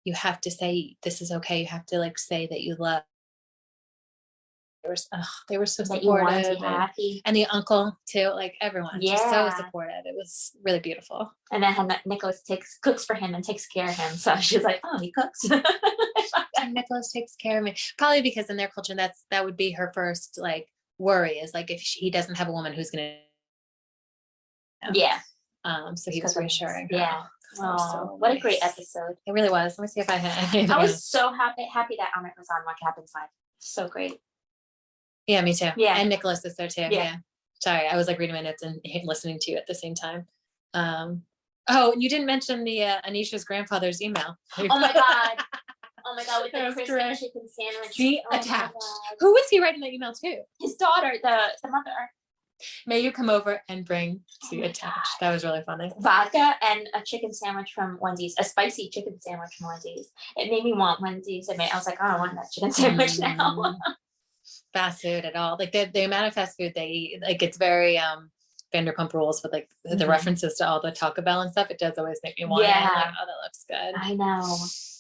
you 0.06 0.14
have 0.14 0.40
to 0.42 0.50
say 0.52 0.96
this 1.04 1.22
is 1.22 1.32
okay 1.32 1.60
you 1.60 1.66
have 1.68 1.86
to 1.86 1.98
like 2.00 2.18
say 2.18 2.48
that 2.48 2.62
you 2.62 2.76
love 2.80 3.04
they 4.84 4.90
were, 4.90 4.96
ugh, 5.12 5.26
they 5.50 5.58
were 5.58 5.66
so 5.66 5.84
That 5.84 6.00
supportive 6.02 6.62
and, 6.64 7.22
and 7.26 7.36
the 7.36 7.46
uncle 7.48 7.98
too 8.08 8.30
like 8.30 8.56
everyone 8.62 9.02
just 9.02 9.30
so 9.30 9.50
supportive 9.58 10.06
it 10.06 10.16
was 10.16 10.52
really 10.64 10.80
beautiful 10.80 11.32
And 11.52 11.62
then 11.62 11.76
Nicholas 12.06 12.42
takes 12.42 12.78
cooks 12.78 13.04
for 13.06 13.16
him 13.16 13.36
and 13.36 13.44
takes 13.44 13.68
care 13.68 13.90
of 13.90 13.98
him. 13.98 14.16
So 14.16 14.36
she's 14.48 14.64
like, 14.64 14.80
oh, 14.84 14.98
he 15.00 15.12
cooks. 15.12 15.42
and 16.60 16.73
Nicholas 16.73 17.12
takes 17.12 17.36
care 17.36 17.58
of 17.58 17.63
me 17.63 17.76
probably 17.97 18.21
because 18.21 18.50
in 18.50 18.58
their 18.58 18.67
culture 18.67 18.95
that's 18.95 19.26
that 19.32 19.45
would 19.45 19.58
be 19.58 19.71
her 19.71 19.91
first 19.93 20.38
like 20.41 20.67
worry 20.97 21.34
is 21.34 21.54
like 21.54 21.69
if 21.69 21.82
she, 21.82 22.00
he 22.00 22.12
doesn't 22.12 22.36
have 22.36 22.47
a 22.47 22.52
woman 22.52 22.73
who's 22.73 22.91
gonna 22.91 23.17
yeah. 24.93 25.19
um 25.65 25.95
so 25.97 26.12
he 26.12 26.21
was 26.21 26.36
reassuring 26.36 26.88
her. 26.91 26.97
Yeah. 26.97 27.23
Oh, 27.60 27.91
so 27.91 28.15
what 28.17 28.36
a 28.36 28.39
great 28.39 28.60
episode. 28.62 29.15
it 29.26 29.32
really 29.32 29.50
was 29.50 29.78
let 29.78 29.84
me 29.84 29.88
see 29.88 30.02
if 30.02 30.10
i 30.10 30.15
had 30.15 30.69
I 30.69 30.78
was 30.78 31.04
so 31.04 31.32
happy 31.34 31.67
happy 31.71 31.95
that 31.97 32.12
Amrit 32.17 32.38
was 32.38 32.47
on 32.52 32.63
What 32.65 32.76
Happens 32.82 33.12
Live. 33.15 33.30
So 33.60 33.88
great. 33.88 34.19
Yeah, 35.28 35.41
me 35.41 35.54
too. 35.54 35.69
Yeah. 35.76 35.95
And 35.97 36.10
Nicholas 36.10 36.43
is 36.45 36.56
there 36.56 36.67
too. 36.67 36.82
Yeah. 36.82 36.89
Yeah. 36.89 37.15
Sorry, 37.60 37.88
I 37.88 37.95
was 37.95 38.08
like 38.08 38.19
reading 38.19 38.36
my 38.36 38.41
notes 38.41 38.63
and 38.63 38.80
listening 39.04 39.39
to 39.39 39.52
you 39.52 39.58
at 39.58 39.65
the 39.67 39.76
same 39.76 39.95
time. 39.95 40.28
Um, 40.73 41.23
oh, 41.67 41.93
you 41.97 42.10
didn't 42.10 42.28
mention 42.28 42.63
the 42.63 42.84
uh, 42.84 43.02
Anisha's 43.08 43.43
grandfather's 43.43 44.02
email. 44.02 44.38
Oh 44.58 44.80
my 44.80 44.93
god. 44.93 45.43
Oh 46.10 46.15
my 46.15 46.24
god, 46.24 46.43
with 46.43 46.52
the 46.54 46.60
crispy 46.74 47.26
chicken 47.26 47.48
sandwich. 47.50 47.91
See, 47.96 48.22
Oh 48.26 48.30
my 48.32 48.38
attached. 48.38 48.74
God. 48.74 49.15
Who 49.20 49.32
was 49.34 49.46
he 49.50 49.60
writing 49.62 49.82
that 49.82 49.91
email 49.91 50.13
to? 50.13 50.41
His 50.62 50.76
daughter, 50.76 51.13
the 51.22 51.39
the 51.63 51.70
mother. 51.70 51.91
May 52.88 53.00
you 53.02 53.12
come 53.12 53.30
over 53.30 53.62
and 53.70 53.86
bring 53.86 54.22
to 54.50 54.58
Oh 54.58 54.60
my 54.62 54.65
attach. 54.67 55.08
That 55.20 55.32
was 55.32 55.43
really 55.43 55.62
funny. 55.65 55.91
vodka 56.00 56.56
and 56.63 56.89
a 56.96 57.02
chicken 57.04 57.32
sandwich 57.34 57.72
from 57.74 58.00
Wendy's, 58.02 58.36
a 58.39 58.43
spicy 58.43 58.89
chicken 58.89 59.20
sandwich 59.22 59.54
from 59.60 59.67
Wendy's. 59.67 60.12
It 60.38 60.50
made 60.50 60.63
me 60.63 60.74
want 60.74 61.02
Wendy's. 61.02 61.50
I 61.50 61.56
mean, 61.56 61.70
I 61.72 61.76
was 61.76 61.86
like, 61.86 62.00
oh, 62.02 62.06
I 62.06 62.17
want 62.17 62.34
that 62.36 62.50
chicken 62.52 62.72
sandwich 62.72 63.20
now. 63.20 63.56
Mm. 63.58 63.78
Fast 64.74 65.02
food 65.02 65.26
at 65.26 65.36
all. 65.36 65.58
Like 65.60 65.72
the, 65.72 65.89
the 65.93 66.04
amount 66.06 66.28
of 66.28 66.34
fast 66.34 66.58
food 66.58 66.72
they 66.74 66.88
eat, 66.88 67.22
like 67.22 67.43
it's 67.43 67.58
very 67.58 67.98
um 67.98 68.32
Vanderpump 68.74 69.13
rules 69.13 69.41
with 69.43 69.52
like 69.54 69.70
the 69.84 69.96
Mhm. 69.96 70.08
references 70.08 70.56
to 70.56 70.67
all 70.67 70.82
the 70.82 70.91
Taco 70.91 71.22
Bell 71.22 71.41
and 71.41 71.52
stuff. 71.52 71.70
It 71.70 71.80
does 71.80 71.98
always 71.98 72.20
make 72.24 72.38
me 72.39 72.46
want 72.46 72.63
it. 72.63 72.70
I'm 72.76 72.82
Yeah. 72.84 72.89
like, 72.96 73.13
oh, 73.22 73.26
that 73.26 73.43
looks 73.43 73.65
good. 73.67 73.96
I 73.98 74.13
know. 74.13 74.58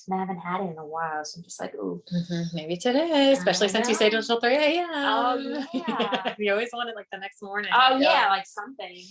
And 0.09 0.15
I 0.15 0.19
haven't 0.19 0.39
had 0.39 0.61
it 0.61 0.71
in 0.71 0.77
a 0.77 0.85
while, 0.85 1.23
so 1.25 1.37
I'm 1.39 1.43
just 1.43 1.59
like, 1.59 1.75
ooh. 1.75 2.01
Mhm, 2.13 2.53
Maybe 2.53 2.77
today, 2.77 3.33
especially 3.33 3.67
since 3.67 3.89
you 3.89 3.95
stayed 3.95 4.11
till 4.11 4.39
three 4.39 4.55
a.m. 4.55 4.87
Oh, 4.93 5.65
yeah. 5.73 6.33
you 6.39 6.51
always 6.51 6.69
want 6.73 6.89
it 6.89 6.95
like 6.95 7.07
the 7.11 7.17
next 7.17 7.41
morning. 7.41 7.71
Oh 7.75 7.97
yeah, 7.97 8.29
like 8.29 8.45
something. 8.45 9.03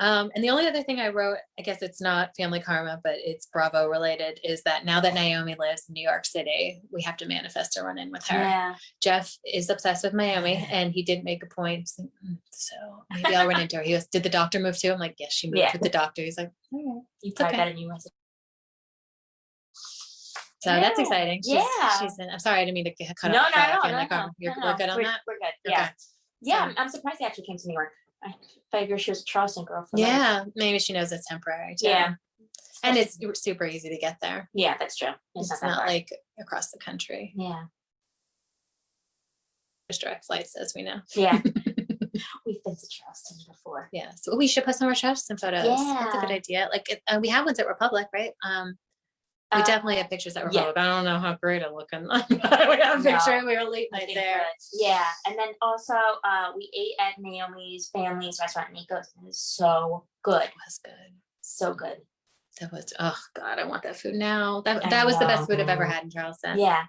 Um, 0.00 0.30
and 0.34 0.42
the 0.42 0.48
only 0.48 0.66
other 0.66 0.82
thing 0.82 0.98
I 0.98 1.08
wrote, 1.10 1.36
I 1.58 1.62
guess 1.62 1.82
it's 1.82 2.00
not 2.00 2.30
family 2.34 2.58
karma, 2.58 2.98
but 3.04 3.16
it's 3.18 3.44
Bravo 3.52 3.86
related, 3.86 4.40
is 4.42 4.62
that 4.62 4.86
now 4.86 4.98
that 5.00 5.12
Naomi 5.12 5.54
lives 5.58 5.84
in 5.88 5.92
New 5.92 6.02
York 6.08 6.24
City, 6.24 6.80
we 6.90 7.02
have 7.02 7.18
to 7.18 7.26
manifest 7.26 7.76
a 7.76 7.82
run 7.84 7.98
in 7.98 8.10
with 8.10 8.26
her. 8.28 8.38
Yeah. 8.38 8.74
Jeff 9.02 9.36
is 9.44 9.68
obsessed 9.68 10.02
with 10.02 10.14
Miami 10.14 10.56
and 10.72 10.90
he 10.90 11.02
did 11.02 11.22
make 11.22 11.42
a 11.42 11.54
point. 11.54 11.90
like, 11.98 12.08
"Mm, 12.26 12.38
So 12.50 12.74
maybe 13.14 13.36
I'll 13.36 13.46
run 13.46 13.60
into 13.60 13.76
her. 13.76 13.82
He 13.82 13.92
goes, 13.92 14.06
Did 14.06 14.22
the 14.22 14.30
doctor 14.30 14.58
move 14.58 14.78
too? 14.78 14.90
I'm 14.90 14.98
like, 14.98 15.16
Yes, 15.18 15.34
she 15.34 15.48
moved 15.48 15.58
Yeah. 15.58 15.72
with 15.74 15.82
the 15.82 15.90
doctor. 15.90 16.22
He's 16.22 16.38
like, 16.38 16.50
"All 16.72 16.94
right." 16.94 17.02
You 17.22 17.32
probably 17.34 17.48
okay. 17.54 17.56
better 17.58 17.70
than 17.72 17.78
you 17.80 17.88
So 20.60 20.70
that's 20.70 20.98
exciting. 20.98 21.40
She's, 21.42 21.54
Yeah. 21.54 21.98
she's 22.00 22.18
in, 22.18 22.28
I'm 22.28 22.38
sorry, 22.38 22.60
I 22.60 22.64
didn't 22.64 22.74
mean 22.74 22.84
to 22.84 22.90
get- 22.94 23.16
cut 23.16 23.32
No, 23.32 23.38
no, 23.38 23.44
off. 23.44 23.52
no, 23.54 23.60
uh, 23.60 23.64
no, 23.64 23.80
family 23.80 24.06
no. 24.10 24.28
You're, 24.38 24.60
no, 24.60 24.66
we're 24.66 24.76
good 24.76 24.88
on 24.90 24.96
we're, 24.98 25.04
that? 25.04 25.20
We're 25.26 25.38
good. 25.38 25.52
Yeah. 25.64 25.82
Okay. 25.82 25.90
Yeah, 26.42 26.68
So- 26.68 26.74
I'm, 26.76 26.88
surprised 26.90 27.18
they 27.20 27.24
actually 27.24 27.46
came 27.46 27.56
to 27.56 27.66
New 27.68 27.74
York. 27.74 27.92
I 28.22 28.34
figure 28.70 28.98
she 28.98 29.10
was 29.10 29.22
a 29.22 29.24
Charleston 29.24 29.64
girl. 29.64 29.86
For 29.90 29.96
life. 29.96 30.06
Yeah, 30.06 30.44
maybe 30.54 30.78
she 30.78 30.92
knows 30.92 31.10
it's 31.12 31.26
temporary. 31.26 31.74
Too. 31.76 31.88
Yeah. 31.88 32.14
And 32.82 32.96
it's 32.98 33.18
super 33.42 33.64
easy 33.66 33.88
to 33.88 33.98
get 33.98 34.18
there. 34.20 34.50
Yeah, 34.54 34.76
that's 34.78 34.96
true. 34.96 35.08
It's, 35.34 35.50
It's, 35.50 35.62
not, 35.62 35.68
not 35.78 35.86
like 35.86 36.10
across 36.38 36.70
the 36.70 36.78
country. 36.78 37.32
Yeah. 37.36 37.64
There's 39.88 39.98
direct 39.98 40.26
flights, 40.26 40.56
as 40.56 40.72
we 40.74 40.82
know. 40.82 41.00
Yeah. 41.14 41.40
We've 42.46 42.62
been 42.64 42.76
to 42.76 42.88
Charleston 42.88 43.38
before. 43.48 43.88
Yeah, 43.92 44.10
so 44.20 44.36
we 44.36 44.46
should 44.46 44.64
post 44.64 44.78
some 44.78 44.88
more 44.88 44.94
Charleston 44.94 45.36
photos. 45.36 45.64
Yeah. 45.64 46.00
That's 46.04 46.16
a 46.16 46.20
good 46.20 46.30
idea. 46.34 46.68
Like 46.70 47.02
uh, 47.08 47.18
we 47.20 47.28
have 47.28 47.44
ones 47.46 47.58
at 47.58 47.66
Republic, 47.66 48.06
right? 48.12 48.32
Um, 48.44 48.76
we 49.54 49.60
Uh, 49.62 49.64
definitely 49.64 49.96
have 49.96 50.08
pictures 50.10 50.36
at 50.36 50.42
yeah. 50.52 50.60
Republic. 50.66 50.74
I 50.78 50.84
don't 50.86 51.04
know 51.04 51.18
how 51.18 51.34
great 51.42 51.62
I'm 51.62 51.74
looking. 51.74 52.06
but 52.08 52.68
we 52.68 52.76
have 52.80 53.00
a 53.00 53.02
picture. 53.02 53.40
No, 53.40 53.46
We 53.46 53.56
were 53.56 53.64
late 53.70 53.88
night 53.92 54.10
there. 54.14 54.42
Yeah, 54.74 55.04
and 55.26 55.36
then 55.38 55.48
also 55.60 55.94
uh, 56.24 56.52
we 56.56 56.70
ate 56.76 56.94
at 57.04 57.18
Naomi's 57.20 57.88
family's 57.92 58.38
restaurant, 58.40 58.72
Nico's. 58.72 59.10
and 59.16 59.24
It 59.24 59.26
was 59.26 59.40
so 59.40 60.06
good, 60.22 60.42
It 60.44 60.50
was 60.66 60.80
good. 60.84 61.12
so 61.40 61.74
good. 61.74 61.98
That 62.60 62.72
was 62.72 62.92
oh 62.98 63.16
god, 63.34 63.58
I 63.58 63.64
want 63.64 63.82
that 63.84 63.96
food 63.96 64.14
now. 64.14 64.60
That 64.62 64.84
I 64.84 64.88
that 64.90 65.06
was 65.06 65.18
the 65.18 65.24
best 65.24 65.48
food 65.48 65.60
I've 65.60 65.68
ever 65.68 65.86
had 65.86 66.02
in 66.04 66.10
Charleston. 66.10 66.58
Yeah, 66.58 66.82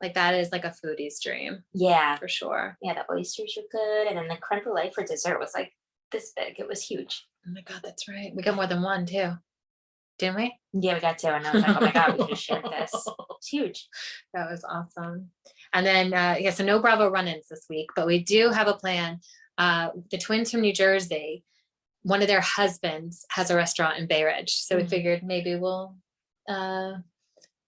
Like 0.00 0.14
that 0.14 0.32
is 0.34 0.50
like 0.52 0.64
a 0.64 0.72
foodie's 0.84 1.20
dream 1.22 1.64
yeah, 1.74 2.16
for 2.16 2.28
sure. 2.28 2.78
yeah. 2.80 2.94
The 2.94 3.12
oysters 3.12 3.56
were 3.56 3.64
good, 3.70 4.06
and 4.08 4.16
then 4.16 4.28
the 4.28 4.36
creme 4.36 4.62
brulee 4.62 4.90
for 4.94 5.04
dessert 5.04 5.38
was 5.38 5.52
like 5.54 5.72
this 6.12 6.32
big. 6.34 6.58
It 6.58 6.66
was 6.66 6.82
huge. 6.82 7.26
Oh 7.46 7.50
my 7.52 7.60
god, 7.62 7.80
that's 7.84 8.08
right. 8.08 8.32
We 8.34 8.42
got 8.42 8.54
more 8.56 8.66
than 8.66 8.80
one 8.82 9.04
too. 9.06 9.32
Didn't 10.18 10.36
we? 10.36 10.58
Yeah, 10.72 10.94
we 10.94 11.00
got 11.00 11.18
two, 11.18 11.28
and 11.28 11.46
I 11.46 11.52
was 11.52 11.62
like, 11.62 11.76
oh 11.76 11.80
my 11.80 11.92
god, 11.92 12.12
we 12.12 12.18
could 12.18 12.30
have 12.30 12.38
shared 12.38 12.64
this. 12.64 12.92
It's 13.38 13.46
huge. 13.48 13.88
That 14.34 14.50
was 14.50 14.64
awesome. 14.68 15.30
And 15.72 15.86
then, 15.86 16.12
uh, 16.12 16.34
yeah, 16.40 16.50
so 16.50 16.64
no 16.64 16.80
Bravo 16.80 17.08
run-ins 17.08 17.46
this 17.48 17.66
week, 17.70 17.86
but 17.94 18.04
we 18.04 18.18
do 18.20 18.50
have 18.50 18.66
a 18.66 18.74
plan. 18.74 19.20
Uh, 19.56 19.90
the 20.10 20.18
twins 20.18 20.50
from 20.50 20.60
New 20.62 20.72
Jersey, 20.72 21.44
one 22.02 22.20
of 22.20 22.26
their 22.26 22.40
husbands 22.40 23.24
has 23.30 23.50
a 23.52 23.56
restaurant 23.56 23.96
in 23.98 24.08
Bay 24.08 24.24
Ridge, 24.24 24.54
so 24.54 24.76
we 24.76 24.82
Mhm. 24.82 24.90
figured 24.90 25.22
maybe 25.22 25.54
we'll, 25.54 25.94
uh, 26.48 26.94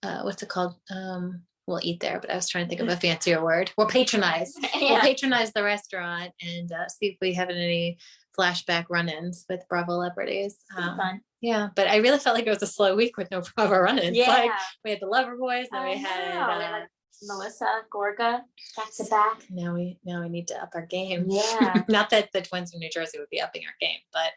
uh, 0.03 0.23
what's 0.23 0.43
it 0.43 0.49
called? 0.49 0.75
Um, 0.91 1.45
we'll 1.69 1.79
eat 1.85 2.01
there, 2.01 2.19
but 2.21 2.31
I 2.31 2.35
was 2.35 2.49
trying 2.49 2.65
to 2.65 2.69
think 2.69 2.81
of 2.81 2.89
a 2.89 2.97
fancier 2.97 3.41
word. 3.45 3.71
We'll 3.79 3.87
patronize. 3.87 4.53
We'll 4.75 4.91
yeah. 4.91 5.01
patronize 5.01 5.53
the 5.53 5.63
restaurant 5.63 6.33
and 6.43 6.73
uh, 6.73 6.89
see 6.89 7.07
if 7.11 7.19
we 7.21 7.35
have 7.35 7.49
any 7.49 7.99
flashback 8.41 8.87
run-ins 8.89 9.45
with 9.49 9.63
Bravo 9.69 9.93
celebrities. 9.93 10.57
Um, 10.77 10.97
fun. 10.97 11.21
yeah, 11.41 11.69
but 11.75 11.89
I 11.89 11.97
really 11.97 12.19
felt 12.19 12.37
like 12.37 12.47
it 12.47 12.51
was 12.51 12.63
a 12.63 12.67
slow 12.67 12.97
week 12.97 13.17
with 13.17 13.31
no 13.31 13.43
Bravo 13.57 13.79
run-ins. 13.79 14.17
Yeah. 14.17 14.29
Like 14.29 14.51
we 14.85 14.91
had 14.91 15.01
the 15.01 15.07
Loverboys, 15.07 15.67
then 15.71 15.85
we 15.85 15.99
had. 15.99 16.35
know, 16.35 16.59
we 16.59 16.65
uh, 16.65 16.69
had 16.69 16.87
Melissa, 17.23 17.67
Gorga, 17.93 18.41
back 18.77 18.95
to 18.97 19.05
back. 19.05 19.43
now 19.51 19.75
we 19.75 19.99
now 20.05 20.23
we 20.23 20.29
need 20.29 20.49
to 20.49 20.63
up 20.63 20.71
our 20.75 20.87
game. 20.87 21.27
Yeah. 21.29 21.83
Not 21.89 22.11
that 22.11 22.31
the 22.33 22.41
twins 22.41 22.71
from 22.71 22.81
New 22.81 22.91
Jersey 22.91 23.19
would 23.19 23.29
be 23.31 23.41
upping 23.41 23.63
our 23.67 23.75
game, 23.81 23.99
but 24.13 24.33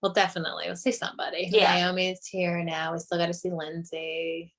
we'll 0.00 0.12
definitely 0.12 0.64
we'll 0.66 0.76
see 0.76 0.92
somebody. 0.92 1.48
Yeah. 1.50 1.74
Naomi's 1.74 2.26
here 2.26 2.62
now. 2.62 2.92
We 2.92 2.98
still 3.00 3.18
got 3.18 3.26
to 3.26 3.34
see 3.34 3.50
Lindsay. 3.50 4.54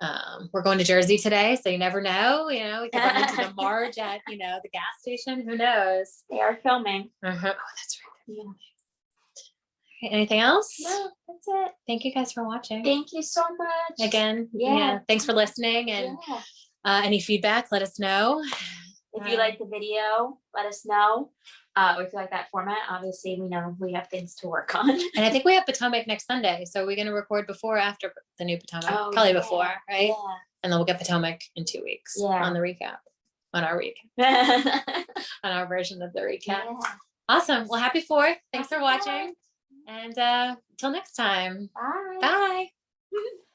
Um, 0.00 0.50
we're 0.52 0.62
going 0.62 0.78
to 0.78 0.84
Jersey 0.84 1.16
today, 1.16 1.56
so 1.62 1.70
you 1.70 1.78
never 1.78 2.00
know. 2.02 2.50
You 2.50 2.64
know, 2.64 2.82
we 2.82 2.90
could 2.90 2.98
run 2.98 3.16
into 3.22 3.36
the 3.36 3.52
Marge 3.56 3.98
at 3.98 4.20
you 4.28 4.36
know 4.36 4.58
the 4.62 4.68
gas 4.68 4.82
station. 5.00 5.46
Who 5.48 5.56
knows? 5.56 6.24
They 6.30 6.40
are 6.40 6.58
filming. 6.62 7.10
Uh-huh. 7.24 7.54
Oh, 7.54 7.68
that's 7.76 8.00
right. 8.28 8.36
Yeah. 8.36 10.10
Anything 10.10 10.40
else? 10.40 10.76
No, 10.80 11.08
that's 11.26 11.48
it. 11.48 11.72
Thank 11.86 12.04
you 12.04 12.12
guys 12.12 12.30
for 12.32 12.46
watching. 12.46 12.84
Thank 12.84 13.08
you 13.12 13.22
so 13.22 13.42
much. 13.56 14.06
Again, 14.06 14.50
Yeah. 14.52 14.98
Thanks 15.08 15.24
for 15.24 15.32
listening 15.32 15.90
and 15.90 16.18
Yeah. 16.28 16.42
uh, 16.84 17.00
any 17.02 17.18
feedback, 17.18 17.68
let 17.72 17.80
us 17.80 17.98
know. 17.98 18.42
If 19.14 19.26
you 19.26 19.38
like 19.38 19.58
the 19.58 19.64
video, 19.64 20.38
let 20.54 20.66
us 20.66 20.84
know. 20.84 21.30
Uh, 21.76 21.94
or 21.98 22.04
if 22.04 22.12
you 22.12 22.18
like 22.18 22.30
that 22.30 22.48
format, 22.50 22.78
obviously 22.88 23.38
we 23.38 23.48
know 23.48 23.76
we 23.78 23.92
have 23.92 24.08
things 24.08 24.34
to 24.34 24.48
work 24.48 24.74
on. 24.74 24.88
And 24.90 25.24
I 25.24 25.28
think 25.28 25.44
we 25.44 25.54
have 25.54 25.66
Potomac 25.66 26.06
next 26.06 26.26
Sunday. 26.26 26.64
So 26.64 26.86
we're 26.86 26.96
going 26.96 27.06
to 27.06 27.12
record 27.12 27.46
before 27.46 27.76
or 27.76 27.80
after 27.80 28.12
the 28.38 28.46
new 28.46 28.56
Potomac? 28.58 28.90
Oh, 28.90 29.10
Probably 29.12 29.32
yeah, 29.32 29.38
before, 29.38 29.68
right? 29.88 30.08
Yeah. 30.08 30.34
And 30.62 30.72
then 30.72 30.78
we'll 30.78 30.86
get 30.86 30.98
Potomac 30.98 31.42
in 31.54 31.66
two 31.66 31.82
weeks 31.84 32.14
Yeah. 32.18 32.42
on 32.42 32.54
the 32.54 32.60
recap, 32.60 32.96
on 33.52 33.62
our 33.62 33.78
recap, 33.78 33.92
yeah. 34.16 34.80
on 35.44 35.52
our 35.52 35.66
version 35.66 36.00
of 36.00 36.12
the 36.14 36.20
recap. 36.20 36.64
Yeah. 36.64 36.78
Awesome. 37.28 37.66
Well, 37.68 37.80
happy 37.80 38.00
fourth. 38.00 38.38
Thanks 38.52 38.68
for 38.68 38.76
Happy 38.78 38.82
watching. 38.82 39.34
And 39.86 40.18
uh, 40.18 40.56
till 40.78 40.90
next 40.90 41.12
time. 41.12 41.68
Bye. 41.74 42.18
Bye. 42.20 42.66